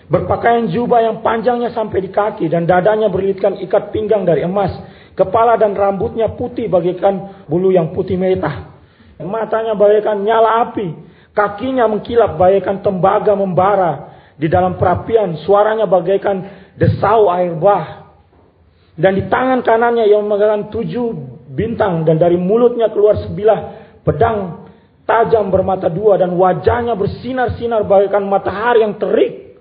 Berpakaian 0.05 0.69
jubah 0.69 1.01
yang 1.01 1.17
panjangnya 1.25 1.73
sampai 1.73 2.05
di 2.05 2.11
kaki 2.13 2.49
dan 2.53 2.69
dadanya 2.69 3.09
berlitkan 3.09 3.57
ikat 3.61 3.89
pinggang 3.93 4.29
dari 4.29 4.45
emas. 4.45 4.73
Kepala 5.17 5.57
dan 5.57 5.73
rambutnya 5.73 6.35
putih 6.35 6.69
bagaikan 6.69 7.47
bulu 7.49 7.73
yang 7.73 7.95
putih 7.97 8.19
merah. 8.19 8.74
Matanya 9.23 9.79
bagaikan 9.79 10.27
nyala 10.27 10.67
api. 10.67 10.91
Kakinya 11.35 11.87
mengkilap 11.87 12.35
bagaikan 12.35 12.83
tembaga 12.83 13.35
membara. 13.39 14.15
Di 14.35 14.51
dalam 14.51 14.75
perapian 14.75 15.39
suaranya 15.47 15.87
bagaikan 15.87 16.43
desau 16.75 17.31
air 17.31 17.55
bah. 17.55 18.11
Dan 18.99 19.19
di 19.19 19.27
tangan 19.31 19.63
kanannya 19.63 20.11
yang 20.11 20.27
memegang 20.27 20.71
tujuh 20.75 21.15
bintang. 21.55 22.03
Dan 22.03 22.19
dari 22.19 22.35
mulutnya 22.35 22.91
keluar 22.91 23.23
sebilah 23.23 23.59
pedang 24.03 24.67
tajam 25.07 25.51
bermata 25.51 25.87
dua. 25.87 26.19
Dan 26.19 26.35
wajahnya 26.35 26.99
bersinar-sinar 26.99 27.87
bagaikan 27.87 28.27
matahari 28.27 28.83
yang 28.83 28.99
terik. 28.99 29.59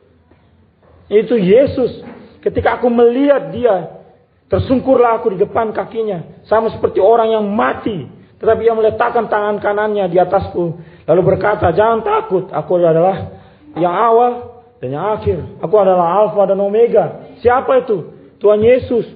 Itu 1.14 1.38
Yesus. 1.38 2.01
Ketika 2.41 2.82
aku 2.82 2.89
melihat 2.89 3.54
dia, 3.54 4.01
tersungkurlah 4.49 5.22
aku 5.22 5.38
di 5.38 5.39
depan 5.41 5.70
kakinya. 5.74 6.41
Sama 6.49 6.74
seperti 6.74 6.97
orang 6.97 7.38
yang 7.38 7.45
mati. 7.45 8.22
Tetapi 8.44 8.62
ia 8.68 8.76
meletakkan 8.76 9.32
tangan 9.32 9.64
kanannya 9.64 10.12
di 10.12 10.20
atasku. 10.20 10.76
Lalu 11.08 11.22
berkata, 11.24 11.72
jangan 11.72 12.04
takut. 12.04 12.52
Aku 12.52 12.76
adalah 12.76 13.39
yang 13.80 13.96
awal 13.96 14.60
dan 14.84 14.91
yang 14.91 15.06
akhir. 15.16 15.64
Aku 15.64 15.76
adalah 15.80 16.20
Alfa 16.20 16.52
dan 16.52 16.60
Omega. 16.60 17.32
Siapa 17.39 17.88
itu? 17.88 18.12
Tuhan 18.44 18.60
Yesus. 18.60 19.08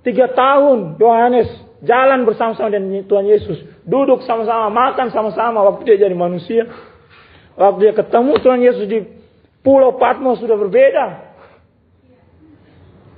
Tiga 0.00 0.32
tahun 0.32 0.96
Yohanes 0.96 1.52
jalan 1.84 2.24
bersama-sama 2.24 2.72
dengan 2.72 3.04
Tuhan 3.04 3.28
Yesus. 3.28 3.60
Duduk 3.84 4.24
sama-sama, 4.24 4.72
makan 4.72 5.12
sama-sama 5.12 5.60
waktu 5.68 5.92
dia 5.92 6.08
jadi 6.08 6.16
manusia. 6.16 6.64
Waktu 7.52 7.78
dia 7.84 7.92
ketemu 7.92 8.32
Tuhan 8.40 8.60
Yesus 8.64 8.88
di 8.88 9.04
Pulau 9.60 10.00
Patmos 10.00 10.40
sudah 10.40 10.56
berbeda. 10.56 11.28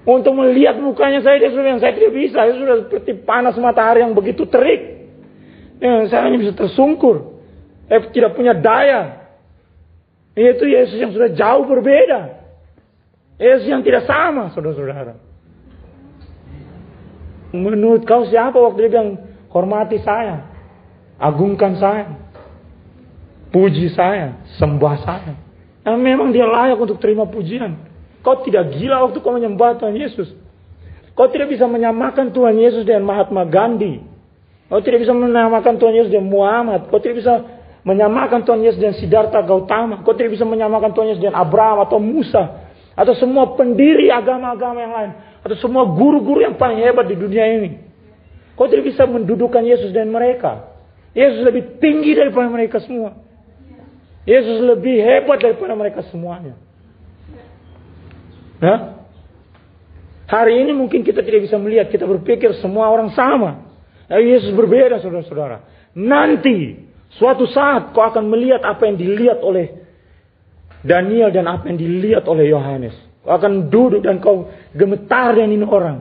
Untuk 0.04 0.34
melihat 0.34 0.82
mukanya 0.82 1.22
saya, 1.22 1.38
dia 1.38 1.54
sudah 1.54 1.78
yang 1.78 1.80
saya 1.80 1.94
tidak 1.94 2.10
bisa. 2.10 2.42
Saya 2.42 2.58
sudah 2.58 2.76
seperti 2.90 3.22
panas 3.22 3.54
matahari 3.54 4.02
yang 4.02 4.18
begitu 4.18 4.50
terik. 4.50 5.03
Yang 5.84 6.08
saya 6.08 6.32
hanya 6.32 6.40
bisa 6.40 6.56
tersungkur. 6.56 7.44
Saya 7.92 8.08
tidak 8.08 8.32
punya 8.32 8.56
daya. 8.56 9.28
Itu 10.32 10.64
Yesus 10.64 10.96
yang 10.96 11.12
sudah 11.12 11.28
jauh 11.36 11.68
berbeda. 11.68 12.40
Yesus 13.36 13.68
yang 13.68 13.84
tidak 13.84 14.08
sama, 14.08 14.48
saudara-saudara. 14.56 15.20
Menurut 17.52 18.08
kau 18.08 18.24
siapa 18.26 18.56
waktu 18.56 18.88
dia 18.88 18.90
bilang, 18.96 19.10
hormati 19.52 20.00
saya, 20.02 20.48
agungkan 21.20 21.78
saya, 21.78 22.16
puji 23.52 23.92
saya, 23.92 24.42
sembah 24.58 24.96
saya. 25.04 25.32
Nah, 25.84 26.00
memang 26.00 26.32
dia 26.32 26.48
layak 26.48 26.80
untuk 26.80 26.96
terima 26.98 27.28
pujian. 27.28 27.76
Kau 28.24 28.40
tidak 28.40 28.72
gila 28.74 29.04
waktu 29.04 29.20
kau 29.20 29.36
menyembah 29.36 29.76
Tuhan 29.78 29.94
Yesus. 30.00 30.32
Kau 31.12 31.28
tidak 31.30 31.52
bisa 31.52 31.68
menyamakan 31.68 32.32
Tuhan 32.32 32.56
Yesus 32.56 32.88
dengan 32.88 33.06
Mahatma 33.06 33.44
Gandhi. 33.46 34.13
Kau 34.74 34.82
tidak 34.82 35.06
bisa 35.06 35.14
menyamakan 35.14 35.78
Tuhan 35.78 35.94
Yesus 35.94 36.10
dengan 36.10 36.34
Muhammad. 36.34 36.90
Kau 36.90 36.98
tidak 36.98 37.22
bisa 37.22 37.46
menyamakan 37.86 38.42
Tuhan 38.42 38.58
Yesus 38.58 38.82
dengan 38.82 38.98
Siddhartha 38.98 39.46
Gautama. 39.46 40.02
Kau 40.02 40.18
tidak 40.18 40.34
bisa 40.34 40.42
menyamakan 40.42 40.90
Tuhan 40.90 41.14
Yesus 41.14 41.22
dengan 41.22 41.38
Abraham 41.38 41.86
atau 41.86 42.02
Musa. 42.02 42.74
Atau 42.98 43.14
semua 43.14 43.54
pendiri 43.54 44.10
agama-agama 44.10 44.78
yang 44.82 44.90
lain. 44.90 45.10
Atau 45.46 45.54
semua 45.62 45.86
guru-guru 45.86 46.42
yang 46.42 46.58
paling 46.58 46.82
hebat 46.82 47.06
di 47.06 47.14
dunia 47.14 47.54
ini. 47.54 47.86
Kau 48.58 48.66
tidak 48.66 48.90
bisa 48.90 49.06
mendudukan 49.06 49.62
Yesus 49.62 49.94
dan 49.94 50.10
mereka. 50.10 50.74
Yesus 51.14 51.46
lebih 51.46 51.78
tinggi 51.78 52.18
daripada 52.18 52.50
mereka 52.50 52.82
semua. 52.82 53.14
Yesus 54.26 54.58
lebih 54.58 54.98
hebat 55.06 55.38
daripada 55.38 55.78
mereka 55.78 56.02
semuanya. 56.10 56.58
Nah, 58.58 59.06
hari 60.26 60.66
ini 60.66 60.74
mungkin 60.74 61.06
kita 61.06 61.22
tidak 61.22 61.46
bisa 61.46 61.62
melihat, 61.62 61.94
kita 61.94 62.10
berpikir 62.10 62.58
semua 62.58 62.90
orang 62.90 63.14
sama. 63.14 63.63
Tapi 64.04 64.22
Yesus 64.24 64.52
berbeda 64.52 65.00
saudara-saudara. 65.00 65.64
Nanti, 65.96 66.76
suatu 67.16 67.48
saat 67.48 67.94
kau 67.96 68.04
akan 68.04 68.28
melihat 68.28 68.60
apa 68.66 68.84
yang 68.84 68.96
dilihat 69.00 69.40
oleh 69.40 69.84
Daniel 70.84 71.32
dan 71.32 71.48
apa 71.48 71.72
yang 71.72 71.80
dilihat 71.80 72.28
oleh 72.28 72.52
Yohanes. 72.52 72.92
Kau 73.24 73.32
akan 73.32 73.72
duduk 73.72 74.04
dan 74.04 74.20
kau 74.20 74.52
gemetar 74.76 75.32
dengan 75.32 75.56
ini 75.56 75.64
orang. 75.64 75.98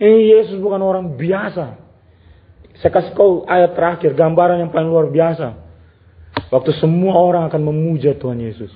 Ini 0.00 0.40
Yesus 0.40 0.56
bukan 0.56 0.80
orang 0.80 1.20
biasa. 1.20 1.76
Saya 2.80 2.90
kasih 2.90 3.12
kau 3.12 3.44
ayat 3.44 3.76
terakhir, 3.76 4.16
gambaran 4.16 4.64
yang 4.64 4.70
paling 4.72 4.88
luar 4.88 5.12
biasa. 5.12 5.60
Waktu 6.50 6.70
semua 6.80 7.20
orang 7.20 7.46
akan 7.46 7.62
memuja 7.62 8.16
Tuhan 8.16 8.40
Yesus. 8.40 8.72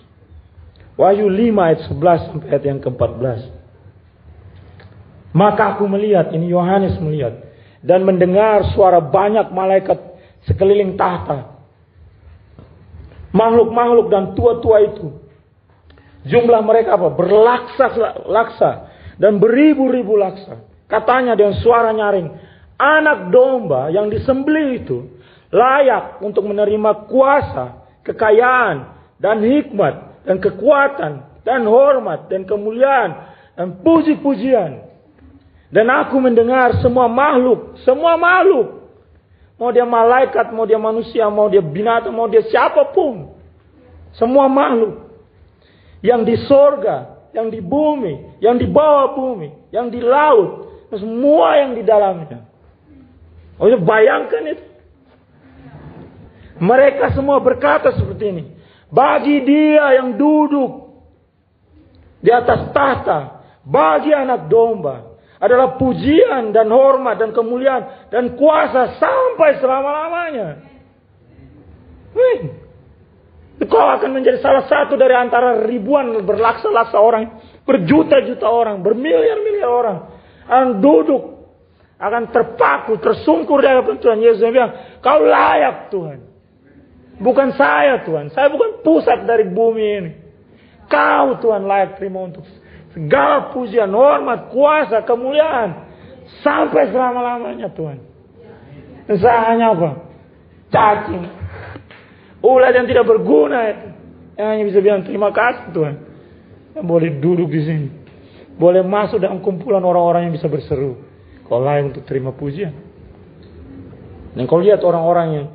Wahyu 0.99 1.31
5 1.31 1.57
ayat 1.57 1.81
11 1.89 2.27
sampai 2.29 2.47
ayat 2.53 2.65
yang 2.67 2.79
ke-14. 2.83 3.41
Maka 5.31 5.79
aku 5.79 5.87
melihat, 5.87 6.35
ini 6.35 6.51
Yohanes 6.51 6.99
melihat. 6.99 7.48
Dan 7.83 8.03
mendengar 8.03 8.75
suara 8.75 8.99
banyak 8.99 9.55
malaikat 9.55 9.99
sekeliling 10.47 10.99
tahta. 10.99 11.59
Makhluk-makhluk 13.31 14.07
dan 14.11 14.35
tua-tua 14.35 14.83
itu. 14.89 15.15
Jumlah 16.27 16.61
mereka 16.65 16.99
apa? 16.99 17.09
Berlaksa-laksa. 17.15 18.71
Dan 19.19 19.39
beribu-ribu 19.39 20.19
laksa. 20.19 20.63
Katanya 20.89 21.37
dengan 21.37 21.59
suara 21.61 21.93
nyaring. 21.93 22.29
Anak 22.79 23.35
domba 23.35 23.91
yang 23.91 24.07
disembelih 24.07 24.69
itu 24.79 24.99
layak 25.51 26.21
untuk 26.23 26.45
menerima 26.47 27.09
kuasa, 27.09 27.85
kekayaan, 28.05 28.95
dan 29.19 29.43
hikmat, 29.43 30.25
dan 30.25 30.37
kekuatan, 30.39 31.13
dan 31.43 31.67
hormat, 31.67 32.29
dan 32.31 32.45
kemuliaan, 32.45 33.11
dan 33.57 33.81
puji-pujian. 33.83 34.88
Dan 35.69 35.93
aku 35.93 36.17
mendengar 36.17 36.81
semua 36.81 37.07
makhluk, 37.13 37.77
semua 37.85 38.17
makhluk. 38.17 38.89
Mau 39.61 39.69
dia 39.75 39.85
malaikat, 39.85 40.55
mau 40.55 40.65
dia 40.65 40.79
manusia, 40.81 41.29
mau 41.29 41.51
dia 41.51 41.61
binatang, 41.61 42.15
mau 42.15 42.31
dia 42.31 42.47
siapa 42.47 42.89
pun. 42.95 43.37
Semua 44.17 44.49
makhluk. 44.49 45.11
Yang 46.01 46.21
di 46.25 46.37
sorga, 46.47 46.97
yang 47.35 47.51
di 47.51 47.61
bumi, 47.61 48.39
yang 48.41 48.57
di 48.57 48.65
bawah 48.71 49.13
bumi, 49.19 49.51
yang 49.75 49.91
di 49.93 50.01
laut. 50.01 50.71
Semua 50.95 51.61
yang 51.61 51.77
di 51.77 51.83
dalamnya. 51.85 52.49
Oh, 53.61 53.69
bayangkan 53.83 54.57
itu. 54.57 54.65
Mereka 56.59 57.13
semua 57.13 57.39
berkata 57.43 57.93
seperti 57.93 58.25
ini. 58.31 58.45
Bagi 58.89 59.45
dia 59.45 60.01
yang 60.01 60.17
duduk 60.17 61.03
di 62.25 62.31
atas 62.33 62.73
tahta, 62.73 63.45
bagi 63.63 64.11
anak 64.17 64.49
domba, 64.49 65.08
adalah 65.39 65.79
pujian 65.79 66.51
dan 66.51 66.67
hormat 66.71 67.19
dan 67.19 67.31
kemuliaan 67.31 68.11
dan 68.11 68.35
kuasa 68.35 68.99
sampai 68.99 69.63
selama-lamanya. 69.63 70.49
Kau 73.69 73.87
akan 73.91 74.11
menjadi 74.19 74.39
salah 74.39 74.67
satu 74.67 74.95
dari 74.95 75.15
antara 75.15 75.63
ribuan 75.67 76.15
berlaksa-laksa 76.23 76.99
orang, 76.99 77.43
berjuta-juta 77.67 78.47
orang, 78.47 78.83
bermiliar-miliar 78.83 79.71
orang. 79.71 79.99
Akan 80.47 80.71
duduk, 80.79 81.23
akan 81.99 82.31
terpaku, 82.31 83.03
tersungkur 83.03 83.59
di 83.59 83.67
hadapan 83.67 83.99
Tuhan 83.99 84.19
Yesus 84.23 84.43
bilang, 84.49 85.03
kau 85.03 85.21
layak 85.27 85.91
Tuhan. 85.91 86.19
Bukan 87.19 87.49
saya 87.59 88.07
Tuhan. 88.07 88.31
Saya 88.31 88.47
bukan 88.47 88.79
pusat 88.87 89.27
dari 89.27 89.51
bumi 89.51 89.87
ini. 89.99 90.13
Kau 90.87 91.37
Tuhan 91.43 91.67
layak 91.67 91.99
terima 91.99 92.25
untuk 92.25 92.47
segala 92.99 93.55
pujian, 93.55 93.95
hormat, 93.95 94.51
kuasa, 94.51 95.07
kemuliaan. 95.07 95.87
Sampai 96.43 96.91
selama-lamanya 96.91 97.71
Tuhan. 97.71 98.03
Saya 99.23 99.55
hanya 99.55 99.73
apa? 99.73 99.91
Cacing. 100.69 101.25
Ulat 102.43 102.75
yang 102.75 102.91
tidak 102.91 103.07
berguna 103.07 103.71
itu. 103.71 103.89
Yang 104.37 104.49
hanya 104.51 104.65
bisa 104.67 104.79
bilang 104.83 105.03
terima 105.07 105.31
kasih 105.31 105.71
Tuhan. 105.73 105.95
Yang 106.75 106.85
boleh 106.85 107.11
duduk 107.23 107.49
di 107.49 107.63
sini. 107.63 107.89
Boleh 108.59 108.83
masuk 108.83 109.23
dalam 109.23 109.41
kumpulan 109.41 109.81
orang-orang 109.81 110.29
yang 110.29 110.35
bisa 110.35 110.51
berseru. 110.51 110.99
Kau 111.47 111.63
layak 111.63 111.95
untuk 111.95 112.05
terima 112.05 112.35
pujian. 112.35 112.75
Dan 114.35 114.45
kau 114.45 114.61
lihat 114.61 114.83
orang-orang 114.83 115.27
yang 115.33 115.47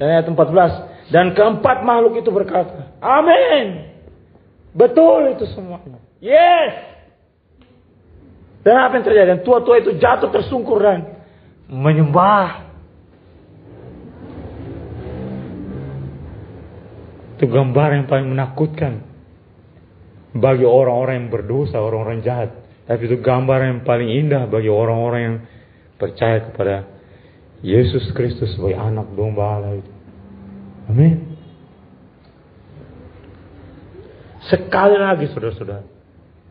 dan 0.00 0.06
ayat 0.18 0.26
14 0.26 1.12
dan 1.12 1.36
keempat 1.36 1.84
makhluk 1.84 2.24
itu 2.24 2.30
berkata, 2.32 2.96
Amin. 3.04 3.92
Betul 4.72 5.36
itu 5.36 5.44
semuanya. 5.52 6.00
Yes. 6.22 6.91
Dan 8.62 8.74
apa 8.78 8.92
yang 8.98 9.04
terjadi? 9.04 9.28
Dan 9.36 9.40
tua-tua 9.42 9.82
itu 9.82 9.98
jatuh 9.98 10.30
tersungkur 10.30 10.78
dan 10.78 11.18
menyembah. 11.66 12.70
Itu 17.38 17.50
gambar 17.50 17.88
yang 17.98 18.06
paling 18.06 18.28
menakutkan 18.30 19.02
bagi 20.38 20.62
orang-orang 20.62 21.26
yang 21.26 21.28
berdosa, 21.34 21.82
orang-orang 21.82 22.22
jahat. 22.22 22.54
Tapi 22.86 23.02
itu 23.10 23.18
gambar 23.18 23.58
yang 23.66 23.78
paling 23.82 24.10
indah 24.10 24.46
bagi 24.46 24.70
orang-orang 24.70 25.20
yang 25.20 25.36
percaya 25.98 26.50
kepada 26.50 26.86
Yesus 27.62 28.10
Kristus 28.14 28.54
sebagai 28.58 28.78
anak 28.78 29.10
domba 29.14 29.58
Allah 29.58 29.78
itu. 29.78 29.92
Amin. 30.90 31.14
Sekali 34.50 34.98
lagi 34.98 35.30
saudara-saudara, 35.30 35.86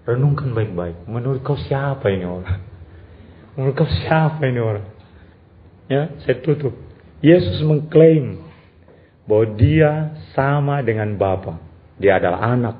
renungkan 0.05 0.53
baik-baik. 0.53 1.05
Menurut 1.05 1.41
kau 1.45 1.57
siapa 1.57 2.09
ini 2.09 2.25
orang? 2.25 2.61
Menurut 3.57 3.73
kau 3.77 3.89
siapa 3.89 4.41
ini 4.47 4.59
orang? 4.61 4.85
Ya, 5.91 6.07
saya 6.23 6.39
tutup. 6.39 6.73
Yesus 7.21 7.61
mengklaim 7.61 8.41
bahwa 9.27 9.45
dia 9.53 10.15
sama 10.33 10.81
dengan 10.81 11.13
Bapa. 11.19 11.59
Dia 12.01 12.17
adalah 12.17 12.41
anak 12.55 12.75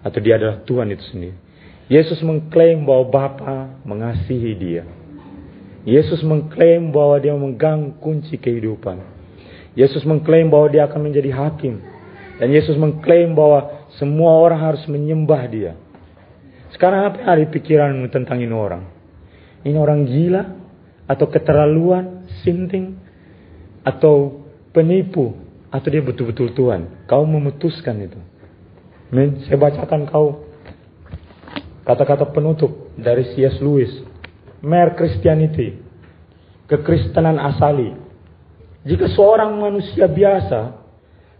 atau 0.00 0.18
dia 0.22 0.40
adalah 0.40 0.64
Tuhan 0.64 0.88
itu 0.94 1.04
sendiri. 1.12 1.36
Yesus 1.92 2.24
mengklaim 2.24 2.88
bahwa 2.88 3.04
Bapa 3.10 3.56
mengasihi 3.84 4.52
dia. 4.56 4.84
Yesus 5.82 6.22
mengklaim 6.22 6.94
bahwa 6.94 7.18
dia 7.18 7.34
memegang 7.34 7.98
kunci 7.98 8.38
kehidupan. 8.38 9.02
Yesus 9.74 10.06
mengklaim 10.06 10.48
bahwa 10.48 10.70
dia 10.70 10.86
akan 10.86 11.10
menjadi 11.10 11.34
hakim. 11.34 11.82
Dan 12.38 12.48
Yesus 12.54 12.78
mengklaim 12.78 13.34
bahwa 13.36 13.90
semua 13.98 14.38
orang 14.40 14.62
harus 14.62 14.82
menyembah 14.88 15.42
dia. 15.50 15.72
Sekarang 16.72 17.12
apa 17.12 17.20
yang 17.20 17.28
ada 17.28 17.44
pikiranmu 17.52 18.06
tentang 18.08 18.40
ini 18.40 18.52
orang? 18.52 18.88
Ini 19.62 19.76
orang 19.76 20.08
gila? 20.08 20.42
Atau 21.06 21.28
keterlaluan? 21.28 22.26
Sinting? 22.42 22.96
Atau 23.84 24.48
penipu? 24.72 25.36
Atau 25.68 25.92
dia 25.92 26.00
betul-betul 26.00 26.56
Tuhan? 26.56 27.04
Kau 27.04 27.28
memutuskan 27.28 27.96
itu. 28.00 28.20
Saya 29.44 29.58
bacakan 29.60 30.08
kau 30.08 30.48
kata-kata 31.84 32.32
penutup 32.32 32.92
dari 32.96 33.28
C.S. 33.36 33.60
Lewis. 33.60 33.92
Mere 34.64 34.96
Christianity. 34.96 35.76
Kekristenan 36.72 37.36
asali. 37.36 37.92
Jika 38.88 39.12
seorang 39.12 39.52
manusia 39.60 40.08
biasa 40.08 40.80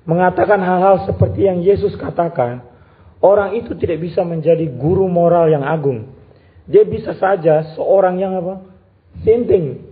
mengatakan 0.05 0.61
hal-hal 0.61 1.09
seperti 1.09 1.47
yang 1.49 1.63
Yesus 1.63 1.95
katakan, 1.97 2.72
orang 3.23 3.57
itu 3.57 3.73
tidak 3.79 4.03
bisa 4.03 4.27
menjadi 4.27 4.67
guru 4.69 5.07
moral 5.07 5.49
yang 5.49 5.63
agung. 5.63 6.13
Dia 6.67 6.87
bisa 6.87 7.15
saja 7.19 7.75
seorang 7.75 8.19
yang 8.19 8.39
apa? 8.39 8.55
Sinting. 9.23 9.83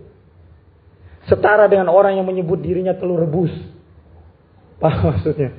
Setara 1.27 1.67
dengan 1.67 1.91
orang 1.91 2.17
yang 2.17 2.27
menyebut 2.27 2.59
dirinya 2.59 2.97
telur 2.97 3.23
rebus. 3.23 3.53
Apa 4.81 5.13
maksudnya? 5.13 5.53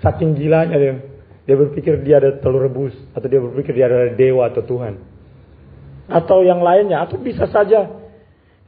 Saking 0.00 0.32
gilanya 0.32 0.80
dia. 0.80 0.94
Dia 1.44 1.56
berpikir 1.60 2.00
dia 2.00 2.16
ada 2.16 2.40
telur 2.40 2.64
rebus. 2.64 2.96
Atau 3.12 3.28
dia 3.28 3.36
berpikir 3.36 3.76
dia 3.76 3.92
adalah 3.92 4.16
dewa 4.16 4.48
atau 4.48 4.64
Tuhan. 4.64 4.94
Atau 6.08 6.40
yang 6.40 6.64
lainnya. 6.64 7.04
Atau 7.04 7.20
bisa 7.20 7.44
saja 7.52 8.00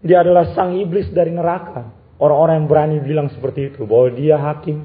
Dia 0.04 0.20
adalah 0.20 0.52
sang 0.52 0.76
iblis 0.76 1.08
dari 1.08 1.32
neraka. 1.32 1.88
Orang-orang 2.20 2.60
yang 2.60 2.68
berani 2.68 2.96
bilang 3.00 3.32
seperti 3.32 3.72
itu. 3.72 3.88
Bahwa 3.88 4.12
dia 4.12 4.36
hakim. 4.36 4.84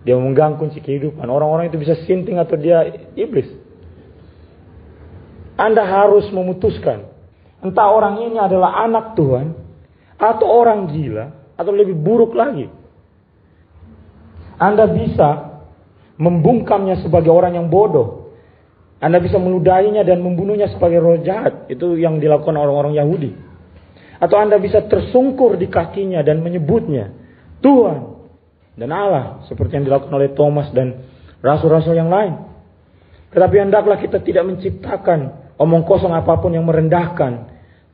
Dia 0.00 0.16
memegang 0.16 0.56
kunci 0.56 0.80
kehidupan. 0.80 1.28
Orang-orang 1.28 1.68
itu 1.68 1.76
bisa 1.76 1.92
sinting 2.08 2.40
atau 2.40 2.56
dia 2.56 2.88
iblis. 3.16 3.48
Anda 5.60 5.84
harus 5.84 6.24
memutuskan. 6.32 7.04
Entah 7.60 7.92
orang 7.92 8.24
ini 8.24 8.40
adalah 8.40 8.80
anak 8.88 9.12
Tuhan. 9.12 9.52
Atau 10.16 10.48
orang 10.48 10.88
gila. 10.88 11.52
Atau 11.60 11.76
lebih 11.76 12.00
buruk 12.00 12.32
lagi. 12.32 12.72
Anda 14.56 14.88
bisa 14.88 15.60
membungkamnya 16.16 17.04
sebagai 17.04 17.28
orang 17.28 17.60
yang 17.60 17.68
bodoh. 17.68 18.32
Anda 19.00 19.20
bisa 19.20 19.40
meludahinya 19.40 20.04
dan 20.04 20.20
membunuhnya 20.20 20.68
sebagai 20.72 21.00
roh 21.00 21.20
jahat. 21.20 21.68
Itu 21.68 21.96
yang 22.00 22.20
dilakukan 22.20 22.56
orang-orang 22.56 22.96
Yahudi. 22.96 23.32
Atau 24.20 24.36
Anda 24.36 24.60
bisa 24.60 24.84
tersungkur 24.84 25.56
di 25.56 25.68
kakinya 25.72 26.20
dan 26.20 26.44
menyebutnya 26.44 27.08
Tuhan 27.64 28.09
dan 28.76 28.90
Allah. 28.90 29.44
Seperti 29.46 29.78
yang 29.80 29.86
dilakukan 29.86 30.12
oleh 30.14 30.30
Thomas 30.34 30.70
dan 30.70 31.06
rasul-rasul 31.40 31.96
yang 31.96 32.10
lain. 32.10 32.50
Tetapi 33.30 33.56
hendaklah 33.62 33.98
kita 33.98 34.18
tidak 34.22 34.46
menciptakan 34.46 35.54
omong 35.54 35.86
kosong 35.86 36.10
apa 36.10 36.38
pun 36.42 36.50
yang 36.50 36.66
merendahkan 36.66 37.50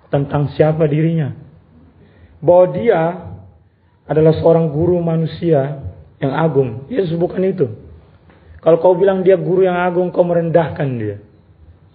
tentang 0.08 0.52
siapa 0.56 0.88
dirinya. 0.88 1.36
Bahwa 2.40 2.66
dia 2.72 3.00
adalah 4.06 4.32
seorang 4.38 4.70
guru 4.70 5.02
manusia 5.02 5.82
yang 6.22 6.32
agung. 6.32 6.88
Yesus 6.88 7.18
bukan 7.18 7.42
itu. 7.44 7.66
Kalau 8.62 8.82
kau 8.82 8.98
bilang 8.98 9.22
dia 9.22 9.38
guru 9.38 9.62
yang 9.62 9.78
agung, 9.78 10.10
kau 10.10 10.26
merendahkan 10.26 10.88
dia. 10.98 11.16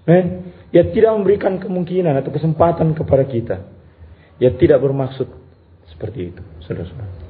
Eh? 0.07 0.23
Dia 0.71 0.87
tidak 0.87 1.19
memberikan 1.19 1.59
kemungkinan 1.59 2.15
atau 2.23 2.31
kesempatan 2.31 2.95
kepada 2.95 3.27
kita. 3.27 3.57
Dia 4.39 4.55
tidak 4.55 4.79
bermaksud 4.79 5.27
seperti 5.91 6.31
itu, 6.31 6.41
saudara-saudara. 6.63 7.20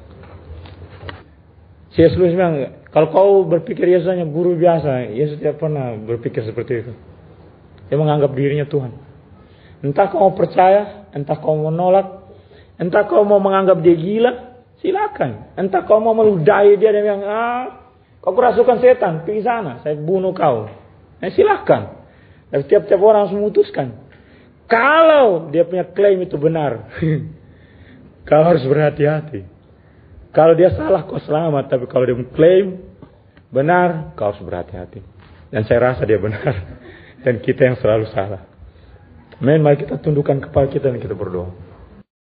Lewis 1.92 2.32
bilang, 2.32 2.56
kalau 2.88 3.08
kau 3.12 3.30
berpikir 3.44 3.84
Yesus 3.84 4.08
hanya 4.08 4.24
guru 4.24 4.56
biasa, 4.56 5.12
Yesus 5.12 5.36
tidak 5.36 5.60
pernah 5.60 5.92
berpikir 5.92 6.40
seperti 6.40 6.88
itu. 6.88 6.92
Dia 7.92 8.00
menganggap 8.00 8.32
dirinya 8.32 8.64
Tuhan. 8.64 8.92
Entah 9.84 10.08
kau 10.08 10.24
mau 10.24 10.32
percaya, 10.32 11.10
entah 11.12 11.36
kau 11.36 11.52
mau 11.52 11.68
menolak, 11.68 12.32
entah 12.80 13.04
kau 13.04 13.28
mau 13.28 13.42
menganggap 13.44 13.84
dia 13.84 13.92
gila, 13.92 14.32
silakan. 14.80 15.52
Entah 15.60 15.84
kau 15.84 16.00
mau 16.00 16.16
meludahi 16.16 16.80
dia 16.80 16.96
dan 16.96 17.02
bilang, 17.04 17.22
ah, 17.28 17.64
kau 18.24 18.32
kerasukan 18.32 18.80
setan, 18.80 19.28
pergi 19.28 19.44
sana, 19.44 19.84
saya 19.84 19.92
bunuh 20.00 20.32
kau. 20.32 20.72
Eh, 21.20 21.28
silakan. 21.36 22.00
Dan 22.48 22.64
setiap-tiap 22.64 23.00
orang 23.04 23.28
harus 23.28 23.36
memutuskan. 23.36 24.00
Kalau 24.64 25.52
dia 25.52 25.68
punya 25.68 25.84
klaim 25.92 26.24
itu 26.24 26.40
benar, 26.40 26.88
kau 28.28 28.40
harus 28.40 28.64
berhati-hati. 28.64 29.44
Kalau 30.32 30.56
dia 30.56 30.72
salah 30.72 31.04
kau 31.04 31.20
selamat, 31.20 31.68
tapi 31.68 31.84
kalau 31.92 32.08
dia 32.08 32.16
mengklaim 32.16 32.80
benar, 33.52 34.16
kau 34.16 34.32
harus 34.32 34.40
berhati-hati. 34.40 35.04
Dan 35.52 35.68
saya 35.68 35.92
rasa 35.92 36.08
dia 36.08 36.16
benar. 36.16 36.40
Dan 37.24 37.44
kita 37.44 37.68
yang 37.68 37.76
selalu 37.76 38.08
salah. 38.10 38.48
Men, 39.44 39.60
mari 39.60 39.84
kita 39.84 40.00
tundukkan 40.00 40.48
kepala 40.48 40.70
kita 40.70 40.86
dan 40.86 41.02
kita 41.02 41.18
berdoa. 41.18 41.50